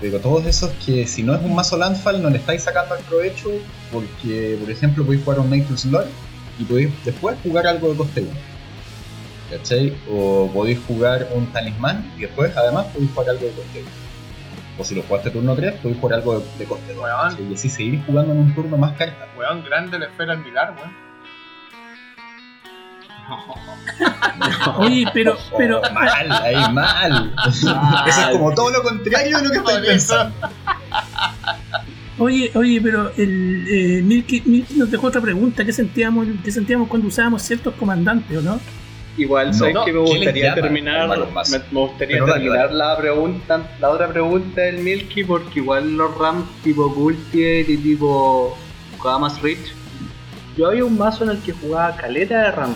Pero 0.00 0.20
todos 0.20 0.46
esos 0.46 0.70
que 0.84 1.06
si 1.06 1.22
no 1.22 1.34
es 1.34 1.42
un 1.42 1.54
mazo 1.54 1.76
Landfall 1.76 2.22
no 2.22 2.30
le 2.30 2.38
estáis 2.38 2.62
sacando 2.62 2.94
el 2.94 3.02
provecho 3.04 3.50
porque, 3.92 4.56
por 4.60 4.70
ejemplo, 4.70 5.04
podéis 5.04 5.24
jugar 5.24 5.40
un 5.40 5.50
Nature's 5.50 5.84
Lore 5.86 6.08
y 6.58 6.64
podéis 6.64 6.90
después 7.04 7.36
jugar 7.42 7.66
algo 7.66 7.90
de 7.90 7.96
coste 7.96 8.20
1. 8.20 8.30
¿Cachai? 9.50 9.96
O 10.10 10.50
podéis 10.52 10.78
jugar 10.86 11.28
un 11.34 11.46
talismán 11.52 12.12
y 12.16 12.22
después 12.22 12.56
además 12.56 12.86
podéis 12.86 13.10
jugar 13.10 13.30
algo 13.30 13.46
de 13.46 13.52
coste 13.52 13.80
1. 13.80 13.88
O 14.78 14.84
si 14.84 14.94
lo 14.94 15.02
jugaste 15.02 15.30
turno 15.30 15.56
3, 15.56 15.74
podéis 15.82 16.00
jugar 16.00 16.18
algo 16.18 16.38
de, 16.38 16.46
de 16.58 16.64
coste 16.64 16.94
2. 16.94 17.02
Weón. 17.02 17.30
¿cachai? 17.30 17.50
Y 17.50 17.54
así 17.54 17.68
seguir 17.68 18.02
jugando 18.06 18.32
en 18.32 18.38
un 18.38 18.54
turno 18.54 18.76
más 18.76 18.96
cartas. 18.96 19.28
Weón, 19.36 19.64
grande 19.64 19.98
la 19.98 20.06
esfera 20.06 20.34
al 20.34 20.44
milar, 20.44 20.76
weón. 20.76 21.07
Oye, 24.78 25.04
pero, 25.12 25.36
pero 25.56 25.82
Mal, 25.92 26.32
ahí 26.32 26.72
mal. 26.72 27.34
Eso 27.48 27.70
es 28.06 28.26
como 28.32 28.54
todo 28.54 28.70
lo 28.70 28.82
contrario 28.82 29.38
de 29.38 29.44
lo 29.44 29.50
que 29.50 29.56
estoy 29.58 29.86
pensando. 29.86 30.34
Oye, 32.18 32.50
oye, 32.54 32.80
pero 32.80 33.12
el 33.16 33.66
eh, 33.68 34.02
Milky, 34.02 34.42
Milky 34.44 34.74
nos 34.74 34.90
dejó 34.90 35.06
otra 35.06 35.20
pregunta. 35.20 35.64
¿Qué 35.64 35.72
sentíamos, 35.72 36.26
qué 36.44 36.50
sentíamos 36.50 36.88
cuando 36.88 37.08
usábamos 37.08 37.42
ciertos 37.42 37.74
comandantes 37.74 38.36
o 38.36 38.42
no? 38.42 38.60
Igual, 39.16 39.48
No, 39.48 39.54
¿sabes 39.54 39.74
no, 39.74 39.84
que 39.84 39.92
me 39.92 40.04
¿qué 40.04 40.10
les 40.10 40.18
gustaría 40.18 40.54
terminar? 40.54 41.08
Me, 41.08 41.58
me 41.70 41.80
gustaría 41.80 42.18
Pero 42.18 42.32
terminar 42.34 42.72
la 42.72 42.96
pregunta, 42.96 43.68
la 43.80 43.90
otra 43.90 44.08
pregunta 44.08 44.60
del 44.60 44.78
Milky, 44.78 45.24
porque 45.24 45.58
igual 45.60 45.96
los 45.96 46.16
Rams 46.16 46.46
tipo 46.62 46.92
Cultivate 46.94 47.66
y 47.68 47.76
tipo 47.76 48.56
Kodamas 48.98 49.40
Rich, 49.42 49.74
yo 50.58 50.66
había 50.66 50.84
un 50.84 50.98
mazo 50.98 51.22
en 51.22 51.30
el 51.30 51.40
que 51.40 51.52
jugaba 51.52 51.96
caleta 51.96 52.42
de 52.42 52.58
weón, 52.58 52.74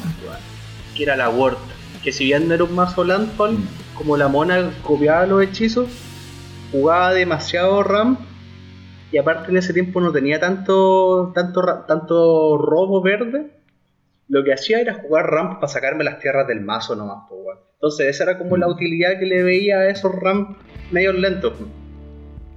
que 0.96 1.02
era 1.02 1.16
la 1.16 1.28
Word, 1.28 1.56
que 2.04 2.12
si 2.12 2.24
bien 2.26 2.46
no 2.46 2.54
era 2.54 2.62
un 2.64 2.74
mazo 2.76 3.02
Landfall, 3.02 3.54
Mm. 3.54 3.68
como 3.94 4.16
la 4.16 4.28
mona 4.28 4.70
copiaba 4.82 5.26
los 5.26 5.42
hechizos, 5.42 5.88
jugaba 6.70 7.12
demasiado 7.12 7.82
RAM 7.82 8.18
y 9.10 9.18
aparte 9.18 9.50
en 9.50 9.56
ese 9.56 9.72
tiempo 9.74 10.00
no 10.00 10.12
tenía 10.12 10.38
tanto 10.38 11.32
tanto 11.34 11.60
tanto 11.88 12.56
robo 12.56 13.02
verde. 13.02 13.50
Lo 14.28 14.44
que 14.44 14.52
hacía 14.54 14.80
era 14.80 14.94
jugar 14.94 15.26
RAM 15.30 15.56
para 15.56 15.68
sacarme 15.68 16.04
las 16.04 16.20
tierras 16.20 16.46
del 16.46 16.60
mazo 16.60 16.94
nomás, 16.94 17.28
po, 17.28 17.34
weón. 17.34 17.58
Entonces 17.74 18.06
esa 18.06 18.22
era 18.24 18.38
como 18.38 18.56
la 18.56 18.68
utilidad 18.68 19.18
que 19.18 19.26
le 19.26 19.42
veía 19.42 19.78
a 19.78 19.88
esos 19.90 20.12
RAM 20.14 20.56
medios 20.92 21.16
lentos. 21.16 21.52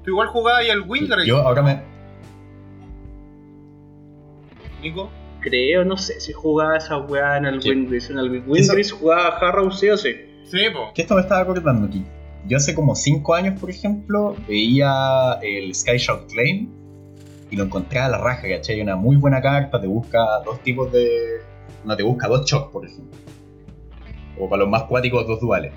Tú 0.03 0.11
igual 0.11 0.27
jugabas 0.27 0.61
ahí 0.61 0.69
al 0.69 0.81
Windrake. 0.81 1.25
Yo 1.25 1.39
ahora 1.39 1.63
me. 1.63 1.94
Nico. 4.85 5.09
Creo, 5.41 5.83
no 5.83 5.97
sé 5.97 6.19
si 6.19 6.31
jugaba 6.31 6.77
esa 6.77 6.97
weá 6.97 7.37
en 7.37 7.45
el 7.45 7.59
¿Qué? 7.59 7.71
En 7.71 8.17
el 8.17 8.43
Wingris 8.47 8.91
jugaba 8.91 9.37
Harrow 9.37 9.71
sí 9.71 9.89
o 9.89 9.97
sí. 9.97 10.15
Sí, 10.45 10.59
po. 10.73 10.91
Que 10.93 11.01
esto 11.03 11.15
me 11.15 11.21
estaba 11.21 11.41
acordando 11.41 11.87
aquí. 11.87 12.05
Yo 12.47 12.57
hace 12.57 12.75
como 12.75 12.95
5 12.95 13.33
años, 13.33 13.59
por 13.59 13.69
ejemplo, 13.69 14.35
veía 14.47 15.39
el 15.41 15.73
Sky 15.73 15.97
Shout 15.97 16.31
Claim 16.31 16.69
y 17.49 17.55
lo 17.55 17.63
encontré 17.63 17.99
a 17.99 18.09
la 18.09 18.19
raja, 18.19 18.47
¿cachai? 18.47 18.81
Una 18.81 18.95
muy 18.95 19.17
buena 19.17 19.41
carta, 19.41 19.79
te 19.81 19.87
busca 19.87 20.19
dos 20.45 20.61
tipos 20.61 20.91
de. 20.91 21.41
No, 21.83 21.95
te 21.95 22.03
busca 22.03 22.27
dos 22.27 22.45
shocks, 22.45 22.71
por 22.71 22.85
ejemplo. 22.85 23.19
O 24.39 24.49
para 24.49 24.61
los 24.61 24.69
más 24.69 24.83
cuáticos, 24.83 25.27
dos 25.27 25.39
duales. 25.39 25.73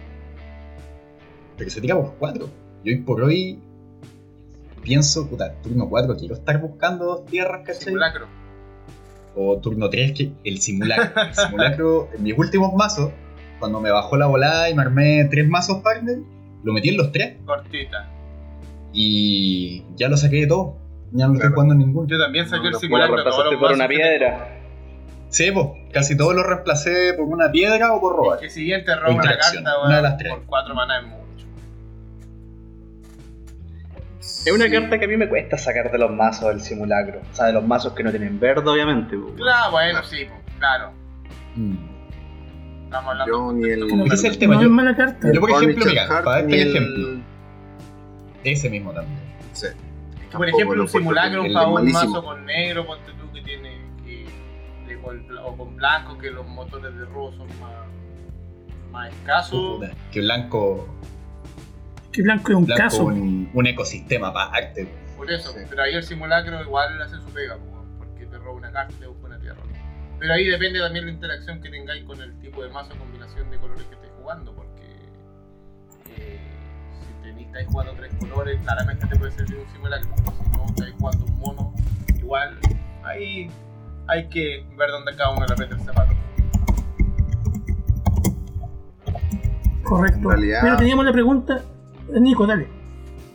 Pero 1.57 1.71
se 1.71 1.81
tira 1.81 1.95
por 1.97 2.15
4. 2.19 2.49
Y 2.85 2.91
hoy 2.91 2.97
por 3.01 3.23
hoy 3.23 3.59
pienso, 4.83 5.29
puta, 5.29 5.55
turno 5.63 5.89
4, 5.89 6.17
quiero 6.17 6.35
estar 6.35 6.61
buscando 6.61 7.05
dos 7.05 7.25
tierras, 7.27 7.63
¿cachai? 7.67 7.85
Simulacro. 7.85 8.27
O 9.41 9.59
turno 9.61 9.89
3, 9.89 10.13
que 10.13 10.33
el 10.45 10.59
simulacro. 10.61 11.23
El 11.23 11.35
simulacro, 11.35 12.09
en 12.17 12.23
mis 12.25 12.37
últimos 12.37 12.75
mazos, 12.75 13.13
cuando 13.61 13.81
me 13.81 13.91
bajó 13.93 14.17
la 14.17 14.27
volada 14.27 14.69
y 14.69 14.75
me 14.75 14.83
armé 14.83 15.25
tres 15.31 15.49
mazos 15.49 15.81
partner, 15.83 16.19
lo 16.65 16.73
metí 16.73 16.89
en 16.89 16.97
los 16.97 17.13
tres 17.13 17.37
Cortita. 17.47 18.11
y 18.93 19.85
ya 19.97 20.09
lo 20.09 20.17
saqué 20.17 20.37
de 20.41 20.47
todo. 20.47 20.77
Ya 21.13 21.27
no 21.27 21.33
lo 21.33 21.35
estoy 21.35 21.49
Claro. 21.49 21.55
jugando 21.55 21.73
en 21.75 21.79
ninguno. 21.79 22.09
Yo 22.09 22.19
también 22.19 22.47
saqué 22.49 22.63
No, 22.63 22.67
el 22.67 22.71
lo- 22.73 22.77
Lo 22.77 22.81
simulacro 22.81 23.15
reemplazaste 23.17 23.51
los 23.53 23.61
por 23.61 23.73
una 23.73 23.89
piedra. 23.89 24.55
Sí, 25.31 25.51
pues, 25.53 25.67
casi 25.93 26.17
todos 26.17 26.35
los 26.35 26.45
reemplacé 26.47 27.15
por 27.15 27.27
una 27.27 27.51
piedra 27.51 27.93
o 27.95 28.01
por 28.01 28.17
robar. 28.17 28.39
Que 28.41 28.51
si 28.51 28.65
bien 28.65 28.85
te 28.85 28.95
roba 28.97 29.15
una 29.15 29.23
carta, 29.39 29.75
una 29.85 29.97
de 29.97 30.03
las 30.03 30.17
tres. 30.19 30.33
por 30.33 30.45
4 30.47 30.75
maná 30.75 30.99
es 31.01 31.07
mucho. 31.07 31.19
Es 34.49 34.55
una 34.55 34.71
carta 34.71 34.99
que 34.99 35.05
a 35.05 35.09
mí 35.09 35.17
me 35.17 35.29
cuesta 35.29 35.57
sacar 35.59 35.91
de 35.91 35.99
los 35.99 36.11
mazos 36.11 36.49
del 36.49 36.61
simulacro. 36.61 37.21
O 37.31 37.35
sea, 37.35 37.47
de 37.47 37.53
los 37.53 37.65
mazos 37.67 37.93
que 37.93 38.03
no 38.03 38.11
tienen 38.11 38.39
verde, 38.41 38.69
obviamente. 38.69 39.17
Claro, 39.37 39.71
bueno, 39.73 40.03
sí, 40.05 40.27
claro. 40.59 40.93
Mm. 41.57 41.77
Estamos 42.85 43.11
hablando 43.11 43.33
Yo 43.33 43.53
ni 43.53 43.69
el. 43.71 44.07
Ese 44.07 44.15
es 44.15 44.25
el 44.25 44.39
tema, 44.39 44.55
No 44.55 44.63
yo- 44.63 44.71
mala 44.71 44.97
carta. 44.97 45.31
Yo, 45.33 45.41
por 45.41 45.51
ejemplo, 45.51 45.85
mira, 45.85 46.07
Heart, 46.07 46.25
para 46.25 46.37
darte 46.41 46.63
el- 46.63 46.69
ejemplo, 46.77 47.09
ese 48.45 48.71
mismo 48.71 48.93
también. 48.93 49.19
Sí. 49.53 49.67
Por 49.67 50.31
Tampoco 50.31 50.45
ejemplo, 50.57 50.77
lo 50.77 50.83
un 50.83 50.89
simulacro, 50.89 51.43
un 51.43 51.53
favor, 51.53 51.81
un 51.83 51.93
mazo 51.93 52.25
con 52.25 52.47
negro, 52.47 52.87
ponte 52.87 53.13
tú 53.21 53.31
que 53.33 53.43
tiene 53.43 53.71
que. 54.05 54.27
de 54.87 54.99
con- 55.01 55.39
o 55.45 55.57
con 55.57 55.77
blanco, 55.77 56.17
que 56.19 56.31
los 56.31 56.47
motores 56.47 56.95
de 56.97 57.05
robo 57.07 57.33
son 57.33 57.47
más, 57.61 57.73
más 58.91 59.09
escasos. 59.13 59.85
Que 60.11 60.21
blanco, 60.21 60.89
Que 62.13 62.23
blanco 62.23 62.51
es 62.53 62.57
un 62.59 62.65
blanco 62.67 62.83
caso. 62.83 63.05
un, 63.07 63.51
un 63.53 63.67
ecosistema 63.67 64.33
para 64.33 64.51
arte. 64.51 64.89
Por 65.17 65.31
eso, 65.31 65.53
Sí. 65.53 65.61
pero 65.69 65.83
ahí 65.83 65.95
el 65.95 66.03
simulacro 66.03 66.61
igual 66.63 67.01
hace 67.03 67.17
su 67.17 67.27
pega, 67.33 67.57
po, 67.57 67.85
porque 67.99 68.27
te 68.27 68.39
roba 68.39 68.53
una 68.53 68.71
carta 68.73 68.93
y 68.97 69.01
te 69.01 69.07
busca 69.07 69.27
una 69.27 69.39
tierra. 69.39 69.61
Pero 70.19 70.33
ahí 70.33 70.47
depende 70.47 70.81
también 70.81 71.07
la 71.07 71.13
interacción 71.13 71.61
que 71.61 71.71
tengáis 71.71 72.05
con 72.05 72.21
el 72.21 72.37
tipo 72.41 72.63
de 72.63 72.71
mazo, 72.71 72.95
combinación 72.99 73.51
de 73.51 73.59
colores 73.59 73.85
que 73.85 73.95
estés 73.95 74.11
jugando, 74.21 74.53
porque 74.55 74.83
eh, 76.17 76.41
si 77.01 77.23
tenéis, 77.23 77.47
estáis 77.49 77.69
jugando 77.69 77.93
tres 77.95 78.13
colores, 78.19 78.61
claramente 78.63 79.07
te 79.07 79.17
puede 79.17 79.33
servir 79.33 79.59
un 79.59 79.73
simulacro, 79.73 80.11
pero 80.17 80.33
si 80.37 80.51
no 80.59 80.67
estáis 80.67 80.95
jugando 80.99 81.25
un 81.27 81.39
mono, 81.39 81.75
igual 82.17 82.59
ahí 83.05 83.49
hay 84.09 84.29
que 84.29 84.67
ver 84.77 84.91
dónde 84.91 85.15
cada 85.15 85.31
uno 85.37 85.47
le 85.47 85.53
aprieta 85.53 85.75
el 85.75 85.81
zapato. 85.83 86.15
Correcto. 89.85 90.31
Realidad- 90.31 90.61
Pero 90.63 90.77
teníamos 90.77 91.05
la 91.05 91.13
pregunta. 91.13 91.63
Nico, 92.09 92.47
dale. 92.47 92.67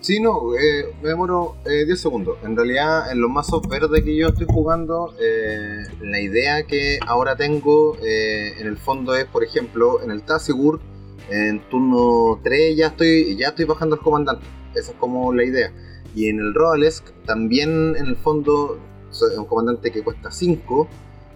Sí, 0.02 0.20
no, 0.20 0.54
eh, 0.56 0.94
me 1.02 1.10
demoro 1.10 1.56
eh, 1.66 1.86
10 1.86 1.98
segundos. 1.98 2.38
En 2.44 2.58
realidad, 2.58 3.10
en 3.10 3.22
los 3.22 3.32
mazos 3.32 3.62
verdes 3.70 4.04
que 4.04 4.18
yo 4.18 4.28
estoy 4.28 4.48
jugando, 4.50 5.14
eh, 5.18 5.84
la 6.02 6.20
idea 6.20 6.64
que 6.64 7.00
ahora 7.08 7.38
tengo 7.38 7.96
eh, 8.04 8.54
en 8.60 8.68
el 8.68 8.76
fondo 8.76 9.16
es, 9.16 9.26
por 9.26 9.46
ejemplo, 9.46 10.02
en 10.04 10.12
el 10.12 10.24
Tassigur, 10.24 10.82
en 11.30 11.62
turno 11.70 12.42
3 12.44 12.76
ya 12.76 12.88
estoy, 12.88 13.38
ya 13.38 13.50
estoy 13.50 13.64
bajando 13.64 13.96
al 13.96 14.02
comandante. 14.02 14.46
Esa 14.76 14.92
es 14.92 14.98
como 14.98 15.32
la 15.34 15.46
idea. 15.46 15.72
Y 16.14 16.28
en 16.28 16.40
el 16.40 16.54
Rodalesk 16.54 17.12
también, 17.26 17.96
en 17.96 18.08
el 18.08 18.18
fondo, 18.18 18.78
es 19.10 19.38
un 19.38 19.46
comandante 19.46 19.90
que 19.90 20.04
cuesta 20.04 20.32
5 20.32 20.88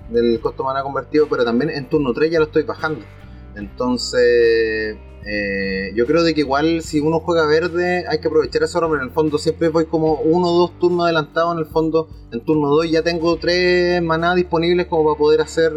del 0.09 0.41
costo 0.41 0.65
mana 0.65 0.83
convertido, 0.83 1.27
pero 1.29 1.45
también 1.45 1.69
en 1.69 1.87
turno 1.87 2.11
3 2.11 2.31
ya 2.31 2.39
lo 2.39 2.45
estoy 2.45 2.63
bajando. 2.63 3.05
Entonces, 3.55 4.97
eh, 5.29 5.91
yo 5.93 6.05
creo 6.05 6.23
de 6.23 6.33
que 6.33 6.41
igual 6.41 6.81
si 6.81 7.01
uno 7.01 7.19
juega 7.19 7.45
verde 7.45 8.05
hay 8.07 8.19
que 8.19 8.29
aprovechar 8.29 8.63
eso, 8.63 8.79
pero 8.79 8.95
en 8.95 9.01
el 9.01 9.11
fondo 9.11 9.37
siempre 9.37 9.67
voy 9.67 9.85
como 9.85 10.21
uno 10.21 10.47
o 10.47 10.59
dos 10.59 10.79
turnos 10.79 11.03
adelantado. 11.03 11.51
En 11.51 11.59
el 11.59 11.65
fondo, 11.65 12.07
en 12.31 12.39
turno 12.45 12.69
2 12.69 12.89
ya 12.89 13.01
tengo 13.01 13.37
tres 13.37 14.01
maná 14.01 14.35
disponibles 14.35 14.87
como 14.87 15.03
para 15.03 15.17
poder 15.17 15.41
hacer 15.41 15.73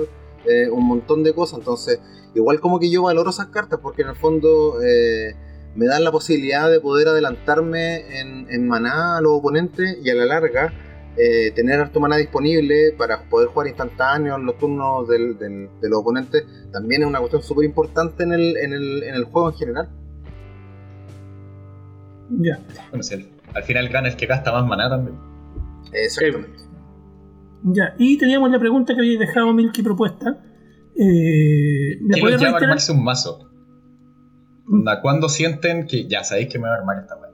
eh, 0.46 0.70
un 0.70 0.86
montón 0.86 1.24
de 1.24 1.34
cosas. 1.34 1.58
Entonces, 1.58 2.00
igual 2.34 2.60
como 2.60 2.78
que 2.78 2.90
yo 2.90 3.02
valoro 3.02 3.30
esas 3.30 3.46
cartas 3.46 3.80
porque 3.82 4.02
en 4.02 4.08
el 4.10 4.16
fondo 4.16 4.80
eh, 4.82 5.34
me 5.74 5.86
dan 5.86 6.04
la 6.04 6.12
posibilidad 6.12 6.70
de 6.70 6.78
poder 6.78 7.08
adelantarme 7.08 8.20
en, 8.20 8.46
en 8.50 8.68
maná 8.68 9.18
a 9.18 9.20
los 9.20 9.32
oponentes 9.32 9.98
y 10.00 10.10
a 10.10 10.14
la 10.14 10.26
larga 10.26 10.72
eh, 11.22 11.50
tener 11.54 11.80
harto 11.80 12.00
maná 12.00 12.16
disponible 12.16 12.92
para 12.96 13.22
poder 13.28 13.48
jugar 13.48 13.66
instantáneo 13.68 14.36
en 14.36 14.46
los 14.46 14.56
turnos 14.58 15.06
del- 15.08 15.36
del- 15.38 15.68
de 15.80 15.88
los 15.88 15.98
oponentes 16.00 16.44
también 16.72 17.02
es 17.02 17.08
una 17.08 17.18
cuestión 17.18 17.42
súper 17.42 17.64
importante 17.66 18.22
en 18.22 18.32
el, 18.32 18.56
en, 18.56 18.72
el, 18.72 19.02
en 19.02 19.14
el 19.14 19.24
juego 19.24 19.50
en 19.50 19.56
general. 19.56 19.88
Ya. 22.38 22.58
Bueno, 22.90 23.02
si 23.02 23.14
al, 23.14 23.26
al 23.54 23.62
final 23.64 23.88
gana 23.88 24.08
el 24.08 24.16
que 24.16 24.26
gasta 24.26 24.52
más 24.52 24.64
maná 24.66 24.88
también. 24.88 25.16
Exactamente. 25.92 26.62
Ya. 27.64 27.94
Y 27.98 28.16
teníamos 28.18 28.50
la 28.50 28.58
pregunta 28.58 28.94
que 28.94 29.00
había 29.00 29.18
dejado 29.18 29.52
Milky 29.52 29.82
propuesta. 29.82 30.42
Eh, 30.96 31.98
¿La 32.02 32.14
¿Qué 32.14 32.20
puedes 32.20 32.40
los 32.40 32.42
lleva 32.42 32.58
a 32.58 32.60
armarse 32.60 32.92
un 32.92 33.02
mazo? 33.04 33.46
¿Cuándo 35.02 35.28
sienten 35.28 35.86
que 35.86 36.06
ya 36.08 36.22
sabéis 36.22 36.48
que 36.48 36.58
me 36.58 36.68
va 36.68 36.74
a 36.74 36.78
armar 36.78 36.98
esta 37.00 37.16
weá? 37.16 37.29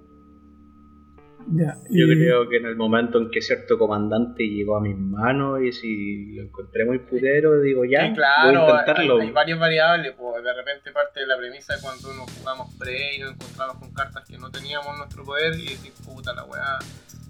Ya. 1.48 1.76
Yo 1.90 2.06
creo 2.08 2.48
que 2.48 2.56
en 2.56 2.66
el 2.66 2.74
momento 2.76 3.18
en 3.18 3.30
que 3.30 3.40
cierto 3.40 3.78
comandante 3.78 4.42
llegó 4.48 4.76
a 4.76 4.80
mis 4.80 4.96
manos 4.96 5.62
y 5.62 5.72
si 5.72 6.32
lo 6.34 6.42
encontré 6.42 6.84
muy 6.84 6.98
putero, 6.98 7.60
digo 7.60 7.84
ya, 7.84 8.08
Sí, 8.08 8.14
claro, 8.14 8.62
voy 8.62 8.70
a 8.72 8.80
intentarlo. 8.80 9.20
hay, 9.20 9.26
hay 9.28 9.32
varias 9.32 9.58
variables, 9.58 10.14
pues 10.18 10.42
de 10.42 10.52
repente 10.54 10.90
parte 10.90 11.20
de 11.20 11.26
la 11.26 11.36
premisa 11.36 11.76
de 11.76 11.82
cuando 11.82 12.12
nos 12.14 12.30
jugamos 12.32 12.74
pre 12.74 13.14
y 13.16 13.20
nos 13.20 13.32
encontramos 13.32 13.76
con 13.76 13.92
cartas 13.92 14.24
que 14.28 14.38
no 14.38 14.50
teníamos 14.50 14.86
en 14.88 14.98
nuestro 14.98 15.24
poder 15.24 15.54
y 15.54 15.68
decir, 15.68 15.92
puta, 16.04 16.34
la 16.34 16.44
weá 16.44 16.78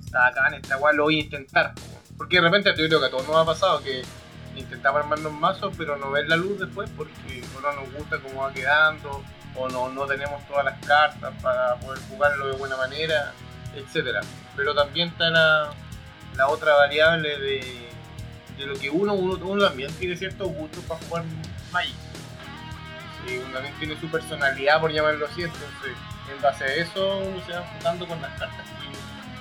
está 0.05 0.29
acá, 0.29 0.49
en 0.49 0.55
esta 0.55 0.79
weá 0.79 0.95
lo 0.95 1.05
voy 1.05 1.21
a 1.21 1.23
intentar. 1.25 1.75
po. 1.75 1.81
Porque 2.17 2.37
de 2.37 2.43
repente 2.43 2.71
yo 2.71 2.87
creo 2.89 3.01
que 3.01 3.07
a 3.07 3.11
todos 3.11 3.27
nos 3.29 3.37
ha 3.37 3.45
pasado 3.45 3.83
que 3.83 4.01
intentamos 4.57 5.03
armarnos 5.03 5.33
mazos, 5.35 5.75
pero 5.77 5.99
no 5.99 6.11
ver 6.11 6.27
la 6.29 6.37
luz 6.37 6.59
después 6.59 6.89
porque 6.97 7.43
no 7.61 7.73
nos 7.73 7.93
gusta 7.93 8.19
cómo 8.21 8.43
va 8.43 8.53
quedando, 8.55 9.23
o 9.55 9.69
no, 9.69 9.91
no 9.91 10.07
tenemos 10.07 10.47
todas 10.49 10.65
las 10.65 10.87
cartas 10.87 11.35
para 11.43 11.77
poder 11.77 11.99
jugarlo 12.09 12.49
de 12.49 12.57
buena 12.57 12.77
manera, 12.77 13.33
etcétera. 13.77 14.21
Pero 14.57 14.75
también 14.75 15.09
está 15.09 15.31
la, 15.31 15.71
la 16.37 16.49
otra 16.49 16.75
variable 16.75 17.39
de, 17.39 17.89
de 18.59 18.67
lo 18.67 18.75
que 18.79 18.91
uno, 18.91 19.15
uno, 19.15 19.39
uno 19.45 19.69
también 19.69 19.93
tiene 19.95 20.17
ciertos 20.17 20.49
gustos 20.49 20.83
para 20.85 21.01
jugar 21.07 21.25
Magic. 21.73 21.95
Sí, 23.27 23.39
uno 23.45 23.53
también 23.53 23.75
tiene 23.79 24.01
su 24.01 24.07
personalidad, 24.09 24.81
por 24.81 24.93
llamarlo 24.93 25.27
así, 25.27 25.43
entonces 25.43 25.93
en 26.35 26.43
base 26.43 26.65
a 26.65 26.75
eso 26.75 27.19
uno 27.19 27.41
se 27.47 27.53
va 27.53 27.59
enfocando 27.59 28.07
con 28.07 28.21
las 28.21 28.31
cartas 28.39 28.67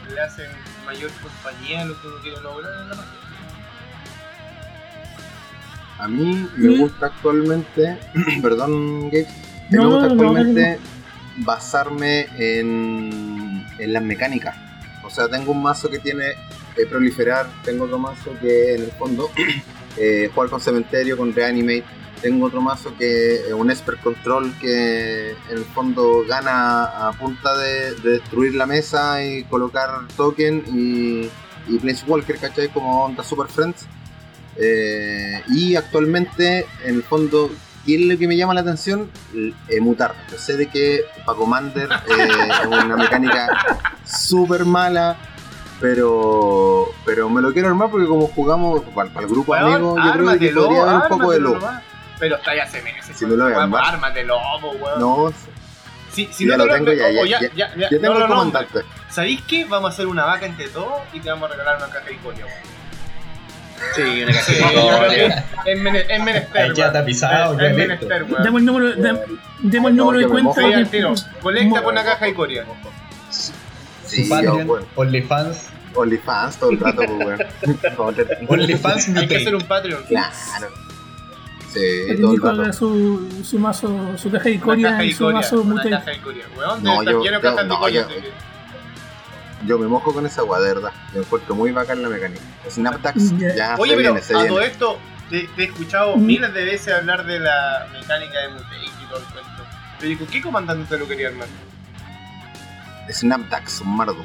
que 0.08 0.14
le 0.14 0.22
hacen 0.22 0.50
mayor 0.86 1.12
compañía 1.22 1.82
a 1.82 1.86
lo 1.86 2.00
que 2.02 2.08
uno 2.08 2.18
quiere 2.22 2.42
lograr 2.42 2.72
en 2.82 2.90
la 2.90 2.96
magia. 2.96 3.12
A 5.98 6.08
mí 6.08 6.48
me 6.58 6.76
¿Mm? 6.76 6.80
gusta 6.80 7.06
actualmente, 7.08 7.98
perdón 8.42 9.10
Gabe, 9.10 9.28
me 9.70 9.78
No, 9.78 9.90
gusta 9.90 10.08
no, 10.08 10.12
actualmente 10.14 10.80
basarme 11.38 12.28
en, 12.38 13.35
en 13.80 13.94
las 13.94 14.04
mecánicas. 14.04 14.56
O 15.04 15.10
sea, 15.10 15.28
tengo 15.28 15.52
un 15.52 15.62
mazo 15.62 15.90
que 15.90 16.00
tiene 16.00 16.32
eh, 16.76 16.86
proliferar, 16.90 17.48
tengo 17.64 17.86
otro 17.86 18.00
mazo 18.00 18.32
que 18.42 18.76
en 18.76 18.84
el 18.84 18.92
fondo 18.92 19.30
eh, 19.98 20.30
jugar 20.34 20.50
con 20.50 20.60
cementerio, 20.60 21.18
con 21.18 21.34
reanimate, 21.34 21.84
tengo 22.22 22.48
otro 22.48 22.62
mazo 22.62 22.96
que 22.98 23.36
es 23.36 23.54
un 23.54 23.70
expert 23.70 24.02
control 24.02 24.52
que 24.60 25.32
en 25.32 25.58
el 25.58 25.66
fondo 25.66 26.26
gana 26.28 27.08
a 27.08 27.12
punta 27.14 27.56
de, 27.58 27.94
de 27.96 28.10
destruir 28.12 28.56
la 28.56 28.66
mesa 28.66 29.24
y 29.24 29.44
colocar 29.44 29.90
token 30.16 30.64
y, 30.68 31.30
y 31.68 31.80
Planeswalker, 31.80 32.38
¿cachai? 32.40 32.70
Como 32.70 33.06
onda 33.06 33.24
Super 33.24 33.48
Friends. 33.48 33.86
Eh, 34.58 35.42
y 35.50 35.76
actualmente, 35.76 36.66
en 36.84 36.96
el 36.96 37.04
fondo, 37.04 37.52
¿qué 37.86 37.96
es 37.96 38.02
lo 38.02 38.18
que 38.18 38.28
me 38.28 38.36
llama 38.38 38.54
la 38.54 38.62
atención? 38.62 39.10
Eh, 39.70 39.80
mutar. 39.82 40.14
Yo 40.32 40.38
sé 40.38 40.58
de 40.58 40.68
que 40.70 41.02
para 41.26 41.38
Commander 41.38 41.90
eh, 41.92 42.28
es 42.62 42.66
una 42.68 42.96
mecánica 42.98 43.48
súper 44.06 44.66
mala, 44.66 45.18
pero 45.80 46.88
pero 47.06 47.30
me 47.30 47.42
lo 47.42 47.54
quiero 47.54 47.68
armar 47.70 47.90
porque 47.90 48.08
como 48.08 48.28
jugamos 48.28 48.82
para, 48.96 49.10
para 49.10 49.26
el 49.26 49.32
grupo 49.32 49.52
Weón, 49.52 49.74
amigos, 49.74 50.00
yo 50.06 50.12
creo 50.14 50.40
que 50.40 50.50
podría 50.52 50.82
haber 50.84 50.96
un 50.96 51.08
poco 51.20 51.32
de 51.32 51.40
lobo. 51.40 51.56
nomás. 51.56 51.84
Pero 52.20 52.36
está 52.38 52.56
ya 52.56 52.66
se 52.68 52.82
merece. 52.82 53.14
Si 53.14 53.26
me 53.26 53.36
lo 53.36 53.44
voy 53.44 53.54
a 53.54 53.58
weón, 53.58 53.64
armar. 53.76 53.94
Ármatelo, 53.94 54.38
po, 54.62 54.70
weón. 54.72 55.00
No, 55.00 55.34
Si, 56.12 56.28
si 56.32 56.48
ya 56.48 56.56
no 56.58 56.66
lo 56.66 56.72
te 56.72 56.80
tengo, 56.80 56.94
ya, 56.94 57.10
ya, 57.12 57.40
ya, 57.56 57.76
ya, 57.76 57.90
tengo 57.90 58.14
no 58.14 58.22
el 58.22 58.28
comandante. 58.28 58.80
¿Sabéis 59.10 59.42
qué? 59.48 59.66
Vamos 59.66 59.92
a 59.92 59.94
hacer 59.94 60.08
una 60.08 60.24
vaca 60.26 60.46
entre 60.46 60.70
todos 60.70 61.02
y 61.14 61.20
te 61.20 61.30
vamos 61.30 61.50
a 61.50 61.54
regalar 61.54 61.78
una 61.78 61.88
caja 61.88 62.06
de 62.06 62.14
iconio. 62.14 62.46
weón. 62.46 62.75
Sí, 63.96 64.24
una 64.24 64.34
Sí, 64.34 64.54
cajita. 64.62 65.10
que 65.10 65.26
es 65.26 66.10
es 66.10 66.20
menester. 66.24 66.74
Ya 66.74 67.06
pisado, 67.06 67.60
Es- 67.60 67.76
menester, 67.76 68.24
weón. 68.24 68.44
Demos 68.44 68.60
el 68.62 68.66
número, 68.66 68.92
demos 68.96 69.22
el 69.92 69.96
No, 69.98 70.06
número 70.06 70.20
de 70.20 70.28
cuenta. 70.28 70.54
Sí, 70.62 70.74
al 70.74 70.84
de- 70.84 70.90
tiro. 70.90 71.14
Colecta 71.42 71.82
por 71.84 71.94
una 71.94 72.04
caja 72.04 72.26
de 72.26 72.34
coria. 72.34 72.66
Sí, 74.06 74.24
Su 74.24 74.30
Patreon, 74.30 74.68
bueno. 74.68 74.86
OnlyFans. 74.96 75.68
OnlyFans 75.94 76.58
todo 76.58 76.72
el 76.72 76.80
rato, 76.80 76.98
pues, 77.06 77.10
weón. 77.10 77.40
OnlyFans 78.50 79.10
Hay 79.18 79.28
que 79.28 79.38
hacer 79.38 79.56
un 79.56 79.62
Patreon. 79.64 80.04
Claro. 80.04 80.32
Sí, 81.74 81.82
todo 82.22 82.34
el 82.34 82.42
rato. 82.58 82.74
su, 82.74 83.44
su 83.44 83.60
mazo, 83.60 84.18
su 84.18 84.32
caja 84.32 84.48
de 84.50 84.60
coria 84.60 84.92
caja 84.92 85.04
y 85.04 85.10
de 85.10 85.16
su 85.16 85.30
mazo 85.30 85.62
Una 85.62 85.76
mute. 85.76 85.90
caja 85.90 86.12
de 86.12 86.20
No, 86.82 87.02
está 87.02 87.12
yo- 87.12 87.22
cajas 87.42 87.58
de 87.58 87.66
no, 87.66 87.80
coria. 87.80 88.08
Yo- 89.66 89.78
me 89.80 89.88
mojo 89.88 90.14
con 90.14 90.26
esa 90.26 90.42
agua, 90.42 90.60
de 90.60 90.74
verdad. 90.74 90.92
Yo 91.14 91.22
encuentro 91.22 91.56
muy 91.56 91.72
bacán 91.72 92.02
la 92.02 92.10
mecánica. 92.10 92.42
Snaptax, 92.70 93.38
Ya. 93.38 93.56
ya 93.56 93.76
Oye, 93.78 93.92
se 93.92 93.98
pero 93.98 94.12
viene, 94.14 94.22
se 94.26 94.34
a 94.34 94.38
viene. 94.38 94.50
todo 94.50 94.62
esto, 94.62 95.00
te, 95.30 95.48
te 95.56 95.62
he 95.64 95.66
escuchado 95.66 96.16
Mm. 96.18 96.26
miles 96.26 96.54
de 96.54 96.64
veces 96.66 96.94
hablar 96.94 97.26
de 97.26 97.40
la 97.40 97.88
mecánica 97.92 98.40
de 98.40 98.50
Mutec 98.50 98.84
y 98.84 99.06
todo 99.10 99.20
el 99.20 99.26
cuento. 99.26 99.64
Pero 100.00 100.10
digo, 100.10 100.28
¿qué 100.32 100.42
comandante 100.42 100.86
te 100.90 100.98
lo 100.98 101.08
quería 101.08 101.30
armar? 101.30 101.48
Snapdax, 103.12 103.82
un 103.82 103.96
mardo. 103.98 104.18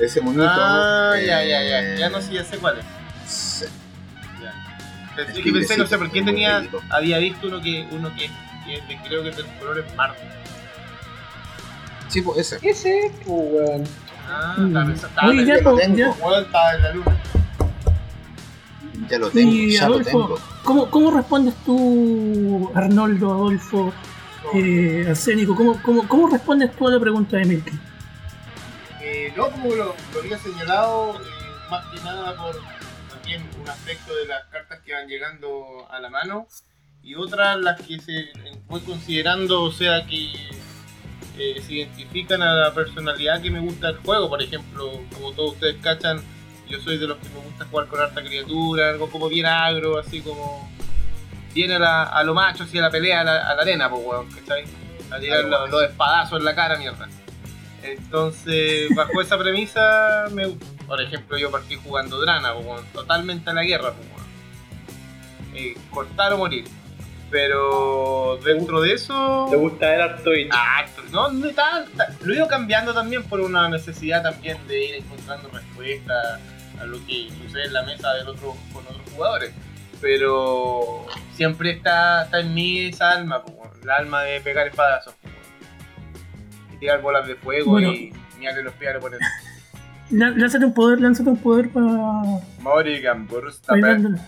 Ese 0.00 0.20
monito. 0.20 0.44
Ah, 0.48 1.12
eh, 1.16 1.26
ya, 1.26 1.44
ya, 1.44 1.62
ya. 1.62 1.94
Ya 1.96 2.08
no 2.08 2.20
sé, 2.20 2.32
ya 2.34 2.44
sé 2.44 2.58
cuál 2.58 2.78
es. 2.78 2.84
sí. 3.30 3.64
Ya. 4.42 5.22
Es 5.22 5.32
que 5.38 5.52
pensé, 5.52 5.76
no 5.78 5.86
sé, 5.86 5.96
por 5.96 6.10
qué 6.10 6.22
tenía, 6.22 6.64
había 6.90 7.18
visto 7.18 7.46
uno 7.46 7.60
que, 7.60 7.86
uno 7.92 8.12
que, 8.16 8.28
que 8.66 8.74
es 8.78 8.88
de- 8.88 8.98
creo 9.06 9.22
que 9.22 9.28
es 9.28 9.36
del 9.36 9.46
color 9.58 9.78
es 9.78 9.94
Marte. 9.94 10.20
Sí, 12.08 12.22
pues 12.22 12.38
ese. 12.52 12.58
Ese, 12.68 13.12
pues, 13.24 13.52
weón. 13.52 13.84
Ah, 14.28 14.54
Mm. 14.58 14.90
estaba 14.92 15.28
Oye, 15.28 15.44
ya, 15.46 15.56
lo 15.60 15.76
tengo. 15.76 15.96
ya. 15.96 16.10
weón, 16.24 16.44
estaba 16.44 16.74
en 16.74 16.82
la 16.82 16.92
luna. 16.94 17.16
Ya 19.10 19.18
lo 19.18 19.30
tengo, 19.30 19.52
Y 19.52 19.72
ya 19.74 19.80
lo 19.88 19.94
Adolfo, 19.96 20.10
tengo. 20.10 20.38
¿cómo, 20.62 20.90
¿cómo 20.90 21.10
respondes 21.10 21.54
tú, 21.66 22.70
Arnoldo, 22.74 23.32
Adolfo, 23.32 23.92
eh, 24.54 25.04
Arsénico? 25.08 25.54
¿Cómo, 25.54 25.80
cómo, 25.82 26.08
¿Cómo 26.08 26.28
respondes 26.30 26.74
tú 26.74 26.88
a 26.88 26.92
la 26.92 27.00
pregunta 27.00 27.36
de 27.36 27.44
Milky? 27.44 27.78
Eh, 29.02 29.32
no, 29.36 29.50
como 29.50 29.68
lo, 29.74 29.94
lo 30.14 30.20
había 30.20 30.38
señalado, 30.38 31.16
eh, 31.16 31.24
más 31.70 31.84
que 31.92 32.00
nada 32.02 32.34
por 32.36 32.56
también 33.10 33.42
un 33.60 33.68
aspecto 33.68 34.14
de 34.14 34.26
las 34.26 34.44
cartas 34.44 34.80
que 34.80 34.94
van 34.94 35.06
llegando 35.06 35.86
a 35.90 36.00
la 36.00 36.08
mano 36.08 36.46
y 37.02 37.14
otras 37.14 37.58
las 37.58 37.78
que 37.82 38.00
se 38.00 38.30
voy 38.68 38.80
considerando, 38.80 39.62
o 39.62 39.70
sea, 39.72 40.06
que 40.06 40.32
eh, 41.38 41.60
se 41.66 41.72
identifican 41.74 42.42
a 42.42 42.54
la 42.54 42.74
personalidad 42.74 43.40
que 43.42 43.50
me 43.50 43.60
gusta 43.60 43.88
del 43.88 43.96
juego. 43.98 44.28
Por 44.28 44.42
ejemplo, 44.42 44.90
como 45.12 45.32
todos 45.32 45.52
ustedes 45.54 45.76
cachan, 45.82 46.22
yo 46.68 46.78
soy 46.80 46.98
de 46.98 47.06
los 47.06 47.18
que 47.18 47.28
me 47.30 47.40
gusta 47.40 47.66
jugar 47.70 47.86
con 47.88 48.00
harta 48.00 48.22
criatura, 48.22 48.90
algo 48.90 49.08
como 49.10 49.28
bien 49.28 49.46
agro, 49.46 49.98
así 49.98 50.20
como 50.20 50.70
bien 51.52 51.72
a, 51.72 51.78
la- 51.78 52.02
a 52.04 52.22
lo 52.24 52.34
macho, 52.34 52.64
así 52.64 52.78
a 52.78 52.82
la 52.82 52.90
pelea, 52.90 53.20
a 53.20 53.24
la, 53.24 53.50
a 53.50 53.54
la 53.54 53.62
arena, 53.62 53.90
pues, 53.90 54.02
weón, 54.04 54.28
¿cachai? 54.30 54.64
A 55.10 55.18
tirar 55.20 55.44
los, 55.44 55.70
los 55.70 55.82
espadazos 55.84 56.38
en 56.38 56.44
la 56.44 56.54
cara, 56.54 56.76
mierda. 56.78 57.08
Entonces, 57.82 58.88
bajo 58.94 59.20
esa 59.20 59.36
premisa, 59.38 60.26
me, 60.32 60.48
por 60.86 61.00
ejemplo, 61.02 61.36
yo 61.36 61.50
partí 61.50 61.76
jugando 61.76 62.18
Drana, 62.20 62.54
pues, 62.54 62.82
totalmente 62.92 63.50
a 63.50 63.52
la 63.52 63.62
guerra, 63.62 63.92
pues, 63.92 64.08
weón. 64.08 64.24
Eh, 65.54 65.74
cortar 65.90 66.32
o 66.32 66.38
morir. 66.38 66.64
Pero 67.34 68.38
dentro 68.44 68.80
de 68.80 68.92
eso. 68.92 69.48
¿Te 69.50 69.56
gusta 69.56 69.92
el 69.92 70.00
harto 70.02 70.32
y 70.32 70.48
Ah, 70.52 70.86
no, 71.10 71.32
no 71.32 71.48
está, 71.48 71.82
está- 71.82 72.06
Lo 72.22 72.32
he 72.32 72.36
ido 72.36 72.46
cambiando 72.46 72.94
también 72.94 73.24
por 73.24 73.40
una 73.40 73.68
necesidad 73.68 74.22
también 74.22 74.56
de 74.68 74.84
ir 74.84 74.94
encontrando 74.94 75.48
respuestas 75.48 76.38
a 76.80 76.84
lo 76.84 76.96
que 77.06 77.28
sucede 77.42 77.64
en 77.64 77.72
la 77.72 77.82
mesa 77.82 78.14
del 78.14 78.28
otro, 78.28 78.54
con 78.72 78.84
otros 78.86 79.02
jugadores. 79.12 79.50
Pero 80.00 81.06
siempre 81.34 81.72
está, 81.72 82.22
está 82.22 82.38
en 82.38 82.54
mí 82.54 82.82
esa 82.86 83.10
alma, 83.10 83.42
la 83.82 83.96
alma 83.96 84.22
de 84.22 84.40
pegar 84.40 84.68
espadazos. 84.68 85.14
Y 86.72 86.76
tirar 86.76 87.02
bolas 87.02 87.26
de 87.26 87.34
fuego 87.34 87.72
Bueno. 87.72 87.92
y 87.92 88.12
miarle 88.38 88.62
los 88.62 88.74
pies 88.74 88.92
al 88.92 88.98
oponente. 88.98 89.24
Lá- 90.10 90.30
Lánzate 90.36 90.66
un 90.66 90.74
poder, 90.74 91.00
lánzate 91.00 91.30
un 91.30 91.38
poder 91.38 91.68
para 91.70 91.86
Morrigan, 92.60 93.26
dándole. 93.66 94.18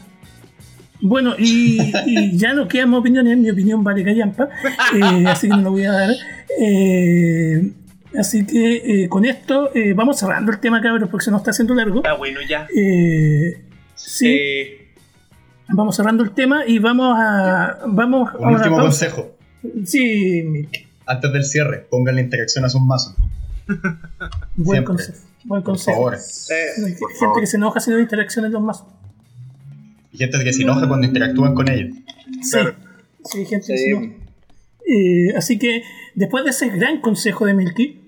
Bueno, 1.01 1.35
y, 1.39 1.93
y 2.07 2.37
ya 2.39 2.55
no 2.55 2.67
quedan 2.69 2.95
opiniones, 2.95 3.37
mi 3.39 3.51
opinión 3.51 3.85
vale 3.85 4.03
callampa, 4.05 4.49
eh, 4.95 5.25
así 5.27 5.49
que 5.49 5.57
no 5.57 5.63
lo 5.63 5.71
voy 5.73 5.85
a 5.85 5.93
dar. 5.93 6.11
Eh, 6.61 7.73
así 8.19 8.47
que 8.47 9.05
eh, 9.05 9.09
con 9.09 9.25
esto 9.25 9.71
eh, 9.75 9.93
vamos 9.95 10.19
cerrando 10.19 10.51
el 10.53 10.59
tema, 10.59 10.81
cabros, 10.81 11.09
porque 11.11 11.25
se 11.25 11.31
nos 11.31 11.41
está 11.41 11.51
haciendo 11.51 11.75
largo. 11.75 11.99
Está 11.99 12.15
bueno 12.15 12.41
ya. 12.49 12.67
Eh, 12.75 13.63
sí, 13.95 14.27
Eh, 14.29 14.89
vamos 15.69 15.97
cerrando 15.97 16.23
el 16.25 16.31
tema 16.31 16.65
y 16.67 16.79
vamos 16.79 17.15
a. 17.19 17.79
Vamos 17.87 18.31
a 18.35 18.39
Un 18.39 18.55
último 18.55 18.79
consejo. 18.79 19.37
Sí, 19.85 20.69
Antes 21.07 21.33
del 21.33 21.45
cierre, 21.45 21.87
pongan 21.91 22.15
la 22.15 22.21
interacción 22.23 22.65
a 22.65 22.69
sus 22.69 22.81
mazos. 22.83 23.15
buen 24.57 24.85
Siempre. 24.85 24.85
consejo. 24.85 25.19
Buen 25.45 25.63
Por 25.63 25.73
consejo. 25.75 25.97
favor. 25.97 26.15
eh, 26.15 26.67
Por 26.99 27.11
gente 27.11 27.19
favor. 27.21 27.41
que 27.41 27.47
se 27.47 27.57
enoja 27.57 27.81
si 27.81 27.91
no 27.91 27.99
interacción 28.01 28.45
en 28.47 28.53
los 28.53 28.63
mazos. 28.63 28.87
Y 30.17 30.19
gente 30.19 30.43
que 30.43 30.53
se 30.55 30.63
enoja 30.63 30.89
cuando 30.89 31.07
interactúan 31.07 31.55
con 31.55 31.69
ellos. 31.69 31.95
Sí, 32.41 32.51
Claro. 32.53 32.75
sí, 33.25 33.45
gente 33.45 33.67
que 33.67 33.77
Sí. 33.77 33.85
se 33.85 33.91
enoja. 33.91 34.07
Eh, 34.89 35.37
así 35.37 35.59
que 35.59 35.83
después 36.15 36.43
de 36.45 36.51
ese 36.51 36.71
gran 36.71 37.01
consejo 37.03 37.45
de 37.45 37.53
Milky, 37.53 38.03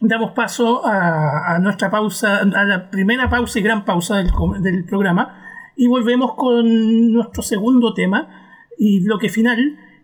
damos 0.00 0.32
paso 0.32 0.84
a, 0.84 1.54
a 1.54 1.58
nuestra 1.58 1.90
pausa, 1.90 2.40
a 2.40 2.64
la 2.64 2.90
primera 2.90 3.30
pausa 3.30 3.58
y 3.58 3.62
gran 3.62 3.84
pausa 3.86 4.16
del, 4.16 4.84
programa, 4.84 5.42
y 5.76 5.86
volvemos 5.86 6.34
con 6.34 7.12
nuestro 7.12 7.42
segundo 7.42 7.94
tema 7.94 8.28
y 8.76 9.02
bloque 9.04 9.30
final, 9.30 9.58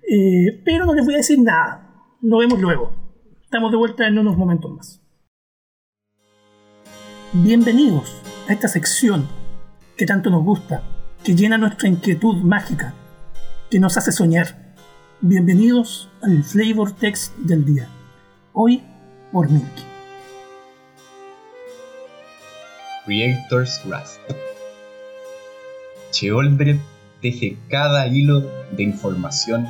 eh, 0.09 0.63
pero 0.65 0.87
no 0.87 0.95
les 0.95 1.05
voy 1.05 1.15
a 1.15 1.19
decir 1.19 1.39
nada, 1.41 1.93
lo 2.23 2.39
vemos 2.39 2.59
luego. 2.61 2.93
Estamos 3.43 3.71
de 3.71 3.77
vuelta 3.77 4.07
en 4.07 4.19
unos 4.19 4.37
momentos 4.39 4.71
más. 4.73 5.01
Bienvenidos 7.35 8.23
a 8.49 8.53
esta 8.53 8.69
sección 8.69 9.27
que 9.97 10.07
tanto 10.07 10.31
nos 10.31 10.43
gusta, 10.45 10.83
que 11.25 11.35
llena 11.35 11.57
nuestra 11.57 11.89
inquietud 11.89 12.37
mágica, 12.43 12.93
que 13.71 13.81
nos 13.81 13.97
hace 13.97 14.13
soñar. 14.13 14.75
Bienvenidos 15.23 16.11
al 16.21 16.45
Flavor 16.45 16.95
Text 16.95 17.35
del 17.39 17.65
día. 17.65 17.89
Hoy 18.53 18.83
por 19.33 19.51
Milky. 19.51 19.83
Creator's 23.07 23.81
Rust. 23.87 24.21
Cheoldred 26.11 26.77
teje 27.23 27.57
cada 27.71 28.07
hilo 28.07 28.41
de 28.73 28.83
información 28.83 29.67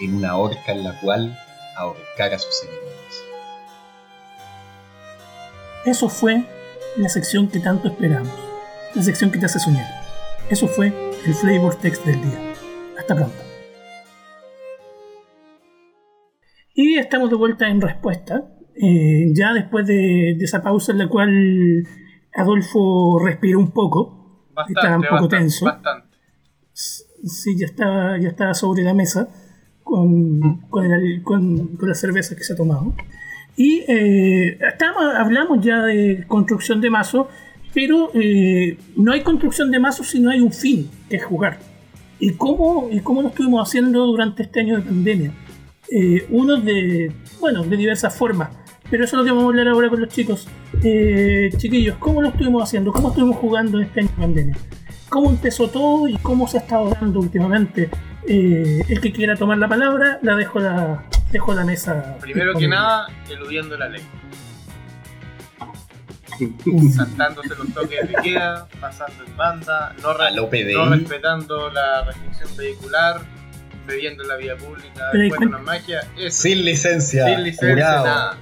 en 0.00 0.14
una 0.14 0.38
horca 0.38 0.72
en 0.72 0.82
la 0.82 0.98
cual 1.00 1.38
ahorcar 1.76 2.32
a 2.32 2.38
sus 2.38 2.62
enemigos. 2.62 3.22
Eso 5.84 6.08
fue 6.08 6.46
la 6.96 7.10
sección 7.10 7.48
que 7.48 7.60
tanto 7.60 7.88
esperamos. 7.88 8.32
La 8.94 9.02
sección 9.02 9.30
que 9.30 9.38
te 9.38 9.44
hace 9.44 9.60
soñar. 9.60 10.05
Eso 10.50 10.68
fue 10.68 10.92
el 11.26 11.34
Flavor 11.34 11.74
Text 11.76 12.04
del 12.04 12.20
día. 12.22 12.52
Hasta 12.98 13.14
pronto. 13.14 13.34
Y 16.74 16.98
estamos 16.98 17.30
de 17.30 17.36
vuelta 17.36 17.68
en 17.68 17.80
respuesta. 17.80 18.44
eh, 18.80 19.32
ya 19.34 19.52
después 19.54 19.86
de, 19.86 20.34
de 20.38 20.44
esa 20.44 20.62
pausa 20.62 20.92
en 20.92 20.98
la 20.98 21.08
cual 21.08 21.86
Adolfo 22.34 23.18
respiró 23.24 23.58
un 23.58 23.70
poco. 23.72 24.46
Bastante, 24.54 24.80
Estaba 24.80 24.96
un 24.96 25.02
poco 25.02 25.14
bastante, 25.14 25.36
tenso. 25.38 25.64
bastante. 25.64 26.06
Sí, 26.72 27.58
ya 27.58 27.66
estaba, 27.66 28.18
ya 28.18 28.28
estaba 28.28 28.54
sobre 28.54 28.82
la 28.82 28.92
mesa 28.94 29.28
con, 29.82 30.60
con, 30.68 30.84
el- 30.92 31.22
con- 31.22 31.76
con 31.76 31.88
las 31.88 31.98
cervezas 31.98 32.36
que 32.36 32.44
se 32.44 32.52
ha 32.52 32.56
tomado. 32.56 32.94
Y 33.56 33.84
eh, 33.88 34.58
hablamos 35.16 35.64
ya 35.64 35.82
de 35.82 36.24
construcción 36.28 36.82
de 36.82 36.90
mazo, 36.90 37.28
pero 37.76 38.10
eh, 38.14 38.78
no 38.96 39.12
hay 39.12 39.20
construcción 39.20 39.70
de 39.70 39.78
mazo 39.78 40.02
si 40.02 40.18
no 40.18 40.30
hay 40.30 40.40
un 40.40 40.50
fin, 40.50 40.90
que 41.10 41.16
es 41.16 41.24
jugar. 41.26 41.58
¿Y 42.18 42.32
cómo, 42.32 42.88
y 42.90 43.00
cómo 43.00 43.20
lo 43.20 43.28
estuvimos 43.28 43.68
haciendo 43.68 44.06
durante 44.06 44.44
este 44.44 44.60
año 44.60 44.76
de 44.76 44.82
pandemia? 44.82 45.30
Eh, 45.92 46.26
uno 46.30 46.56
de, 46.56 47.12
bueno, 47.38 47.64
de 47.64 47.76
diversas 47.76 48.16
formas, 48.16 48.48
pero 48.90 49.04
eso 49.04 49.16
es 49.16 49.18
lo 49.18 49.24
que 49.24 49.30
vamos 49.30 49.44
a 49.44 49.48
hablar 49.48 49.68
ahora 49.68 49.90
con 49.90 50.00
los 50.00 50.08
chicos. 50.08 50.48
Eh, 50.82 51.50
chiquillos, 51.58 51.98
¿cómo 51.98 52.22
lo 52.22 52.28
estuvimos 52.28 52.62
haciendo? 52.62 52.90
¿Cómo 52.92 53.08
estuvimos 53.08 53.36
jugando 53.36 53.78
este 53.78 54.00
año 54.00 54.08
de 54.08 54.22
pandemia? 54.22 54.56
¿Cómo 55.10 55.28
empezó 55.28 55.68
todo 55.68 56.08
y 56.08 56.16
cómo 56.16 56.48
se 56.48 56.56
ha 56.56 56.60
estado 56.62 56.88
dando 56.98 57.20
últimamente? 57.20 57.90
Eh, 58.26 58.84
el 58.88 59.02
que 59.02 59.12
quiera 59.12 59.36
tomar 59.36 59.58
la 59.58 59.68
palabra, 59.68 60.18
la 60.22 60.34
dejo 60.34 60.60
la, 60.60 61.04
dejo 61.30 61.52
la 61.52 61.66
mesa. 61.66 62.16
Primero 62.22 62.54
que 62.54 62.68
nada, 62.68 63.08
eludiendo 63.30 63.76
la 63.76 63.90
ley. 63.90 64.00
Saltándose 66.94 67.48
los 67.56 67.72
toques 67.74 68.08
de 68.08 68.14
queda, 68.22 68.66
pasando 68.80 69.24
en 69.24 69.36
banda, 69.36 69.94
no, 70.02 70.12
re- 70.14 70.30
respetando 70.98 71.70
la 71.70 72.02
restricción 72.04 72.56
vehicular, 72.56 73.20
bebiendo 73.86 74.22
en 74.22 74.28
la 74.28 74.36
vía 74.36 74.56
pública, 74.56 75.10
después 75.12 75.40
una 75.48 75.58
magia, 75.58 76.00
eso, 76.18 76.42
Sin 76.42 76.64
licencia. 76.64 77.24
sin 77.26 77.42
licencia, 77.44 77.76
nada. 77.84 78.36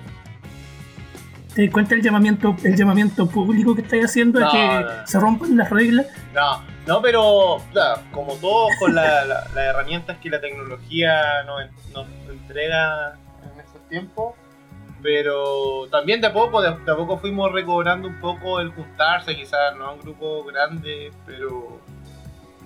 ¿Te 1.54 1.62
das 1.66 1.72
cuenta 1.72 1.94
el 1.94 2.02
llamamiento, 2.02 2.56
el 2.64 2.74
llamamiento 2.76 3.26
público 3.28 3.76
que 3.76 3.82
estáis 3.82 4.06
haciendo 4.06 4.40
No, 4.40 4.48
a 4.48 4.52
que 4.52 4.66
no. 5.00 5.06
se 5.06 5.20
rompan 5.20 5.56
las 5.56 5.70
reglas? 5.70 6.06
No, 6.34 6.62
no, 6.86 7.00
pero 7.00 7.58
claro, 7.72 8.00
como 8.10 8.34
todos 8.34 8.72
con 8.80 8.92
la- 8.94 9.24
la- 9.24 9.44
las 9.54 9.56
herramientas 9.56 10.16
que 10.20 10.30
la 10.30 10.40
tecnología 10.40 11.44
nos, 11.46 11.62
nos 11.92 12.06
entrega 12.28 13.14
en 13.54 13.60
estos 13.60 13.88
tiempos, 13.88 14.34
pero 15.04 15.86
también 15.90 16.22
de 16.22 16.28
a 16.28 16.32
poco, 16.32 16.62
de, 16.62 16.70
de 16.70 16.90
a 16.92 16.96
poco 16.96 17.18
fuimos 17.18 17.52
recobrando 17.52 18.08
un 18.08 18.18
poco 18.20 18.58
el 18.58 18.70
juntarse, 18.72 19.36
quizás 19.36 19.76
no 19.76 19.84
a 19.84 19.92
un 19.92 20.00
grupo 20.00 20.42
grande, 20.44 21.12
pero 21.26 21.78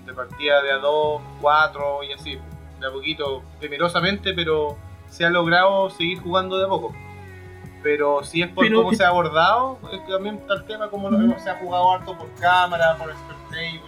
de 0.07 0.15
partida 0.15 0.63
de 0.63 0.71
a 0.71 0.77
dos, 0.77 1.21
cuatro 1.41 2.05
y 2.05 2.13
así, 2.13 2.39
de 2.81 2.87
a 2.87 2.93
poquito, 2.93 3.43
temerosamente, 3.61 4.35
pero 4.35 4.77
se 5.11 5.25
ha 5.27 5.31
logrado 5.31 5.91
seguir 5.91 6.21
jugando 6.21 6.59
de 6.59 6.67
a 6.67 6.69
poco. 6.69 6.95
Pero 7.83 8.23
si 8.23 8.41
es 8.43 8.49
por 8.53 8.65
Pero 8.65 8.79
cómo 8.79 8.91
que- 8.91 8.97
se 8.97 9.05
ha 9.05 9.09
abordado, 9.09 9.81
es 9.93 9.99
que 10.03 10.13
también 10.13 10.37
está 10.37 10.55
el 10.55 10.65
tema 10.65 10.89
como 10.91 11.11
lo- 11.11 11.39
se 11.41 11.51
ha 11.51 11.57
jugado 11.57 11.93
harto 11.93 12.17
por 12.17 12.33
cámara, 12.37 12.97
por 12.97 13.13
spectacle. 13.13 13.81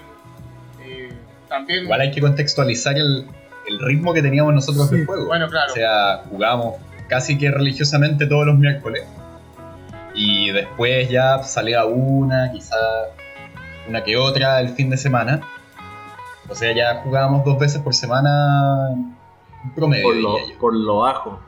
Eh, 0.84 1.12
también, 1.48 1.84
Igual 1.84 2.00
hay 2.00 2.10
que 2.10 2.20
contextualizar 2.20 2.96
el, 2.96 3.28
el 3.68 3.78
ritmo 3.80 4.12
que 4.12 4.22
teníamos 4.22 4.52
nosotros 4.54 4.88
Sí. 4.88 4.96
del 4.96 5.06
juego. 5.06 5.26
bueno, 5.26 5.48
claro. 5.48 5.70
O 5.70 5.74
sea, 5.74 6.24
jugamos 6.28 6.74
casi 7.10 7.36
que 7.36 7.50
religiosamente 7.50 8.26
todos 8.26 8.46
los 8.46 8.56
miércoles. 8.58 9.02
Y 10.14 10.50
después 10.52 11.10
ya 11.10 11.42
salía 11.42 11.84
una, 11.84 12.50
quizá 12.52 12.76
una 13.88 14.02
que 14.02 14.16
otra 14.16 14.60
el 14.60 14.70
fin 14.70 14.88
de 14.88 14.96
semana. 14.96 15.40
O 16.48 16.54
sea, 16.54 16.72
ya 16.74 17.02
jugábamos 17.04 17.44
dos 17.44 17.58
veces 17.58 17.80
por 17.82 17.94
semana 17.94 18.88
en 19.64 19.70
promedio, 19.74 20.04
Por 20.04 20.16
lo, 20.16 20.32
diría 20.38 20.52
yo. 20.54 20.58
por 20.58 20.74
lo 20.74 20.98
bajo. 20.98 21.40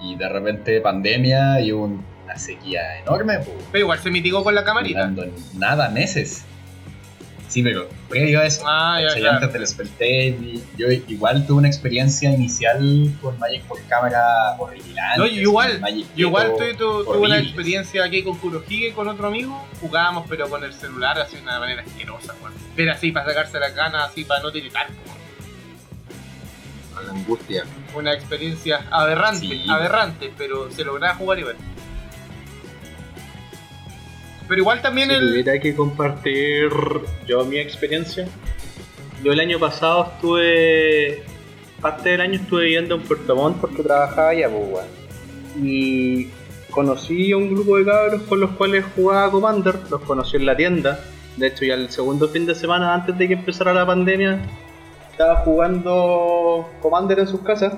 Y 0.00 0.16
de 0.16 0.28
repente 0.28 0.80
pandemia 0.80 1.60
y 1.60 1.72
un- 1.72 2.04
una 2.24 2.36
sequía 2.36 2.98
enorme, 3.00 3.38
pues, 3.38 3.50
pero 3.72 3.84
igual 3.84 3.98
se 3.98 4.10
mitigó 4.10 4.42
con 4.44 4.54
la 4.54 4.64
camarita. 4.64 5.06
durando 5.06 5.24
nada, 5.54 5.88
meses. 5.88 6.44
Sí, 7.52 7.62
pero 7.62 7.86
previo 8.08 8.40
a 8.40 8.46
eso, 8.46 8.62
Ah, 8.66 8.98
ya, 9.06 9.14
claro. 9.14 9.36
antes 9.36 9.52
del 9.52 9.66
Spelltake, 9.66 10.58
yo 10.78 10.86
igual 10.90 11.46
tuve 11.46 11.58
una 11.58 11.68
experiencia 11.68 12.30
inicial 12.30 13.12
con 13.20 13.38
Magic 13.38 13.62
por 13.64 13.78
cámara 13.88 14.56
horrible. 14.58 14.94
No, 15.18 15.26
yo 15.26 15.42
igual, 15.42 15.78
Magic 15.80 16.06
Yo 16.16 16.28
igual 16.28 16.54
tuve, 16.56 16.72
tu- 16.74 17.04
tuve 17.04 17.18
una 17.18 17.36
experiencia 17.38 18.04
aquí 18.04 18.22
con 18.22 18.38
Kurohige 18.38 18.94
con 18.94 19.06
otro 19.06 19.26
amigo. 19.26 19.66
Jugábamos, 19.82 20.24
pero 20.30 20.48
con 20.48 20.64
el 20.64 20.72
celular 20.72 21.18
así 21.18 21.36
de 21.36 21.42
una 21.42 21.58
manera 21.60 21.82
asquerosa, 21.82 22.32
weón. 22.40 22.54
Pero 22.74 22.92
así 22.92 23.12
para 23.12 23.26
sacarse 23.26 23.60
la 23.60 23.68
gana, 23.68 24.04
así 24.04 24.24
para 24.24 24.42
no 24.42 24.50
tiritar. 24.50 24.86
la 27.04 27.10
angustia. 27.10 27.64
Una 27.94 28.12
experiencia 28.14 28.86
aberrante, 28.90 29.40
Sí. 29.46 29.64
aberrante, 29.68 30.32
pero 30.38 30.70
se 30.70 30.84
lograba 30.84 31.14
jugar 31.16 31.38
igual. 31.40 31.56
Pero 34.48 34.60
igual 34.60 34.82
también 34.82 35.08
Si 35.08 35.14
el. 35.14 35.28
tuviera 35.28 35.60
que 35.60 35.74
compartir 35.74 36.68
yo 37.26 37.44
mi 37.44 37.58
experiencia, 37.58 38.28
yo 39.22 39.32
el 39.32 39.40
año 39.40 39.58
pasado 39.58 40.10
estuve, 40.14 41.22
parte 41.80 42.10
del 42.10 42.20
año 42.20 42.34
estuve 42.34 42.64
viviendo 42.64 42.96
en 42.96 43.02
Puerto 43.02 43.36
Montt 43.36 43.58
porque 43.60 43.82
trabajaba 43.82 44.30
allá, 44.30 44.48
pues. 44.48 44.86
Y 45.62 46.28
conocí 46.70 47.32
a 47.32 47.36
un 47.36 47.54
grupo 47.54 47.78
de 47.78 47.84
cabros 47.84 48.22
con 48.22 48.40
los 48.40 48.50
cuales 48.52 48.84
jugaba 48.96 49.30
Commander, 49.30 49.76
los 49.90 50.00
conocí 50.02 50.36
en 50.36 50.46
la 50.46 50.56
tienda. 50.56 50.98
De 51.36 51.46
hecho, 51.46 51.64
ya 51.64 51.74
el 51.74 51.90
segundo 51.90 52.28
fin 52.28 52.46
de 52.46 52.54
semana 52.54 52.94
antes 52.94 53.16
de 53.16 53.28
que 53.28 53.34
empezara 53.34 53.72
la 53.72 53.86
pandemia, 53.86 54.40
estaba 55.10 55.36
jugando 55.36 56.68
Commander 56.80 57.20
en 57.20 57.26
sus 57.28 57.40
casas. 57.40 57.74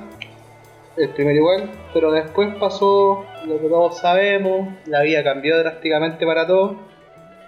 El 0.97 1.11
primero 1.11 1.37
igual, 1.37 1.71
pero 1.93 2.13
después 2.13 2.55
pasó 2.57 3.27
lo 3.47 3.61
que 3.61 3.69
todos 3.69 3.99
sabemos, 3.99 4.69
la 4.87 5.03
vida 5.03 5.23
cambió 5.23 5.59
drásticamente 5.59 6.25
para 6.27 6.47
todos. 6.47 6.77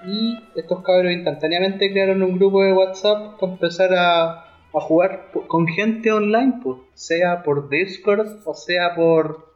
Y 0.06 0.38
estos 0.54 0.82
cabros 0.82 1.12
instantáneamente 1.12 1.90
crearon 1.90 2.22
un 2.22 2.38
grupo 2.38 2.62
de 2.62 2.72
WhatsApp 2.72 3.38
para 3.40 3.52
empezar 3.52 3.94
a, 3.94 4.30
a 4.72 4.80
jugar 4.80 5.30
con 5.48 5.66
gente 5.66 6.12
online, 6.12 6.60
pues, 6.62 6.78
sea 6.94 7.42
por 7.42 7.68
Discord 7.68 8.42
o 8.44 8.54
sea 8.54 8.94
por 8.94 9.46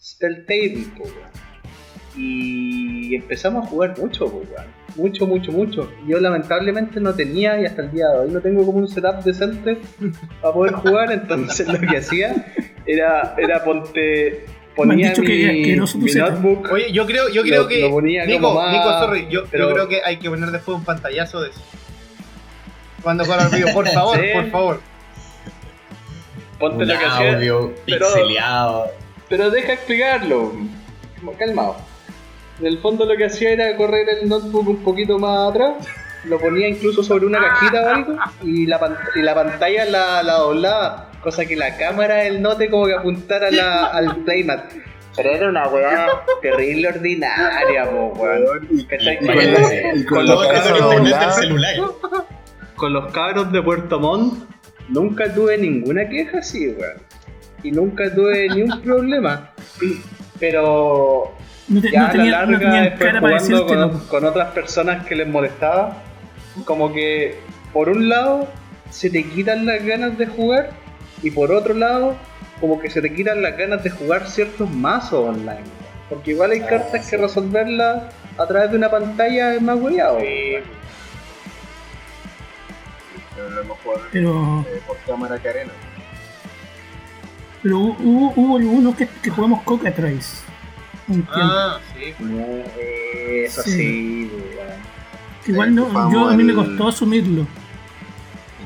Spelltable, 0.00 0.86
pues. 0.96 1.12
Y 2.16 3.14
empezamos 3.14 3.66
a 3.66 3.68
jugar 3.68 3.98
mucho, 3.98 4.30
pues, 4.30 4.48
mucho, 4.96 5.26
mucho, 5.26 5.52
mucho. 5.52 5.90
Yo 6.06 6.20
lamentablemente 6.20 7.00
no 7.00 7.14
tenía 7.14 7.60
y 7.60 7.66
hasta 7.66 7.82
el 7.82 7.90
día 7.92 8.08
de 8.08 8.18
hoy 8.18 8.30
no 8.30 8.40
tengo 8.40 8.64
como 8.64 8.78
un 8.78 8.88
setup 8.88 9.22
decente 9.22 9.78
para 10.42 10.54
poder 10.54 10.74
jugar, 10.74 11.12
entonces 11.12 11.66
lo 11.68 11.80
que 11.80 11.96
hacía 11.96 12.46
era, 12.86 13.34
era 13.38 13.64
ponte... 13.64 14.44
Ponía 14.86 15.10
dicho 15.10 15.22
que 15.22 15.28
mi, 15.28 15.44
asqueroso 15.60 15.98
tu 15.98 16.04
mi 16.04 16.12
notebook 16.12 16.68
Oye, 16.72 16.92
yo 16.92 17.06
creo, 17.06 17.28
yo 17.28 17.42
creo 17.42 17.62
Lo- 17.62 17.68
que. 17.68 17.80
lo 17.82 17.90
ponía 17.90 18.24
Nico, 18.24 18.48
como 18.48 18.60
más- 18.60 18.72
Nico, 18.72 18.90
sorry, 19.00 19.26
yo, 19.28 19.44
creo 19.46 19.88
que 19.88 20.00
hay 20.04 20.16
que 20.18 20.30
poner 20.30 20.50
después 20.50 20.78
un 20.78 20.84
pantallazo 20.84 21.40
de 21.40 21.50
eso. 21.50 21.60
Cuando 23.02 23.24
juega 23.24 23.44
el 23.44 23.48
video, 23.50 23.74
por 23.74 23.88
favor, 23.92 24.16
Sí. 24.20 24.26
por 24.32 24.50
favor. 24.50 24.80
ponte 26.58 26.82
Un 26.82 26.88
lo 26.88 26.98
que 26.98 27.04
hacía. 27.04 27.34
audio 27.34 27.74
pero- 27.86 28.06
pixeleado. 28.06 28.86
Pero 29.28 29.50
deja 29.50 29.72
explicarlo. 29.74 30.52
Calmado. 31.38 31.76
En 32.60 32.66
el 32.66 32.78
fondo 32.78 33.04
lo 33.04 33.16
que 33.16 33.26
hacía 33.26 33.50
era 33.50 33.76
correr 33.76 34.06
el 34.08 34.28
notebook 34.28 34.68
un 34.68 34.82
poquito 34.82 35.18
más 35.18 35.50
atrás. 35.50 35.74
Lo 36.24 36.38
ponía 36.38 36.68
incluso 36.68 37.02
sobre 37.02 37.26
una 37.26 37.38
cajita 37.40 37.82
o 37.82 37.88
algo. 37.88 38.16
Y 38.42 38.66
la, 38.66 38.80
y 39.14 39.22
la 39.22 39.34
pantalla 39.34 39.84
la, 39.84 40.22
la 40.22 40.34
doblaba. 40.34 41.10
Cosa 41.22 41.44
que 41.46 41.56
la 41.56 41.76
cámara 41.76 42.16
del 42.16 42.40
note 42.42 42.68
como 42.70 42.86
que 42.86 42.94
apuntara 42.94 43.50
la- 43.50 43.86
al 43.86 44.16
playmat. 44.24 44.72
Pero 45.16 45.30
era 45.30 45.48
una 45.48 45.66
weá 45.68 46.06
terrible 46.42 46.88
ordinaria, 46.88 47.90
po, 47.90 48.12
weón. 48.16 48.68
Y 48.70 48.84
Con 48.84 49.36
los- 49.52 49.72
y 49.94 50.04
con 50.04 50.26
los 50.26 50.46
cabros 50.46 50.72
con 52.76 52.92
los 52.92 53.52
de 53.52 53.62
Puerto 53.62 53.98
Montt 53.98 54.44
nunca 54.88 55.32
tuve 55.34 55.58
ninguna 55.58 56.08
queja 56.08 56.38
así, 56.38 56.68
weón. 56.68 57.02
Y 57.64 57.72
nunca 57.72 58.12
tuve 58.14 58.48
ni 58.54 58.62
un 58.62 58.80
problema. 58.82 59.50
Pero 60.38 61.34
No, 61.68 61.80
te- 61.80 61.90
ya 61.90 62.00
no 62.00 62.06
a 62.06 62.14
la 62.14 62.24
no 62.24 62.30
larga, 62.30 62.58
tenían 62.58 62.84
después 62.84 63.18
jugando 63.18 63.66
con, 63.66 64.00
con 64.06 64.24
otras 64.24 64.48
personas 64.52 65.04
que 65.06 65.16
les 65.16 65.26
molestaba, 65.26 66.02
como 66.64 66.92
que 66.92 67.38
por 67.72 67.88
un 67.88 68.08
lado 68.08 68.48
se 68.90 69.10
te 69.10 69.22
quitan 69.24 69.66
las 69.66 69.84
ganas 69.84 70.16
de 70.18 70.26
jugar 70.26 70.70
y 71.22 71.30
por 71.30 71.52
otro 71.52 71.74
lado 71.74 72.16
como 72.60 72.80
que 72.80 72.90
se 72.90 73.00
te 73.02 73.12
quitan 73.14 73.42
las 73.42 73.56
ganas 73.56 73.82
de 73.84 73.90
jugar 73.90 74.26
ciertos 74.28 74.70
mazos 74.70 75.28
online. 75.36 75.62
Porque 76.08 76.30
igual 76.32 76.52
hay 76.52 76.60
cartas 76.60 77.08
que 77.08 77.16
resolverlas 77.18 78.04
a 78.38 78.46
través 78.46 78.70
de 78.70 78.76
una 78.78 78.90
pantalla 78.90 79.54
es 79.54 79.62
más 79.62 79.78
hueveado. 79.78 80.18
Pero 83.36 83.50
lo 83.50 83.60
hemos 83.60 83.78
jugado 83.78 84.02
Pero, 84.10 84.66
eh, 84.68 84.80
por 84.86 84.96
cámara 85.06 85.38
que 85.38 85.48
arena. 85.48 85.72
pero 87.62 87.78
hubo, 87.78 88.32
hubo 88.36 88.56
algunos 88.56 88.96
que, 88.96 89.06
que 89.22 89.30
jugamos 89.30 89.62
Cocatrace. 89.62 90.42
Un 91.08 91.14
tiempo. 91.22 91.32
Ah, 91.34 91.78
sí. 91.94 92.14
No, 92.18 92.44
eso 93.44 93.62
Sí. 93.62 93.70
sí, 93.70 94.30
igual 95.48 95.74
no, 95.74 96.12
yo, 96.12 96.28
a 96.28 96.34
mí 96.34 96.44
me 96.44 96.54
costó 96.54 96.88
asumirlo. 96.88 97.46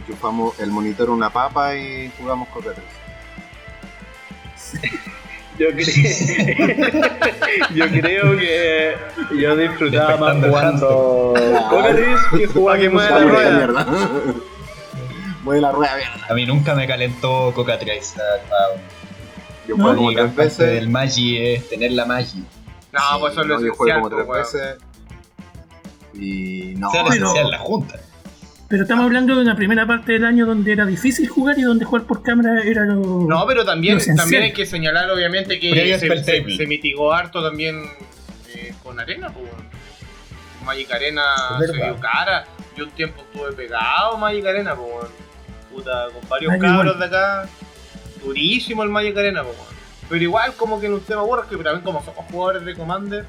Enchufamos 0.00 0.58
el 0.60 0.70
monitor 0.70 1.10
una 1.10 1.30
papa 1.30 1.76
y 1.76 2.10
jugamos 2.18 2.48
Coca 2.48 2.70
3. 4.72 4.82
Yo, 5.58 5.68
cre- 5.68 7.00
yo 7.74 7.88
creo 7.88 8.36
que 8.38 8.94
yo 9.38 9.56
disfrutaba 9.56 10.16
más 10.16 10.36
el 10.36 10.48
jugando 10.50 11.34
Cocatriz 11.68 12.18
que 12.30 12.46
Pa' 12.48 12.52
jugando 12.54 12.82
que 12.82 12.88
mueva 12.90 13.18
la 13.20 13.24
rueda. 13.26 13.50
mierda. 13.56 13.86
Mueve 15.44 15.60
la 15.60 15.72
rueda, 15.72 15.96
mierda. 15.96 16.26
A 16.30 16.34
mí 16.34 16.46
nunca 16.46 16.74
me 16.74 16.86
calentó 16.86 17.52
Coca 17.54 17.78
Trace. 17.78 18.18
Yo 19.68 19.76
No, 19.76 19.84
juego 19.84 19.96
como 19.98 20.12
tres 20.12 20.34
veces. 20.34 20.58
del 20.58 20.88
Magi 20.88 21.36
es 21.38 21.68
tener 21.68 21.92
la 21.92 22.06
Magi. 22.06 22.44
No, 22.92 23.00
Sí, 23.00 23.06
pues 23.20 23.32
eso 23.32 23.40
es 23.42 23.46
lo 23.46 23.54
no, 23.54 23.60
yo 23.60 23.66
esencial, 23.72 24.00
juego 24.00 24.10
como 24.10 24.26
pues, 24.26 24.50
tres 24.50 24.62
veces. 24.62 24.78
Y 26.14 26.74
no, 26.76 26.90
sea, 26.90 27.04
pero- 27.04 27.14
esencial 27.14 27.50
la 27.50 27.58
junta. 27.58 27.98
Pero 28.72 28.84
estamos 28.84 29.04
hablando 29.04 29.36
de 29.36 29.42
una 29.42 29.54
primera 29.54 29.86
parte 29.86 30.12
del 30.12 30.24
año 30.24 30.46
donde 30.46 30.72
era 30.72 30.86
difícil 30.86 31.28
jugar 31.28 31.58
y 31.58 31.62
donde 31.62 31.84
jugar 31.84 32.04
por 32.04 32.22
cámara 32.22 32.62
era 32.64 32.86
lo. 32.86 33.26
No, 33.28 33.46
pero 33.46 33.66
también, 33.66 33.98
también 34.16 34.44
hay 34.44 34.52
que 34.54 34.64
señalar, 34.64 35.10
obviamente, 35.10 35.60
que 35.60 35.98
se, 35.98 36.66
mitigó 36.66 37.12
harto 37.12 37.42
también 37.42 37.82
eh, 38.54 38.72
con 38.82 38.98
Arena, 38.98 39.30
pues. 39.30 39.50
Magic 40.64 40.90
Arena 40.90 41.22
se 41.60 41.72
dio 41.74 41.96
cara. 42.00 42.46
Yo 42.74 42.84
un 42.84 42.90
tiempo 42.92 43.20
estuve 43.20 43.52
pegado 43.52 44.14
a 44.14 44.16
Magic 44.16 44.46
Arena, 44.46 44.74
pues. 44.74 45.10
Puta, 45.70 46.06
con 46.10 46.26
varios 46.30 46.56
cabros 46.56 46.94
igual. 46.94 46.98
de 46.98 47.04
acá. 47.04 47.48
Durísimo 48.24 48.82
el 48.84 48.88
Magic 48.88 49.18
Arena, 49.18 49.42
pues. 49.42 49.56
Pero 50.08 50.22
igual, 50.22 50.54
como 50.54 50.80
que 50.80 50.88
no 50.88 50.98
se 51.00 51.14
me 51.14 51.20
aburre, 51.20 51.42
que 51.46 51.56
también 51.56 51.82
como 51.82 52.02
somos 52.02 52.24
jugadores 52.30 52.64
de 52.64 52.74
Commander. 52.74 53.26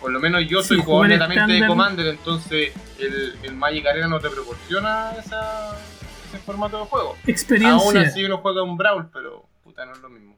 Por 0.00 0.10
lo 0.12 0.20
menos 0.20 0.46
yo 0.48 0.62
Sí, 0.62 0.68
soy 0.68 0.78
jugador 0.78 1.08
netamente 1.08 1.52
de. 1.54 1.66
Commander, 1.66 2.06
entonces 2.06 2.72
el, 2.98 3.34
el 3.42 3.54
Magic 3.54 3.86
Arena 3.86 4.06
no 4.08 4.20
te 4.20 4.30
proporciona 4.30 5.12
esa, 5.18 5.76
ese 6.28 6.38
formato 6.38 6.78
de 6.80 6.84
juego. 6.86 7.08
Aún 7.10 7.18
Experiencia. 7.26 8.00
así 8.02 8.24
uno 8.24 8.38
juega 8.38 8.62
un 8.62 8.76
Brawl, 8.76 9.10
pero 9.12 9.44
puta, 9.64 9.84
no 9.86 9.92
es 9.92 10.00
lo 10.00 10.08
mismo. 10.08 10.36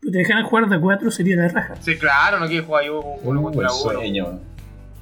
Pero 0.00 0.12
te 0.12 0.18
dejaran 0.18 0.44
jugar 0.44 0.68
de 0.68 0.80
4 0.80 1.10
sería 1.10 1.36
la 1.36 1.48
raja. 1.48 1.76
Sí, 1.80 1.96
claro, 1.96 2.38
no 2.40 2.46
quiere 2.48 2.66
jugar 2.66 2.84
yo 2.84 3.00
uno 3.00 3.40
Uh, 3.40 3.44
contra 3.44 3.72
uno. 3.72 3.78
sueño. 3.92 4.40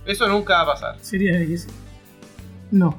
Eso 0.06 0.28
nunca 0.28 0.54
va 0.56 0.62
a 0.62 0.66
pasar. 0.74 0.96
Sería 1.00 1.38
eso. 1.40 1.68
No. 2.70 2.96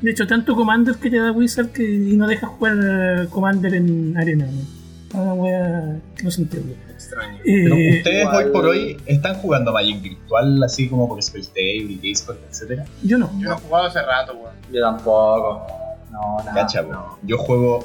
De 0.00 0.10
hecho, 0.10 0.26
tanto 0.26 0.54
Commander 0.54 0.96
que 0.96 1.08
te 1.10 1.18
da 1.18 1.30
Wizard 1.32 1.70
que 1.72 1.82
y 1.82 2.16
no 2.16 2.26
deja 2.26 2.46
jugar 2.46 2.76
eh, 2.82 3.26
Commander 3.30 3.74
en 3.74 4.16
arena. 4.16 4.46
¿no? 4.46 5.20
Una 5.22 5.32
wea 5.34 5.96
que 6.16 6.22
no 6.24 6.30
se 6.30 6.42
entiende. 6.42 6.76
Extraño. 7.06 7.38
Pero 7.44 7.74
Eh, 7.76 7.98
ustedes 7.98 8.22
igual- 8.22 8.44
hoy 8.46 8.52
por 8.52 8.66
hoy 8.66 8.96
están 9.06 9.34
jugando 9.36 9.72
Magic 9.72 10.02
virtual 10.02 10.62
así 10.64 10.88
como 10.88 11.08
por 11.08 11.22
Spelltable, 11.22 11.98
Discord, 12.00 12.38
etcétera. 12.50 12.84
yo 13.02 13.18
no. 13.18 13.30
Yo 13.38 13.48
no 13.50 13.54
he 13.56 13.60
jugado 13.60 13.86
hace 13.86 14.02
rato, 14.02 14.34
weón. 14.34 14.54
Yo 14.72 14.80
tampoco. 14.82 15.66
No, 16.10 16.38
nada. 16.44 16.54
Cacha, 16.62 16.82
po. 16.82 17.18
Yo 17.22 17.38
juego 17.38 17.84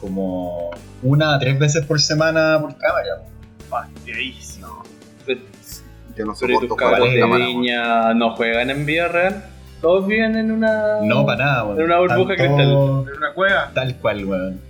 como 0.00 0.70
una 1.02 1.34
a 1.34 1.38
tres 1.38 1.58
veces 1.58 1.84
por 1.86 2.00
semana 2.00 2.58
por 2.60 2.76
cámara. 2.76 3.22
Fastiadísimo. 3.68 4.82
Yo 5.26 5.34
no 5.34 5.40
Pero 6.14 6.32
¿y 6.32 6.36
soporto 6.36 6.68
tus 6.68 6.76
cabros 6.76 7.10
de 7.10 7.20
cámara. 7.20 8.14
no 8.14 8.36
juegan 8.36 8.68
en 8.70 8.84
vida 8.86 9.08
real? 9.08 9.44
Todos 9.80 10.06
viven 10.06 10.36
en 10.36 10.52
una. 10.52 11.00
No, 11.02 11.24
para 11.26 11.44
nada, 11.44 11.64
weón. 11.64 11.76
Era 11.80 11.84
una 11.86 11.98
burbuja 12.16 12.36
cristal. 12.36 12.60
¿En 12.60 13.16
una 13.16 13.32
cueva? 13.34 13.70
Tal 13.74 13.96
cual, 13.96 14.24
weón. 14.26 14.60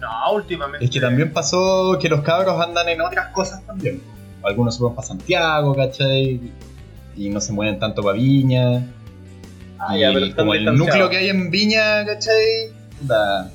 No, 0.00 0.32
últimamente. 0.32 0.84
Es 0.84 0.90
que 0.90 1.00
también 1.00 1.32
pasó 1.32 1.98
que 2.00 2.08
los 2.08 2.20
cabros 2.22 2.60
andan 2.60 2.88
en 2.88 3.00
otras 3.00 3.28
cosas 3.32 3.64
también. 3.66 4.00
Algunos 4.42 4.76
se 4.76 4.82
van 4.82 4.94
para 4.94 5.06
Santiago, 5.06 5.74
¿cachai? 5.74 6.40
Y 7.16 7.28
no 7.30 7.40
se 7.40 7.52
mueven 7.52 7.78
tanto 7.78 8.02
para 8.02 8.14
Viña. 8.14 8.86
Ah, 9.78 9.96
y 9.96 10.00
ya, 10.00 10.12
pero 10.12 10.34
como 10.34 10.54
el 10.54 10.64
núcleo 10.76 11.10
que 11.10 11.16
hay 11.16 11.28
en 11.28 11.50
Viña, 11.50 12.04
¿cachai? 12.06 12.70
Puta, 13.00 13.50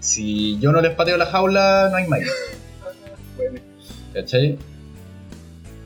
si 0.00 0.58
yo 0.58 0.72
no 0.72 0.80
les 0.80 0.94
pateo 0.94 1.16
la 1.16 1.26
jaula, 1.26 1.88
no 1.90 1.96
hay 1.96 2.06
más. 2.06 2.20
¿Cachai? 4.12 4.58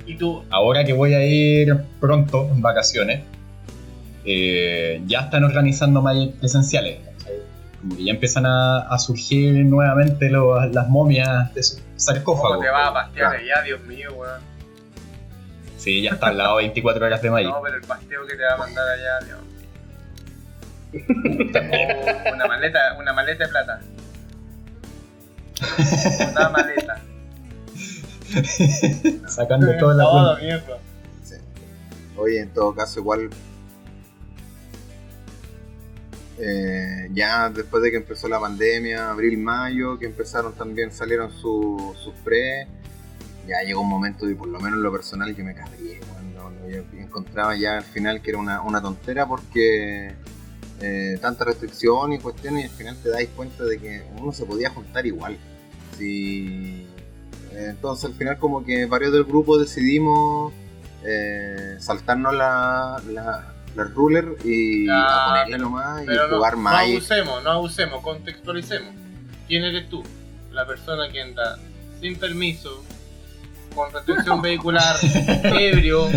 ¿Y 0.07 0.17
tú? 0.17 0.43
Ahora 0.51 0.85
que 0.85 0.93
voy 0.93 1.15
a 1.15 1.25
ir 1.25 1.77
pronto, 2.01 2.49
en 2.53 2.61
vacaciones, 2.61 3.23
eh, 4.25 5.01
ya 5.07 5.21
están 5.21 5.45
organizando 5.45 6.03
Magic 6.03 6.35
presenciales. 6.35 6.99
Como 7.81 7.97
que 7.97 8.05
ya 8.05 8.13
empiezan 8.13 8.45
a, 8.47 8.81
a 8.81 8.99
surgir 8.99 9.65
nuevamente 9.65 10.29
lo- 10.31 10.65
las 10.67 10.89
momias 10.89 11.53
de 11.55 11.63
sus 11.63 11.81
sarcófagos. 11.97 12.51
¿Cómo 12.59 12.63
te 12.63 12.71
vas 12.71 12.89
a 12.89 12.93
pastear 12.93 13.31
Claro. 13.31 13.43
allá, 13.45 13.63
Dios 13.65 13.81
mío, 13.83 14.13
weón? 14.15 14.41
Sí, 15.79 16.03
ya 16.03 16.11
está 16.11 16.27
al 16.27 16.37
lado 16.39 16.57
24 16.57 17.07
horas 17.07 17.23
de 17.23 17.31
Magic. 17.31 17.49
No, 17.51 17.63
pero 17.63 17.77
el 17.77 17.83
pasteo 17.83 18.27
que 18.27 18.37
te 18.37 18.43
va 18.45 18.53
a 18.53 18.57
mandar 18.59 18.87
allá, 18.89 19.27
Dios 19.27 19.39
Oh, 20.93 22.35
una 22.35 22.47
maleta, 22.47 22.79
una 22.99 23.13
maleta 23.13 23.45
de 23.45 23.51
plata. 23.51 23.81
Una 26.33 26.49
maleta. 26.51 27.01
Sacando 29.29 29.77
toda 29.79 29.95
la 29.95 30.05
Todo. 30.05 30.39
Sí. 31.23 31.35
Oye, 32.17 32.41
en 32.41 32.51
todo 32.51 32.75
caso, 32.75 33.01
igual. 33.01 33.31
Eh, 36.41 37.09
ya 37.13 37.49
después 37.51 37.83
de 37.83 37.91
que 37.91 37.99
empezó 37.99 38.29
la 38.29 38.41
pandemia, 38.41 39.11
abril, 39.11 39.37
mayo, 39.39 39.99
que 39.99 40.07
empezaron 40.07 40.55
también, 40.55 40.91
salieron 40.93 41.31
su- 41.33 41.95
sus 42.03 42.15
pre. 42.25 42.67
Ya 43.47 43.63
llegó 43.67 43.81
un 43.81 43.89
momento, 43.89 44.29
y 44.29 44.35
por 44.35 44.49
lo 44.49 44.59
menos 44.61 44.79
en 44.79 44.83
lo 44.83 44.93
personal, 44.93 45.35
que 45.35 45.43
me 45.43 45.55
cabré. 45.55 46.01
Cuando 46.13 46.69
yo 46.69 46.83
encontraba 46.99 47.57
ya 47.57 47.79
al 47.79 47.85
final 47.85 48.21
que 48.23 48.31
era 48.31 48.39
una, 48.39 48.63
una 48.63 48.81
tontera 48.81 49.27
porque 49.27 50.15
eh, 50.81 51.19
tanta 51.21 51.45
restricción 51.45 52.13
y 52.13 52.19
cuestiones, 52.19 52.65
y 52.65 52.69
al 52.69 52.75
final 52.77 52.97
te 53.03 53.09
dais 53.11 53.29
cuenta 53.37 53.65
de 53.65 53.79
que 53.79 54.03
uno 54.19 54.33
se 54.33 54.45
podía 54.45 54.71
juntar 54.71 55.05
igual. 55.07 55.37
Si, 55.99 56.87
entonces 57.53 58.05
al 58.07 58.15
final 58.15 58.39
como 58.39 58.65
que 58.65 58.87
varios 58.87 59.13
del 59.13 59.25
grupo 59.25 59.59
decidimos 59.59 60.53
eh, 61.05 61.77
saltarnos 61.81 62.35
la, 62.35 63.03
la 63.77 63.85
ruler 63.85 64.37
y 64.45 64.87
Ya, 64.87 65.05
a 65.07 65.29
ponerle 65.29 65.59
nomás 65.59 66.03
y 66.03 66.07
no, 66.07 66.29
jugar 66.37 66.55
no 66.57 66.61
más. 66.63 66.89
abusemos, 66.89 67.43
no 67.45 67.51
abusemos, 67.51 68.03
contextualicemos. 68.03 68.95
¿Quién 69.49 69.65
eres 69.65 69.89
tú? 69.89 70.03
La 70.53 70.67
persona 70.67 71.09
que 71.11 71.21
anda 71.23 71.59
sin 72.01 72.17
permiso, 72.17 72.83
con 73.75 73.93
restricción 73.93 74.41
vehicular, 74.43 74.97
ebrio, 75.45 76.09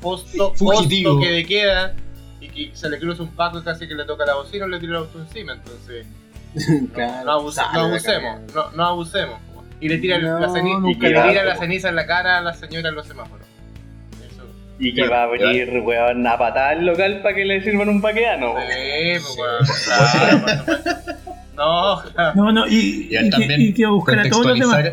posto, 0.00 0.54
Fugitivo. 0.54 1.12
posto 1.14 1.20
que 1.26 1.32
de 1.32 1.46
queda, 1.46 1.94
y 2.40 2.48
que 2.48 2.70
se 2.76 2.88
le 2.90 2.98
cruza 2.98 3.22
un 3.22 3.30
paco 3.34 3.58
y 3.58 3.62
casi 3.62 3.86
que 3.86 3.94
le 3.94 4.04
toca 4.04 4.26
la 4.26 4.34
bocina 4.34 4.64
o 4.64 4.68
le 4.68 4.78
tira 4.80 4.92
el 4.92 4.98
auto 5.04 5.20
encima. 5.20 5.52
Entonces, 5.54 6.06
Claro, 6.94 7.24
no, 7.24 7.32
abuse- 7.40 7.72
no 7.72 7.80
abusemos, 7.80 8.40
no, 8.54 8.70
no 8.72 8.84
abusemos. 8.86 9.38
Y 9.80 9.88
le 9.88 9.98
tira 9.98 10.18
No, 10.18 10.38
la, 10.38 10.48
ceni- 10.48 10.76
y 10.76 10.80
nunca 10.80 11.00
que 11.00 11.08
le 11.14 11.22
tira 11.22 11.44
la 11.44 11.56
ceniza 11.56 11.88
en 11.88 11.96
la 11.96 12.06
cara 12.06 12.38
a 12.38 12.40
la 12.40 12.54
señora 12.54 12.88
en 12.90 12.94
los 12.94 13.06
semáforos. 13.06 13.41
Y 14.84 14.94
que 14.94 15.06
va 15.08 15.22
a 15.22 15.26
venir, 15.26 15.80
weón, 15.84 16.26
a 16.26 16.36
patar 16.36 16.76
el 16.78 16.86
local 16.86 17.20
para 17.22 17.34
que 17.36 17.44
le 17.44 17.62
sirvan 17.62 17.88
un 17.88 18.00
paqueano. 18.02 18.54
Sí, 18.68 19.24
pues. 19.36 19.88
No, 21.56 22.02
No, 22.34 22.52
no, 22.52 22.66
y, 22.66 23.08
Y 23.10 23.16
él 23.16 23.26
y 23.26 23.30
que, 23.30 23.30
también 23.30 23.60
y 23.60 23.74
que 23.74 23.86
buscar 23.86 24.18
a 24.18 24.28
todos 24.28 24.46
los 24.46 24.58
demás. 24.58 24.92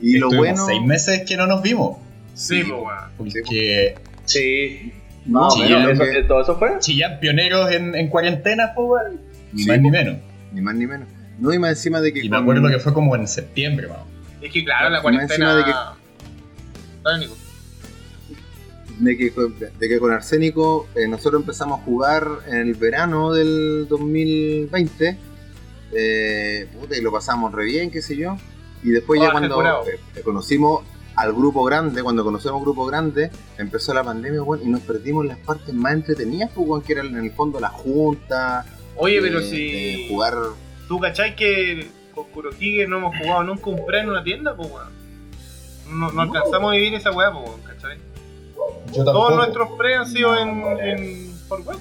Y 0.00 0.18
lo 0.18 0.28
bueno. 0.30 0.64
seis 0.66 0.82
meses 0.82 1.22
que 1.26 1.36
no 1.36 1.46
nos 1.46 1.62
vimos. 1.62 1.98
sí, 2.34 2.62
pues, 2.62 2.80
weón. 2.80 3.10
Porque 3.16 3.94
Sí. 4.24 4.92
No, 5.24 5.48
No, 5.48 5.90
eso, 5.90 6.04
que- 6.04 6.22
¿todo 6.22 6.42
eso 6.42 6.56
fue? 6.58 6.78
chillan 6.78 7.18
pioneros 7.18 7.72
en, 7.72 7.94
en 7.96 8.08
cuarentena, 8.08 8.72
pues, 8.74 8.86
weón. 8.88 9.20
Ni 9.52 9.62
Sí, 9.62 9.68
más 9.68 9.80
ni 9.80 9.90
menos. 9.90 10.16
Ni 10.52 10.60
más 10.60 10.74
ni 10.76 10.86
menos. 10.86 11.08
No, 11.40 11.52
y 11.52 11.58
más 11.58 11.70
encima 11.70 12.00
de 12.00 12.12
que. 12.12 12.24
Y 12.24 12.28
me 12.28 12.36
acuerdo 12.36 12.68
que 12.68 12.78
fue 12.78 12.92
como 12.94 13.16
en 13.16 13.26
septiembre, 13.26 13.86
vamos. 13.88 14.06
Es 14.40 14.52
que 14.52 14.64
claro, 14.64 14.90
la 14.90 15.02
más 15.02 15.12
encima 15.14 15.26
cuarentena. 15.26 15.56
de 15.56 15.64
que- 15.64 17.02
Dale, 17.02 17.18
Nico. 17.20 17.36
De 18.98 19.16
que, 19.16 19.30
con- 19.32 19.58
de 19.58 19.88
que 19.88 19.98
con 19.98 20.10
Arsénico 20.12 20.88
eh, 20.94 21.06
nosotros 21.08 21.42
empezamos 21.42 21.80
a 21.80 21.82
jugar 21.84 22.26
en 22.46 22.56
el 22.56 22.74
verano 22.74 23.32
del 23.32 23.86
2020. 23.88 25.18
Eh, 25.92 26.66
puta, 26.78 26.96
y 26.96 27.00
lo 27.00 27.12
pasamos 27.12 27.52
re 27.52 27.64
bien, 27.64 27.90
qué 27.90 28.02
sé 28.02 28.16
yo. 28.16 28.36
Y 28.82 28.90
después 28.90 29.20
ya 29.20 29.26
cuando 29.32 29.56
eh, 30.14 30.22
conocimos 30.22 30.84
al 31.14 31.32
grupo 31.32 31.64
grande, 31.64 32.02
cuando 32.02 32.22
conocemos 32.24 32.60
grupo 32.62 32.84
grande, 32.86 33.30
empezó 33.58 33.94
la 33.94 34.04
pandemia, 34.04 34.42
weón, 34.42 34.62
y 34.66 34.68
nos 34.70 34.80
perdimos 34.80 35.24
las 35.24 35.38
partes 35.38 35.74
más 35.74 35.94
entretenidas, 35.94 36.50
pues, 36.54 36.84
que 36.84 36.92
eran 36.92 37.06
en 37.06 37.24
el 37.24 37.30
fondo 37.32 37.58
la 37.60 37.68
junta. 37.70 38.64
Oye, 38.96 39.20
pero 39.22 39.40
si. 39.40 40.08
jugar. 40.08 40.34
¿Tú 40.88 40.98
cachai 41.00 41.34
que 41.34 41.88
con 42.14 42.24
Kurohige 42.30 42.86
no 42.86 42.98
hemos 42.98 43.16
jugado 43.16 43.42
nunca 43.44 43.70
un 43.70 43.84
pre 43.86 44.00
en 44.00 44.10
una 44.10 44.22
tienda, 44.22 44.54
pues, 44.56 44.70
weón? 44.70 44.88
No, 46.00 46.12
no 46.12 46.20
alcanzamos 46.22 46.70
a 46.72 46.76
vivir 46.76 46.94
esa 46.94 47.10
weá, 47.12 47.32
pues. 47.32 47.46
Yo 48.92 49.04
Todos 49.04 49.36
nuestros 49.36 49.70
pre 49.76 49.94
han 49.96 50.06
sido 50.06 50.36
en, 50.36 50.62
en 50.80 51.38
por 51.48 51.60
weón. 51.60 51.80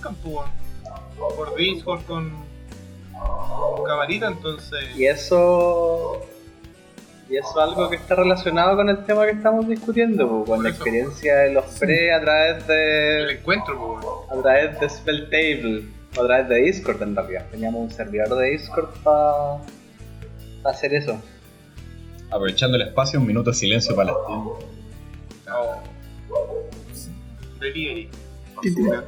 Por 1.17 1.55
Discord 1.55 2.01
con, 2.05 2.31
con 3.13 3.83
camarita, 3.85 4.27
entonces. 4.27 4.79
Y 4.97 5.05
eso. 5.05 6.21
Y 7.27 7.37
eso 7.37 7.49
es 7.49 7.57
algo 7.57 7.89
que 7.89 7.95
está 7.95 8.13
relacionado 8.15 8.75
con 8.75 8.87
el 8.89 9.03
tema 9.05 9.25
que 9.25 9.31
estamos 9.31 9.67
discutiendo, 9.67 10.27
con 10.27 10.43
Por 10.45 10.57
la 10.63 10.69
eso. 10.69 10.75
experiencia 10.77 11.37
de 11.37 11.53
los 11.53 11.65
pre 11.79 12.13
a 12.13 12.21
través 12.21 12.61
El 12.69 13.27
de. 13.27 13.33
encuentro, 13.33 13.75
pues, 13.77 14.05
weón. 14.05 14.39
a 14.39 14.41
través 14.43 14.79
de 14.79 14.89
Spelltable, 14.89 15.85
o 16.17 16.21
a 16.21 16.27
través 16.27 16.49
de 16.49 16.55
Discord 16.57 17.01
en 17.01 17.15
realidad. 17.15 17.45
Teníamos 17.49 17.81
un 17.81 17.89
servidor 17.91 18.35
de 18.35 18.51
Discord 18.51 18.89
para 19.03 19.57
hacer 20.65 20.93
eso. 20.93 21.17
Aprovechando 22.29 22.75
el 22.75 22.83
espacio, 22.83 23.19
un 23.19 23.25
minuto 23.25 23.49
de 23.51 23.55
silencio 23.55 23.95
para 23.95 24.11
las 24.11 24.25
tiendas. 24.27 24.53
No. 25.47 25.94
Delivery. 27.73 28.09
Basura. 28.55 29.03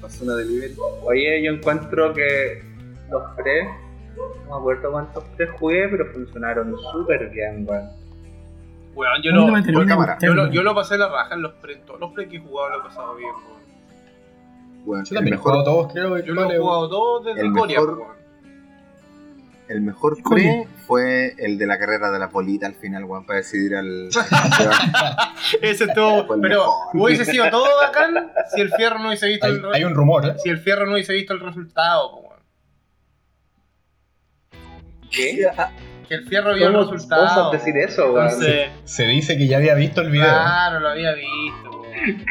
Basura 0.00 0.34
delivery. 0.36 0.74
Oye, 1.04 1.42
yo 1.42 1.52
encuentro 1.52 2.12
que 2.12 2.62
los 3.10 3.22
pre, 3.36 3.64
no 4.14 4.50
me 4.50 4.56
acuerdo 4.56 4.92
cuántos 4.92 5.24
pre 5.36 5.46
jugué, 5.48 5.88
pero 5.88 6.06
funcionaron 6.12 6.74
súper 6.92 7.30
bien, 7.30 7.66
weón. 7.68 7.90
Weón, 8.94 9.22
yo 9.22 9.32
no 9.32 9.48
lo, 9.48 9.86
cámara. 9.86 10.18
yo, 10.20 10.34
lo, 10.34 10.50
yo 10.52 10.62
lo 10.62 10.74
pasé 10.74 10.96
la 10.96 11.08
raja 11.08 11.34
en 11.34 11.42
los 11.42 11.52
pre, 11.54 11.76
todos 11.76 11.98
los 11.98 12.12
pre 12.12 12.28
que 12.28 12.36
he 12.36 12.40
jugado 12.40 12.70
lo 12.70 12.80
he 12.80 12.82
pasado 12.82 13.16
bien, 13.16 13.30
weón. 13.30 13.64
Bueno, 14.84 15.04
Yo 15.04 15.14
también 15.14 15.34
he 15.34 15.38
jugado 15.38 15.64
todos, 15.64 15.92
creo. 15.92 16.18
Yo 16.18 16.34
lo 16.34 16.50
he 16.50 16.58
jugado 16.58 16.88
todo 16.88 17.22
desde 17.22 17.40
El 17.40 17.52
Corea, 17.52 17.80
mejor-. 17.80 18.23
El 19.68 19.80
mejor 19.80 20.16
pre 20.22 20.66
fue 20.86 21.34
el 21.38 21.56
de 21.58 21.66
la 21.66 21.78
carrera 21.78 22.10
de 22.10 22.18
la 22.18 22.28
polita 22.28 22.66
al 22.66 22.74
final, 22.74 23.04
weón, 23.04 23.24
para 23.24 23.38
decidir 23.38 23.74
al. 23.76 24.08
Ese 25.62 25.84
el 25.84 25.90
pero 25.94 26.40
mejor. 26.40 26.72
hubiese 26.94 27.24
sido 27.24 27.48
todo 27.50 27.66
bacán 27.80 28.30
si 28.54 28.60
el 28.60 28.70
fierro 28.72 28.98
no 28.98 29.08
hubiese 29.08 29.26
visto 29.28 29.46
Hay, 29.46 29.52
el 29.52 29.64
hay 29.72 29.84
un 29.84 29.94
rumor, 29.94 30.26
¿eh? 30.26 30.34
si 30.42 30.50
el 30.50 30.58
fierro 30.58 30.86
no 30.86 30.92
hubiese 30.92 31.12
visto 31.14 31.32
el 31.32 31.40
resultado, 31.40 32.16
weón. 32.16 32.34
¿Qué? 35.10 35.46
Que 36.08 36.14
el 36.16 36.26
fierro 36.28 36.54
vio 36.54 36.66
el 36.68 36.72
¿Cómo 36.74 36.84
resultado. 36.92 37.24
osas 37.24 37.52
decir 37.52 37.76
eso, 37.78 38.12
weón? 38.12 38.26
Entonces, 38.28 38.68
Se 38.84 39.04
dice 39.06 39.38
que 39.38 39.46
ya 39.46 39.56
había 39.58 39.74
visto 39.74 40.00
el 40.02 40.10
video. 40.10 40.26
claro, 40.26 40.80
lo 40.80 40.88
había 40.88 41.12
visto, 41.14 41.70
weón. 41.80 42.24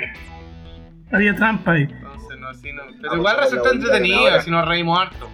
Había 1.11 1.36
trampa 1.36 1.71
ahí. 1.73 1.84
Entonces, 1.84 2.38
no, 2.39 2.49
así 2.49 2.73
no. 2.73 2.84
Pero 3.01 3.13
Ah, 3.13 3.17
igual 3.17 3.38
resultó 3.39 3.71
entretenido, 3.71 4.41
si 4.41 4.51
nos 4.51 4.67
reímos 4.67 4.99
harto. 4.99 5.29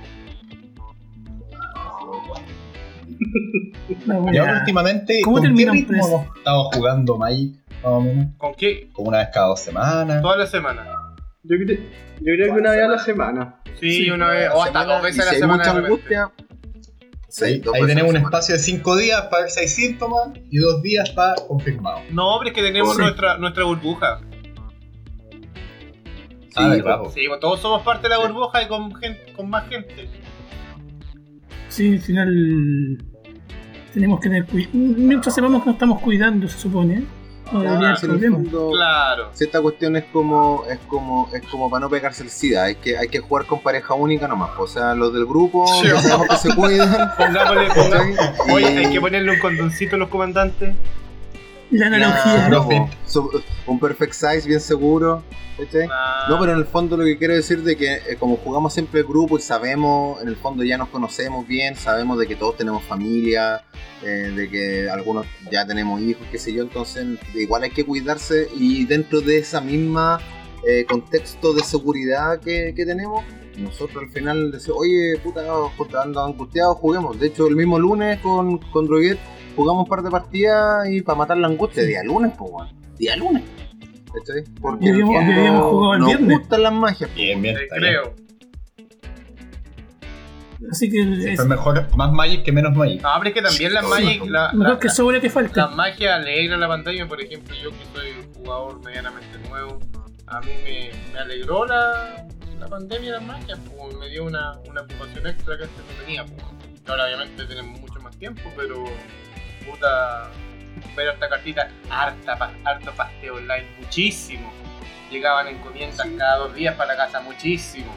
La 4.05 4.15
Y 4.15 4.21
wea. 4.21 4.41
ahora 4.41 4.59
últimamente, 4.59 5.21
¿Cómo 5.23 5.37
¿con 5.37 5.55
qué 5.55 5.65
ritmo 5.71 5.87
preso? 5.87 6.07
hemos 6.25 6.37
estado 6.37 6.63
jugando 6.71 7.17
Magic? 7.17 7.55
Más 7.75 7.85
o 7.85 8.01
menos. 8.01 8.25
¿Con 8.37 8.53
qué? 8.55 8.89
Como 8.93 9.09
una 9.09 9.19
vez 9.19 9.29
cada 9.33 9.47
dos 9.47 9.59
semanas. 9.61 10.21
Toda 10.21 10.37
la 10.37 10.47
semana. 10.47 10.85
Yo, 11.43 11.55
cre- 11.55 11.79
yo 12.19 12.33
creo 12.35 12.53
que 12.53 12.59
una 12.59 12.71
vez 12.71 12.83
a 12.83 12.87
la 12.87 12.99
semana. 12.99 13.55
Sí, 13.79 13.91
Sí, 13.91 14.09
una 14.09 14.29
vez, 14.29 14.49
o 14.53 14.61
hasta 14.63 14.83
dos 14.85 15.01
veces 15.01 15.21
a 15.21 15.31
la 15.31 15.37
semana. 15.39 15.63
mucha 15.73 15.77
angustia. 15.85 16.31
sí, 17.29 17.43
ahí 17.45 17.61
ahí 17.73 17.85
tenemos 17.85 18.09
un 18.11 18.17
espacio 18.17 18.55
de 18.55 18.59
5 18.59 18.97
días 18.97 19.21
para 19.23 19.43
ver 19.43 19.51
si 19.51 19.59
hay 19.61 19.67
síntomas 19.67 20.29
y 20.49 20.57
dos 20.57 20.81
días 20.81 21.09
para 21.11 21.35
confirmado. 21.47 22.01
No, 22.11 22.35
pero 22.39 22.49
es 22.49 22.55
que 22.55 22.61
tenemos 22.63 22.95
Sí. 22.95 23.01
nuestra, 23.01 23.37
nuestra 23.37 23.63
burbuja. 23.63 24.19
Ah, 26.55 26.63
Sí, 26.73 26.81
verdad, 26.81 26.99
po. 26.99 27.11
Sí, 27.11 27.21
pues 27.27 27.39
todos 27.39 27.59
somos 27.61 27.83
parte 27.83 28.03
de 28.03 28.09
la 28.09 28.17
burbuja 28.19 28.63
y 28.63 28.67
con, 28.67 28.93
gente, 28.95 29.31
con 29.33 29.49
más 29.49 29.67
gente. 29.69 30.09
Sí, 31.69 31.93
al 31.93 31.99
final 31.99 32.97
tenemos 33.99 34.19
que 34.19 34.29
tener 34.29 34.45
cuidado. 34.45 34.71
Mientras 34.73 35.35
sepamos 35.35 35.61
que 35.61 35.67
nos 35.67 35.75
estamos 35.75 35.99
cuidando, 36.01 36.47
se 36.47 36.57
supone, 36.57 37.03
no 37.51 37.61
debería 37.61 37.91
el 37.91 37.97
problema. 37.99 38.37
fondo, 38.37 38.71
Claro. 38.71 39.29
si 39.33 39.43
esta 39.43 39.59
cuestión 39.61 39.95
es 39.95 40.03
como 40.13 40.63
es 40.69 40.77
como 40.87 41.29
es 41.33 41.41
como 41.47 41.69
para 41.69 41.81
no 41.81 41.89
pegarse 41.89 42.23
el 42.23 42.29
SIDA, 42.29 42.65
hay 42.65 42.75
que 42.75 42.97
hay 42.97 43.07
que 43.07 43.19
jugar 43.19 43.45
con 43.45 43.59
pareja 43.61 43.93
única 43.95 44.27
nomás, 44.27 44.51
o 44.59 44.67
sea, 44.67 44.93
los 44.95 45.13
del 45.13 45.25
grupo 45.25 45.65
Sí. 45.67 45.87
que 46.29 46.35
se 46.37 46.55
cuidan. 46.55 46.89
Pongámosle, 47.17 47.67
pongámosle. 47.73 48.15
Oye, 48.53 48.67
hay 48.67 48.91
que 48.91 49.01
ponerle 49.01 49.31
un 49.31 49.39
condoncito 49.39 49.95
a 49.95 49.99
los 49.99 50.09
comandantes. 50.09 50.75
La 51.71 51.87
analogía. 51.87 52.89
Su- 53.05 53.43
un 53.67 53.79
perfect 53.79 54.13
size 54.13 54.47
bien 54.47 54.59
seguro. 54.59 55.23
Ah, 55.91 56.25
No, 56.29 56.39
pero 56.39 56.53
en 56.53 56.59
el 56.59 56.65
fondo 56.65 56.95
lo 56.95 57.03
que 57.03 57.17
quiero 57.17 57.33
decir 57.35 57.61
de 57.63 57.75
que 57.75 57.95
eh, 57.95 58.15
como 58.17 58.37
jugamos 58.37 58.73
siempre 58.73 59.01
el 59.01 59.05
grupo 59.05 59.37
y 59.37 59.41
sabemos, 59.41 60.21
en 60.21 60.29
el 60.29 60.37
fondo 60.37 60.63
ya 60.63 60.77
nos 60.77 60.87
conocemos 60.89 61.45
bien, 61.45 61.75
sabemos 61.75 62.17
de 62.17 62.27
que 62.27 62.35
todos 62.37 62.55
tenemos 62.55 62.81
familia, 62.83 63.63
eh, 64.01 64.31
de 64.35 64.49
que 64.49 64.89
algunos 64.89 65.25
ya 65.51 65.67
tenemos 65.67 65.99
hijos, 66.01 66.25
qué 66.31 66.39
sé 66.39 66.53
yo, 66.53 66.63
entonces 66.63 67.05
igual 67.35 67.63
hay 67.63 67.71
que 67.71 67.83
cuidarse 67.85 68.47
y 68.57 68.85
dentro 68.85 69.19
de 69.19 69.37
esa 69.39 69.59
misma 69.59 70.19
eh, 70.65 70.85
contexto 70.85 71.53
de 71.53 71.61
seguridad 71.63 72.39
que, 72.39 72.73
que 72.73 72.85
tenemos, 72.85 73.23
nosotros 73.57 74.03
al 74.05 74.09
final 74.11 74.51
decimos, 74.53 74.77
oye, 74.79 75.17
puta, 75.21 75.41
puta, 75.77 76.01
ando 76.03 76.23
angustiado, 76.23 76.73
juguemos. 76.75 77.19
De 77.19 77.27
hecho, 77.27 77.47
el 77.47 77.57
mismo 77.57 77.77
lunes 77.77 78.19
con, 78.21 78.57
con 78.71 78.87
Droguet 78.87 79.19
jugamos 79.55 79.83
un 79.83 79.89
par 79.89 80.01
de 80.01 80.09
partidas 80.11 80.89
y 80.89 81.01
para 81.01 81.17
matar 81.17 81.37
la 81.37 81.47
angustia, 81.47 81.83
día 81.83 82.03
lunes, 82.03 82.31
pues, 82.37 82.51
weón. 82.51 82.69
Día 82.97 83.15
lunes. 83.15 83.43
¿Cachai? 84.13 84.43
Porque 84.61 84.85
Y 84.85 84.89
en 84.89 84.95
el 84.95 85.01
habíamos- 85.03 85.21
y 85.21 85.25
fondo 85.25 85.39
habíamos 85.39 85.65
jugado 85.71 85.93
el 85.93 85.99
nos 85.99 86.07
viernes. 86.09 86.39
gustan 86.39 86.63
las 86.63 86.73
magias. 86.73 87.15
Bien, 87.15 87.45
está 87.45 87.75
bien. 87.77 87.79
creo. 87.79 88.15
Así 90.71 90.89
que 90.91 91.31
es 91.33 91.45
mejor, 91.45 91.87
más 91.95 92.11
Magic 92.11 92.43
que 92.43 92.51
menos 92.51 92.75
Magic. 92.75 93.01
Pero 93.01 93.23
es 93.27 93.33
que 93.33 93.41
también 93.41 93.73
las 93.73 93.87
Magic, 93.87 94.25
la, 94.29 94.51
mejor 94.51 94.73
la- 94.73 94.79
que 94.79 94.89
sobre 94.89 95.21
que 95.21 95.29
falta. 95.29 95.67
las 95.67 95.75
magias 95.75 96.13
alegran 96.15 96.59
la 96.59 96.67
pantalla. 96.67 97.07
Por 97.07 97.21
ejemplo, 97.21 97.55
yo 97.55 97.69
que 97.71 97.85
soy 97.93 98.11
un 98.25 98.33
jugador 98.33 98.83
medianamente 98.83 99.37
nuevo, 99.49 99.79
a 100.27 100.41
mí 100.41 100.51
me, 100.65 100.91
me 101.13 101.19
alegró 101.19 101.65
la, 101.65 102.27
la 102.59 102.67
pandemia 102.67 103.11
las 103.13 103.23
magias. 103.23 103.57
Pues, 103.73 103.95
me 103.97 104.09
dio 104.09 104.25
una, 104.25 104.59
una 104.69 104.81
ocupación 104.81 105.25
extra 105.27 105.57
que 105.57 105.63
antes 105.63 105.77
no 105.77 106.03
tenía. 106.05 106.25
Pues. 106.25 106.43
Ahora 106.87 107.05
obviamente 107.05 107.45
tenemos 107.45 107.79
mucho 107.79 108.01
más 108.01 108.17
tiempo, 108.17 108.41
pero 108.57 108.83
puta, 109.69 110.29
ver 110.95 111.09
esta 111.09 111.29
cartita, 111.29 111.69
harta, 111.89 112.37
pa- 112.37 112.53
harto 112.65 112.91
pasteo 112.91 113.35
online, 113.35 113.65
muchísimo. 113.79 114.51
Llegaban 115.11 115.47
encomiendas 115.47 116.07
cada 116.17 116.37
dos 116.37 116.53
días 116.55 116.75
para 116.75 116.93
la 116.95 117.05
casa, 117.05 117.19
muchísimo. 117.21 117.93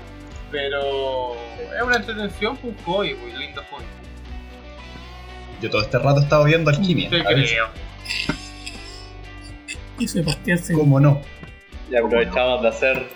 Pero 0.50 1.34
es 1.76 1.82
una 1.82 1.96
entretención, 1.96 2.58
un 2.62 2.76
hobby, 2.84 3.14
muy 3.14 3.32
lindo 3.32 3.62
hobby. 3.70 3.84
Yo 5.60 5.70
todo 5.70 5.82
este 5.82 5.98
rato 5.98 6.20
he 6.20 6.22
estado 6.24 6.44
viendo 6.44 6.70
Alquimia. 6.70 7.08
Te 7.08 7.22
creo. 7.24 7.68
Hizo 9.98 10.18
de 10.18 10.24
pastearse. 10.24 10.74
¿Cómo 10.74 10.98
no? 11.00 11.22
Y 11.90 11.96
aprovechamos 11.96 12.62
de 12.62 12.68
hacer 12.68 13.06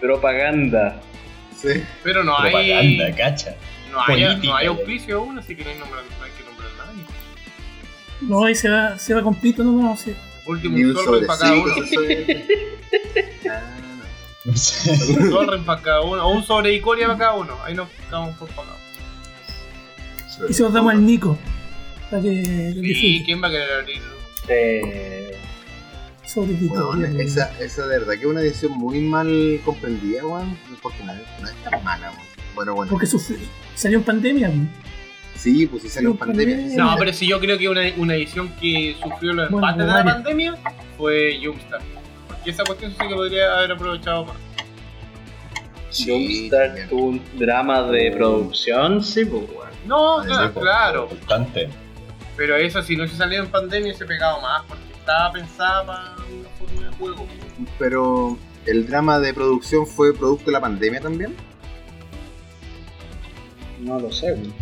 propaganda. 0.00 1.00
Sí. 1.56 1.82
Pero 2.04 2.22
no 2.22 2.38
hay. 2.38 2.50
Propaganda, 2.52 3.16
cacha. 3.16 3.56
No 3.90 4.00
hay, 4.06 4.36
no 4.42 4.54
hay 4.56 4.66
auspicio 4.66 5.16
aún, 5.18 5.38
así 5.38 5.56
que 5.56 5.64
no 5.64 5.70
hay, 5.70 5.76
nombrar- 5.78 6.04
no 6.18 6.24
hay 6.24 6.30
que. 6.32 6.45
No, 8.20 8.44
ahí 8.44 8.54
se 8.54 8.68
va, 8.68 8.98
se 8.98 9.14
va 9.14 9.22
con 9.22 9.34
pito 9.34 9.64
nomás. 9.64 10.00
sí. 10.00 10.14
Último, 10.46 10.76
un 10.76 10.94
sol 10.94 11.24
para 11.26 11.38
cada 11.40 11.52
uno. 11.54 11.74
no. 11.76 11.82
No. 15.30 15.40
Un 15.56 15.64
para 15.64 15.82
cada 15.82 16.02
uno. 16.02 16.26
O 16.26 16.32
un 16.36 16.42
sobre 16.44 16.74
icoria 16.74 17.06
para 17.06 17.18
cada 17.18 17.34
uno. 17.34 17.56
Ahí 17.64 17.74
nos 17.74 17.88
quedamos 17.90 18.36
por 18.36 18.48
pagados. 18.50 18.78
Y 20.48 20.52
se 20.52 20.62
los 20.62 20.72
damos 20.72 20.92
al 20.92 21.04
Nico. 21.04 21.38
Para 22.10 22.22
que 22.22 22.44
Sí, 22.44 22.80
disfrute. 22.80 23.22
¿quién 23.24 23.42
va 23.42 23.48
a 23.48 23.50
querer 23.50 23.72
abrirlo? 23.80 24.16
Eh, 24.48 25.36
Sobre 26.24 26.52
Weón, 26.54 27.00
Victoria. 27.00 27.24
esa, 27.24 27.58
esa 27.60 27.86
de 27.86 27.98
verdad 27.98 28.14
que 28.14 28.20
es 28.20 28.26
una 28.26 28.40
edición 28.42 28.72
muy 28.72 29.00
mal 29.00 29.60
comprendida, 29.64 30.24
weón. 30.26 30.56
Porque 30.82 31.02
no, 31.04 31.12
es- 31.12 31.18
no 31.40 31.48
es 31.48 31.54
tan 31.64 31.82
mala, 31.82 32.10
weón. 32.10 32.22
Bueno, 32.54 32.74
bueno. 32.74 32.90
Porque 32.90 33.06
sufrió- 33.06 33.38
salió 33.74 33.98
en 33.98 34.04
pandemia. 34.04 34.48
¿no? 34.48 34.68
Sí, 35.36 35.66
pues 35.66 35.82
si 35.82 35.88
salió 35.88 36.10
en 36.10 36.14
No, 36.14 36.18
pandemia. 36.18 36.56
pandemia. 36.56 36.84
No, 36.84 36.96
pero 36.98 37.12
sí, 37.12 37.26
yo 37.28 37.38
creo 37.40 37.58
que 37.58 37.68
una, 37.68 37.82
una 37.96 38.14
edición 38.14 38.48
que 38.60 38.96
sufrió 39.02 39.32
los 39.32 39.50
Bueno, 39.50 39.68
empates 39.68 39.86
de 39.86 39.92
la 39.92 40.04
pandemia 40.04 40.54
fue 40.96 41.38
Jumpstart. 41.42 41.84
Porque 42.28 42.50
esa 42.50 42.64
cuestión 42.64 42.92
sí 42.92 43.08
que 43.08 43.14
podría 43.14 43.56
haber 43.58 43.72
aprovechado 43.72 44.24
más. 44.26 44.36
Sí, 45.90 46.10
Jumpstart 46.10 46.66
también. 46.68 46.88
tuvo 46.88 47.06
un 47.06 47.22
drama 47.38 47.82
de 47.84 48.10
producción, 48.12 49.02
sí, 49.02 49.24
pues, 49.24 49.42
weón. 49.50 49.66
No, 49.86 50.22
Sí, 50.22 50.30
claro. 50.60 51.08
Bastante. 51.08 51.68
Pero 52.36 52.56
eso, 52.56 52.82
si 52.82 52.96
no 52.96 53.06
se 53.06 53.16
salió 53.16 53.40
en 53.42 53.48
pandemia, 53.50 53.94
se 53.94 54.04
pegaba 54.04 54.40
más. 54.42 54.62
Porque 54.68 54.82
estaba 54.98 55.32
pensada 55.32 55.86
para 55.86 56.14
una 56.32 56.48
forma 56.58 56.90
de 56.90 56.96
juego. 56.96 57.26
Pero 57.78 58.36
el 58.66 58.86
drama 58.86 59.18
de 59.20 59.32
producción 59.32 59.86
fue 59.86 60.12
producto 60.12 60.46
de 60.46 60.52
la 60.52 60.60
pandemia 60.60 61.00
también. 61.00 61.34
No 63.80 63.98
lo 64.00 64.10
sé, 64.12 64.32
weón. 64.32 64.52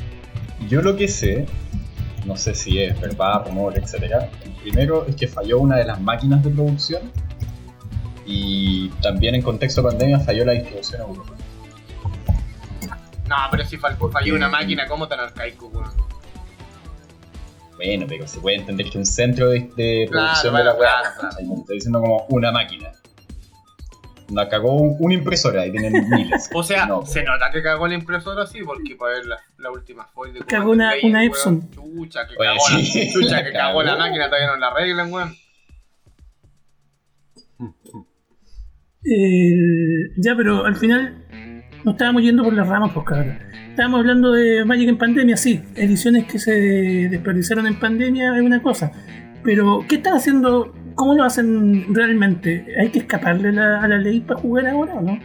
Yo 0.69 0.83
lo 0.83 0.97
que 0.97 1.09
sé, 1.09 1.47
no 2.27 2.37
sé 2.37 2.55
si 2.55 2.81
es 2.83 2.99
verdad, 3.01 3.45
rumor, 3.47 3.77
etc. 3.79 4.25
Primero 4.63 5.07
es 5.07 5.17
que 5.17 5.29
falló 5.29 5.59
una 5.61 5.77
de 5.77 5.85
las 5.85 6.01
máquinas 6.01 6.43
de 6.43 6.51
producción 6.51 7.03
y 8.27 8.89
también 9.03 9.35
en 9.35 9.43
contexto 9.43 9.83
de 9.83 9.89
pandemia 9.91 10.19
falló 10.21 10.45
la 10.45 10.53
distribución 10.53 11.03
a 11.03 11.05
Europa. 11.05 11.33
No, 13.29 13.37
pero 13.51 13.65
si 13.65 13.77
fal- 13.79 13.97
falló 14.11 14.35
una 14.35 14.49
máquina, 14.49 14.87
¿cómo 14.87 15.09
tan 15.09 15.21
arcaico, 15.21 15.67
weón? 15.69 15.91
Bueno, 17.77 18.07
pero 18.09 18.27
se 18.29 18.39
puede 18.41 18.57
entender 18.57 18.89
que 18.89 18.99
un 18.99 19.07
centro 19.07 19.49
de, 19.51 19.61
de 19.77 20.07
Claro, 20.09 20.27
producción 20.27 20.55
de 20.55 20.65
la 20.65 20.73
web, 20.75 20.89
claro, 21.19 21.59
estoy 21.59 21.75
diciendo 21.77 22.01
como 22.01 22.25
una 22.29 22.53
máquina. 22.53 22.93
La 24.31 24.49
cagó 24.49 24.73
un- 24.81 24.97
una 25.01 25.15
impresora 25.15 25.67
y 25.67 25.73
tienen 25.73 25.93
miles. 26.11 26.49
O 26.55 26.63
sea, 26.63 26.87
No, 26.87 27.05
se 27.05 27.23
nota 27.23 27.51
que 27.53 27.63
cagó 27.63 27.87
la 27.87 27.95
impresora 27.95 28.47
sí, 28.47 28.61
porque 28.65 28.97
para 28.97 29.15
ver 29.17 29.27
la, 29.27 29.39
la 29.59 29.71
última 29.71 30.07
foil 30.07 30.33
de 30.33 30.41
Cagó 30.41 30.71
una- 30.73 30.91
Player, 30.91 31.07
una 31.11 31.25
Epson. 31.25 31.71
Chucha, 31.71 32.27
que 32.27 32.35
Oye, 32.39 32.49
cagó, 32.49 32.61
sí, 32.83 33.05
la, 33.07 33.13
chucha, 33.13 33.37
la 33.37 33.45
que 33.45 33.53
cagó 33.59 33.83
la 33.83 33.97
máquina, 33.97 34.27
todavía 34.29 34.49
no 34.49 34.57
la 34.57 34.69
arreglan, 34.69 35.13
weón. 35.13 35.35
Eh, 39.05 40.11
ya, 40.17 40.35
pero 40.37 40.65
al 40.65 40.77
final 40.77 41.25
no 41.85 41.91
estábamos 41.93 42.23
yendo 42.23 42.43
por 42.43 42.55
las 42.55 42.67
ramas, 42.67 42.93
pues 42.95 43.07
cabrón. 43.07 43.39
Estábamos 43.71 44.01
hablando 44.01 44.33
de 44.33 44.65
Magic 44.65 44.89
en 44.89 44.99
pandemia, 44.99 45.37
sí. 45.37 45.63
Ediciones 45.75 46.25
que 46.27 46.39
se 46.39 46.53
desperdiciaron 47.11 47.67
en 47.67 47.79
pandemia 47.79 48.37
es 48.37 48.43
una 48.43 48.63
cosa. 48.63 48.93
Pero, 49.43 49.85
¿qué 49.89 49.97
están 49.97 50.15
haciendo? 50.17 50.73
¿Cómo 50.95 51.15
lo 51.15 51.25
hacen 51.25 51.93
realmente? 51.95 52.67
¿Hay 52.81 52.91
que 52.91 53.01
escaparle 53.01 53.53
la- 53.53 53.83
a 53.83 53.89
la 53.89 53.99
ley 53.99 54.21
para 54.21 54.41
jugar 54.41 54.67
ahora 54.67 54.95
o 54.95 55.03
no? 55.03 55.19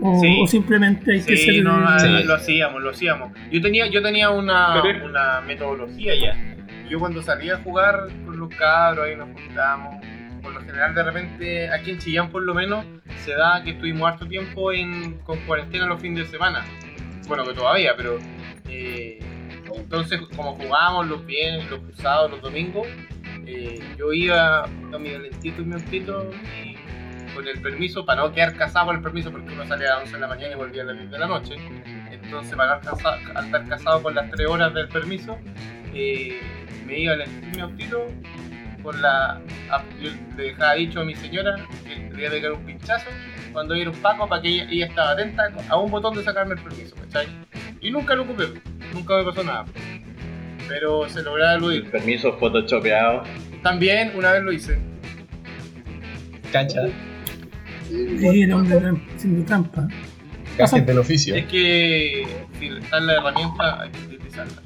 O, 0.00 0.20
Sí. 0.20 0.40
o 0.42 0.46
simplemente 0.46 1.12
hay 1.12 1.20
que 1.22 1.36
Sí, 1.36 1.54
ser. 1.54 1.64
no, 1.64 1.78
no, 1.78 1.98
Sí. 2.00 2.08
lo 2.24 2.34
hacíamos, 2.34 2.82
lo 2.82 2.90
hacíamos. 2.90 3.30
Yo 3.50 3.60
tenía, 3.60 3.86
yo 3.86 4.02
tenía 4.02 4.30
una, 4.30 4.82
una 5.04 5.40
metodología 5.42 6.14
ya. 6.14 6.36
Yo 6.88 6.98
cuando 6.98 7.22
salía 7.22 7.54
a 7.54 7.58
jugar 7.58 8.08
con 8.24 8.36
los 8.38 8.48
cabros, 8.50 9.06
ahí 9.06 9.16
nos 9.16 9.28
juntábamos. 9.30 10.04
Por 10.42 10.54
lo 10.54 10.60
general, 10.60 10.92
de 10.94 11.02
repente, 11.04 11.68
aquí 11.70 11.92
en 11.92 11.98
Chillán 11.98 12.30
por 12.30 12.42
lo 12.42 12.52
menos, 12.52 12.84
se 13.24 13.32
da 13.32 13.62
que 13.62 13.70
estuvimos 13.70 14.10
harto 14.10 14.26
tiempo 14.26 14.72
en, 14.72 15.18
con 15.20 15.38
cuarentena 15.46 15.86
los 15.86 16.00
fines 16.00 16.24
de 16.26 16.30
semana. 16.32 16.64
Bueno, 17.28 17.44
que 17.44 17.54
todavía, 17.54 17.92
pero... 17.96 18.18
eh, 18.68 19.20
entonces, 19.74 20.20
como 20.36 20.54
jugábamos 20.54 21.06
los 21.06 21.24
viernes, 21.24 21.70
los 21.70 21.80
cruzados, 21.80 22.30
los 22.30 22.42
domingos, 22.42 22.86
eh, 23.46 23.80
yo 23.98 24.12
iba 24.12 24.64
a 24.64 24.98
mi 24.98 25.10
lentito 25.10 25.62
y 25.62 25.64
mi 25.64 25.74
autito 25.74 26.30
y 26.64 26.76
con 27.34 27.48
el 27.48 27.60
permiso, 27.60 28.04
para 28.04 28.22
no 28.22 28.32
quedar 28.32 28.54
casado 28.56 28.86
con 28.86 28.96
el 28.96 29.02
permiso, 29.02 29.30
porque 29.30 29.52
uno 29.52 29.66
salía 29.66 29.88
a 29.88 29.94
las 29.94 30.02
11 30.04 30.14
de 30.14 30.20
la 30.20 30.28
mañana 30.28 30.52
y 30.52 30.56
volvía 30.56 30.82
a 30.82 30.86
las 30.86 30.98
10 30.98 31.10
de 31.10 31.18
la 31.18 31.26
noche. 31.26 31.56
Entonces, 32.10 32.54
para 32.54 32.80
estar 32.80 33.68
casado 33.68 34.02
con 34.02 34.14
las 34.14 34.30
3 34.30 34.48
horas 34.48 34.74
del 34.74 34.88
permiso, 34.88 35.38
eh, 35.94 36.40
me 36.86 37.00
iba 37.00 37.14
a 37.14 37.16
mi 37.56 37.60
autito 37.60 38.06
con 38.82 39.00
la. 39.00 39.40
yo 40.00 40.10
le 40.36 40.42
dejaba 40.44 40.74
dicho 40.74 41.00
a 41.00 41.04
mi 41.04 41.14
señora 41.14 41.56
que 41.84 42.14
le 42.14 42.20
iba 42.20 42.28
a 42.28 42.32
pegar 42.32 42.52
un 42.52 42.64
pinchazo 42.64 43.08
cuando 43.52 43.76
iba 43.76 43.90
un 43.90 43.96
paco 43.98 44.28
para 44.28 44.42
que 44.42 44.48
ella, 44.48 44.66
ella 44.70 44.86
estaba 44.86 45.10
atenta 45.12 45.44
a 45.68 45.76
un 45.76 45.90
botón 45.90 46.14
de 46.14 46.24
sacarme 46.24 46.54
el 46.54 46.60
permiso, 46.60 46.96
¿cachai? 46.96 47.28
Y 47.80 47.90
nunca 47.90 48.14
lo 48.14 48.22
ocupé, 48.22 48.48
nunca 48.92 49.16
me 49.16 49.24
pasó 49.24 49.44
nada. 49.44 49.64
Pero 50.72 51.06
se 51.08 51.22
lograba 51.22 51.54
eludir. 51.56 51.90
Permiso 51.90 52.32
photoshopeado. 52.38 53.24
También 53.62 54.12
una 54.16 54.32
vez 54.32 54.42
lo 54.42 54.52
hice. 54.52 54.78
Cacha. 56.50 56.86
Sí, 57.88 58.50
hombre 58.50 58.80
tram- 58.80 59.02
haciendo 59.14 59.44
trampa. 59.44 59.86
Gajes 60.56 60.86
del 60.86 60.98
oficio. 60.98 61.34
Es 61.34 61.44
que 61.46 62.26
si 62.58 62.68
está 62.68 62.98
en 62.98 63.06
la 63.06 63.12
herramienta 63.14 63.82
hay 63.82 63.90
que 63.90 64.14
utilizarla. 64.16 64.62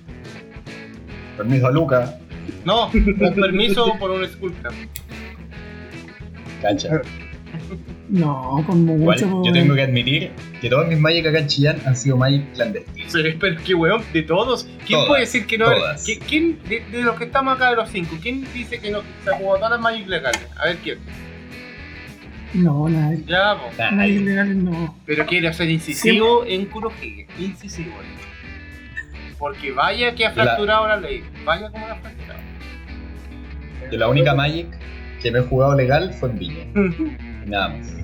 Permiso 1.36 1.66
a 1.66 1.70
Luca. 1.72 2.18
No, 2.64 2.88
con 2.92 3.34
permiso 3.34 3.92
por 3.98 4.12
un 4.12 4.24
Skullcraft. 4.26 4.76
Cacha. 6.62 7.00
No, 8.08 8.64
Igual, 8.68 8.98
mucho. 9.26 9.42
yo 9.44 9.52
tengo 9.52 9.74
que 9.74 9.82
admitir 9.82 10.30
que 10.60 10.68
todos 10.70 10.86
mis 10.86 10.98
Magic 10.98 11.26
acá 11.26 11.40
en 11.40 11.46
Chillán 11.48 11.76
han 11.86 11.96
sido 11.96 12.16
Magic 12.16 12.52
clandestinos. 12.54 13.12
Sí, 13.12 13.18
pero 13.40 13.56
qué 13.64 13.74
weón, 13.74 14.02
de 14.12 14.22
todos. 14.22 14.64
¿Quién 14.86 14.98
Todas, 14.98 15.06
puede 15.08 15.20
decir 15.22 15.46
que 15.46 15.58
no? 15.58 15.64
todas. 15.66 16.06
¿Qui- 16.06 16.20
¿Quién, 16.28 16.58
de, 16.68 16.80
de 16.90 17.02
los 17.02 17.16
que 17.16 17.24
estamos 17.24 17.56
acá 17.56 17.70
de 17.70 17.76
los 17.76 17.88
cinco, 17.90 18.16
quién 18.22 18.46
dice 18.54 18.78
que 18.78 18.90
no 18.92 19.00
se 19.24 19.30
ha 19.30 19.36
jugado 19.36 19.56
todas 19.56 19.70
las 19.72 19.80
Magic 19.80 20.06
legales? 20.06 20.40
A 20.56 20.66
ver 20.66 20.76
quién. 20.76 20.98
No, 22.54 22.88
nadie. 22.88 23.24
Ya, 23.26 23.56
po. 23.56 23.70
Nah, 23.76 23.90
Nadie 23.90 24.20
legal 24.20 24.64
no. 24.64 24.96
Pero 25.04 25.26
quiere 25.26 25.52
ser 25.52 25.68
incisivo 25.68 26.44
en 26.46 26.64
Kurohige. 26.66 27.26
Incisivo. 27.38 27.92
Porque 29.38 29.72
vaya 29.72 30.14
que 30.14 30.24
ha 30.24 30.28
La- 30.28 30.44
fracturado 30.44 30.86
la 30.88 30.96
ley. 30.98 31.22
Vaya 31.44 31.68
como 31.70 31.86
la 31.86 31.94
ha 31.94 31.96
fracturado. 31.96 32.40
yo 33.90 33.98
la 33.98 34.08
única 34.08 34.34
Magic 34.34 34.68
que 35.20 35.30
me 35.32 35.40
he 35.40 35.42
jugado 35.42 35.74
legal 35.74 36.14
fue 36.14 36.30
en 36.30 36.38
Viña. 36.38 36.66
Nada 37.46 37.68
más. 37.70 37.94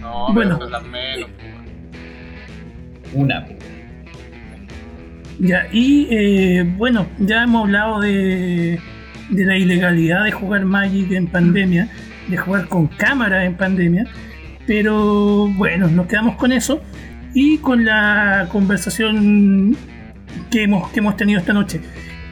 No, 0.00 0.32
Bueno. 0.32 0.58
pero 0.58 0.70
las 0.70 0.84
menos. 0.84 1.30
weón. 1.38 1.62
Una. 3.14 3.46
Ya, 5.38 5.66
y 5.72 6.08
eh, 6.10 6.62
bueno, 6.76 7.06
ya 7.18 7.42
hemos 7.44 7.64
hablado 7.64 8.00
de, 8.00 8.78
de 9.30 9.44
la 9.44 9.56
ilegalidad 9.56 10.24
de 10.24 10.32
jugar 10.32 10.64
Magic 10.64 11.10
en 11.12 11.26
pandemia, 11.26 11.88
de 12.28 12.36
jugar 12.36 12.68
con 12.68 12.86
cámara 12.86 13.44
en 13.44 13.56
pandemia, 13.56 14.06
pero 14.66 15.48
bueno, 15.56 15.88
nos 15.88 16.06
quedamos 16.06 16.36
con 16.36 16.52
eso 16.52 16.80
y 17.34 17.58
con 17.58 17.84
la 17.84 18.46
conversación 18.52 19.76
que 20.50 20.64
hemos, 20.64 20.90
que 20.90 21.00
hemos 21.00 21.16
tenido 21.16 21.40
esta 21.40 21.52
noche. 21.52 21.80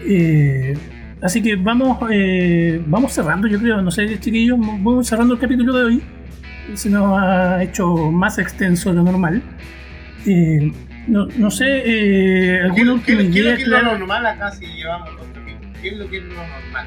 Eh, 0.07 0.77
así 1.23 1.43
que 1.43 1.57
vamos, 1.57 1.99
eh, 2.11 2.83
vamos 2.87 3.13
cerrando, 3.13 3.47
yo 3.49 3.59
creo, 3.59 3.81
no 3.83 3.91
sé, 3.91 4.19
chiquillos, 4.21 4.59
vamos 4.59 5.07
cerrando 5.07 5.35
el 5.35 5.41
capítulo 5.41 5.73
de 5.77 5.85
hoy. 5.85 6.03
Se 6.75 6.89
nos 6.91 7.19
ha 7.21 7.63
hecho 7.63 7.87
más 8.11 8.39
extenso 8.39 8.91
de 8.91 8.97
lo 8.97 9.03
normal. 9.03 9.43
Eh, 10.27 10.73
no, 11.09 11.27
no 11.37 11.51
sé, 11.51 11.65
eh, 11.79 11.83
¿Qué, 12.59 12.61
¿alguna 12.63 12.85
qué- 12.85 12.91
última 12.91 13.19
qué 13.33 13.39
es 13.41 13.45
lo 13.45 13.57
que 13.57 13.63
es 13.63 13.69
lo 13.69 13.79
Clara? 13.81 13.99
normal 13.99 14.27
acá 14.27 14.53
si 14.53 14.67
llevamos 14.67 15.09
dos 15.17 15.27
capítulos? 15.35 15.79
¿Qué 15.83 15.89
es 15.89 15.97
lo 15.99 16.09
que 16.09 16.17
es 16.19 16.23
lo 16.25 16.35
normal? 16.35 16.87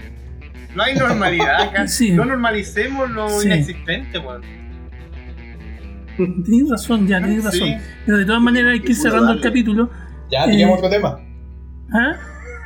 No 0.75 0.83
hay 0.83 0.95
normalidad 0.95 1.61
acá. 1.61 1.87
Sí. 1.87 2.11
No 2.11 2.25
normalicemos 2.25 3.09
lo 3.11 3.27
Sí. 3.29 3.47
inexistente, 3.47 4.17
weón. 4.19 4.41
Tienes 6.45 6.69
razón, 6.69 7.07
ya, 7.07 7.17
tienes 7.19 7.43
razón. 7.43 7.67
Sí. 7.69 7.75
Pero 8.05 8.17
de 8.19 8.25
todas 8.25 8.41
maneras 8.41 8.73
hay 8.73 8.79
que 8.81 8.91
ir 8.91 8.95
cerrando 8.95 9.31
el 9.33 9.41
capítulo. 9.41 9.89
Ya, 10.31 10.43
Eh, 10.45 10.51
teníamos 10.51 10.77
otro 10.77 10.89
tema. 10.89 11.17
¿Ah? 11.91 12.15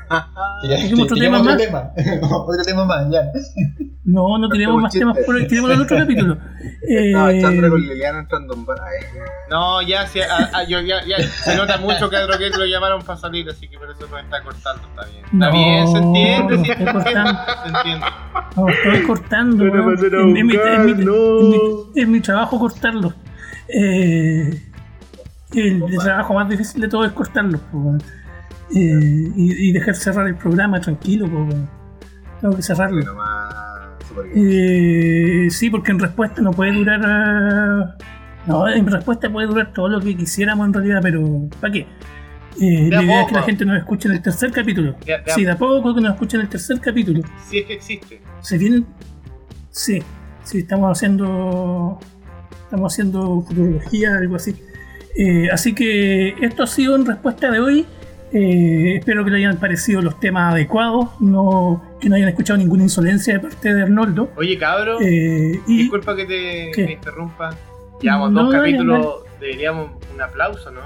Ya- 0.69 0.75
¿tenemos 0.77 1.03
otro 1.03 1.17
tema 1.17 1.43
más? 1.43 1.57
tema. 1.57 1.91
otro 2.31 2.63
tema 2.65 2.85
más, 2.85 3.09
ya. 3.11 3.21
No, 4.05 4.37
no 4.37 4.47
tenemos 4.49 4.81
más 4.81 4.91
chiste. 4.91 5.05
temas 5.05 5.17
por 5.25 5.35
hoy. 5.35 5.47
Tenemos 5.47 5.71
el 5.71 5.81
otro 5.81 5.97
capítulo. 5.97 6.37
Estaba 6.81 7.31
Eh, 7.33 7.37
echándole 7.39 7.69
con 7.69 7.81
Liliana 7.81 8.19
entrando 8.19 8.53
en 8.53 8.65
No, 9.49 9.81
ya, 9.81 10.07
se, 10.07 10.23
a- 10.23 10.49
a- 10.53 10.63
yo- 10.67 10.79
ya, 10.81 11.03
ya 11.05 11.17
se 11.21 11.55
nota 11.55 11.77
mucho 11.77 12.09
que 12.09 12.15
a 12.15 12.21
Droguet 12.25 12.55
lo 12.55 12.65
llamaron 12.65 13.01
para 13.03 13.19
salir, 13.19 13.47
así 13.49 13.67
que 13.67 13.77
por 13.77 13.89
eso 13.91 14.07
nos 14.09 14.21
está 14.23 14.41
cortando. 14.41 14.81
Está 14.89 15.05
bien. 15.05 15.25
Está 15.25 15.37
No, 15.37 15.51
bien, 15.51 15.87
se 15.87 15.97
entiende, 15.97 16.57
no 16.57 16.63
se 16.63 16.71
entiende. 16.71 16.93
cortando. 16.93 17.39
Se 17.63 17.67
entiende. 17.69 18.05
no, 18.55 18.69
estoy 18.69 19.01
cortando. 19.03 19.63
No 19.65 19.89
Es 19.99 20.33
mi- 20.33 20.43
mi- 20.43 20.93
mi- 20.93 21.05
no. 21.05 22.07
mi- 22.07 22.21
trabajo 22.21 22.57
cortarlo. 22.59 23.13
Eh, 23.67 24.63
el, 25.53 25.83
el 25.83 25.97
trabajo 26.01 26.33
más 26.33 26.49
difícil 26.49 26.81
de 26.81 26.87
todo 26.87 27.05
es 27.05 27.11
cortarlo. 27.11 27.59
weón. 27.73 28.01
Eh, 28.75 29.31
y, 29.35 29.69
y 29.69 29.71
dejar 29.71 29.95
cerrar 29.95 30.27
el 30.27 30.35
programa 30.35 30.79
tranquilo. 30.81 31.27
po. 31.29 31.47
Tengo 32.41 32.55
que 32.55 32.61
cerrarlo. 32.61 33.03
Eh, 34.35 35.47
sí, 35.49 35.69
porque 35.69 35.91
en 35.91 35.99
respuesta 35.99 36.41
no 36.41 36.51
puede 36.51 36.73
durar. 36.73 37.01
ah, 37.03 37.95
No, 38.45 38.67
en 38.67 38.85
respuesta 38.87 39.29
puede 39.29 39.47
durar 39.47 39.73
todo 39.73 39.89
lo 39.89 39.99
que 39.99 40.15
quisiéramos 40.15 40.67
en 40.67 40.73
realidad, 40.73 40.99
pero 41.01 41.47
¿para 41.59 41.73
qué? 41.73 41.87
Eh, 42.59 42.89
la 42.91 43.03
idea 43.03 43.21
es 43.21 43.27
que 43.27 43.35
la 43.35 43.43
gente 43.43 43.65
nos 43.65 43.77
escuche 43.77 44.07
en 44.09 44.15
el 44.15 44.21
tercer 44.21 44.51
capítulo. 44.51 44.95
De 45.05 45.13
de 45.19 45.31
Sí, 45.31 45.43
de 45.45 45.51
a 45.51 45.57
poco 45.57 45.93
que 45.93 46.01
nos 46.01 46.13
escuche 46.13 46.37
en 46.37 46.41
el 46.41 46.49
tercer 46.49 46.79
capítulo. 46.79 47.21
Si 47.47 47.59
es 47.59 47.65
que 47.65 47.73
existe. 47.73 48.21
Se 48.41 48.57
vienen. 48.57 48.85
Sí, 49.69 50.01
sí, 50.43 50.59
estamos 50.59 50.97
haciendo. 50.97 51.99
Estamos 52.63 52.91
haciendo 52.93 53.41
futurología, 53.41 54.17
algo 54.17 54.35
así. 54.35 54.55
Eh, 55.15 55.49
así 55.51 55.73
que 55.73 56.29
esto 56.41 56.63
ha 56.63 56.67
sido 56.67 56.95
en 56.95 57.05
respuesta 57.05 57.51
de 57.51 57.59
hoy. 57.59 57.85
Eh, 58.33 58.95
espero 58.97 59.23
que 59.23 59.31
le 59.31 59.37
hayan 59.37 59.57
parecido 59.57 60.01
los 60.01 60.19
temas 60.19 60.53
adecuados, 60.53 61.09
no, 61.21 61.81
que 61.99 62.09
no 62.09 62.15
hayan 62.15 62.27
escuchado 62.29 62.57
ninguna 62.57 62.83
insolencia 62.83 63.33
de 63.35 63.39
parte 63.39 63.73
de 63.73 63.83
Arnoldo. 63.83 64.29
Oye, 64.35 64.57
cabro, 64.57 64.99
Eh, 65.01 65.59
y 65.65 65.77
disculpa 65.77 66.15
que 66.15 66.25
te, 66.25 66.91
interrumpa. 66.91 67.55
Llevamos 68.01 68.31
No, 68.31 68.43
dos 68.43 68.53
capítulos, 68.53 69.15
deberíamos 69.39 69.91
un 70.13 70.21
aplauso, 70.21 70.71
¿no? 70.71 70.81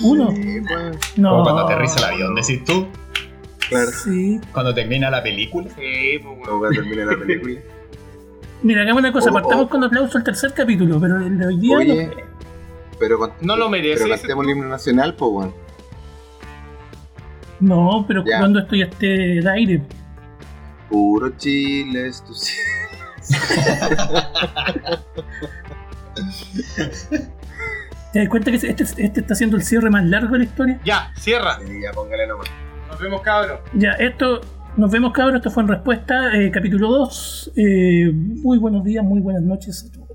uno. 0.00 0.30
Sí, 0.30 0.60
pues, 0.66 1.18
No. 1.18 1.30
Como 1.30 1.42
cuando 1.44 1.62
aterriza 1.64 1.98
el 1.98 2.14
avión, 2.14 2.34
decís 2.34 2.62
tú. 2.64 2.86
claro. 3.68 3.90
Sí. 3.90 4.40
Cuando 4.52 4.74
termina 4.74 5.10
la 5.10 5.22
película. 5.22 5.68
Sí, 5.70 6.18
pues 6.22 6.38
bueno. 6.38 6.58
cuando 6.58 6.68
termine 6.70 7.04
la 7.04 7.16
película. 7.18 7.60
Mira, 8.62 8.82
hagamos 8.82 9.00
una 9.02 9.12
cosa, 9.12 9.30
Oh, 9.30 9.34
partamos 9.34 9.64
oh. 9.66 9.68
con 9.68 9.84
aplauso 9.84 10.18
al 10.18 10.24
tercer 10.24 10.52
capítulo, 10.52 11.00
pero 11.00 11.16
el 11.18 11.38
de 11.38 11.46
hoy 11.46 11.58
día 11.58 11.76
Oye, 11.78 12.06
no. 12.06 12.37
Pero 12.98 13.18
con- 13.18 13.32
No 13.40 13.56
lo 13.56 13.68
merece 13.68 14.04
Pero 14.04 14.16
cantemos 14.16 14.44
el 14.44 14.50
himno 14.52 14.68
nacional, 14.68 15.14
pues. 15.14 15.48
No, 17.60 18.04
pero 18.06 18.24
Ya. 18.24 18.38
cuando 18.38 18.60
esto 18.60 18.76
ya 18.76 18.84
esté 18.86 19.38
al 19.40 19.48
aire. 19.48 19.82
Puro 20.88 21.30
Chile 21.36 22.06
es 22.08 22.24
tu. 22.24 22.32
¿Te 28.12 28.20
das 28.20 28.28
cuenta 28.28 28.50
que 28.50 28.56
este, 28.56 28.82
este 28.82 29.20
está 29.20 29.34
siendo 29.34 29.56
el 29.56 29.62
cierre 29.62 29.90
más 29.90 30.04
largo 30.04 30.32
de 30.32 30.38
la 30.38 30.44
historia? 30.44 30.80
Ya, 30.84 31.12
cierra. 31.16 31.58
Sí, 31.60 31.80
ya 31.82 31.92
póngale 31.92 32.26
nomás. 32.26 32.48
Nos 32.88 32.98
vemos, 33.00 33.20
cabro. 33.20 33.60
Ya, 33.74 33.92
esto, 33.92 34.40
nos 34.76 34.90
vemos 34.90 35.12
cabros, 35.12 35.36
esto 35.36 35.50
fue 35.50 35.62
en 35.62 35.68
respuesta, 35.68 36.34
eh, 36.34 36.50
capítulo 36.50 36.88
2. 36.90 37.52
Eh, 37.56 38.10
muy 38.12 38.58
buenos 38.58 38.82
días, 38.84 39.04
muy 39.04 39.20
buenas 39.20 39.42
noches 39.42 39.86
a 39.88 39.92
todos. 39.92 40.07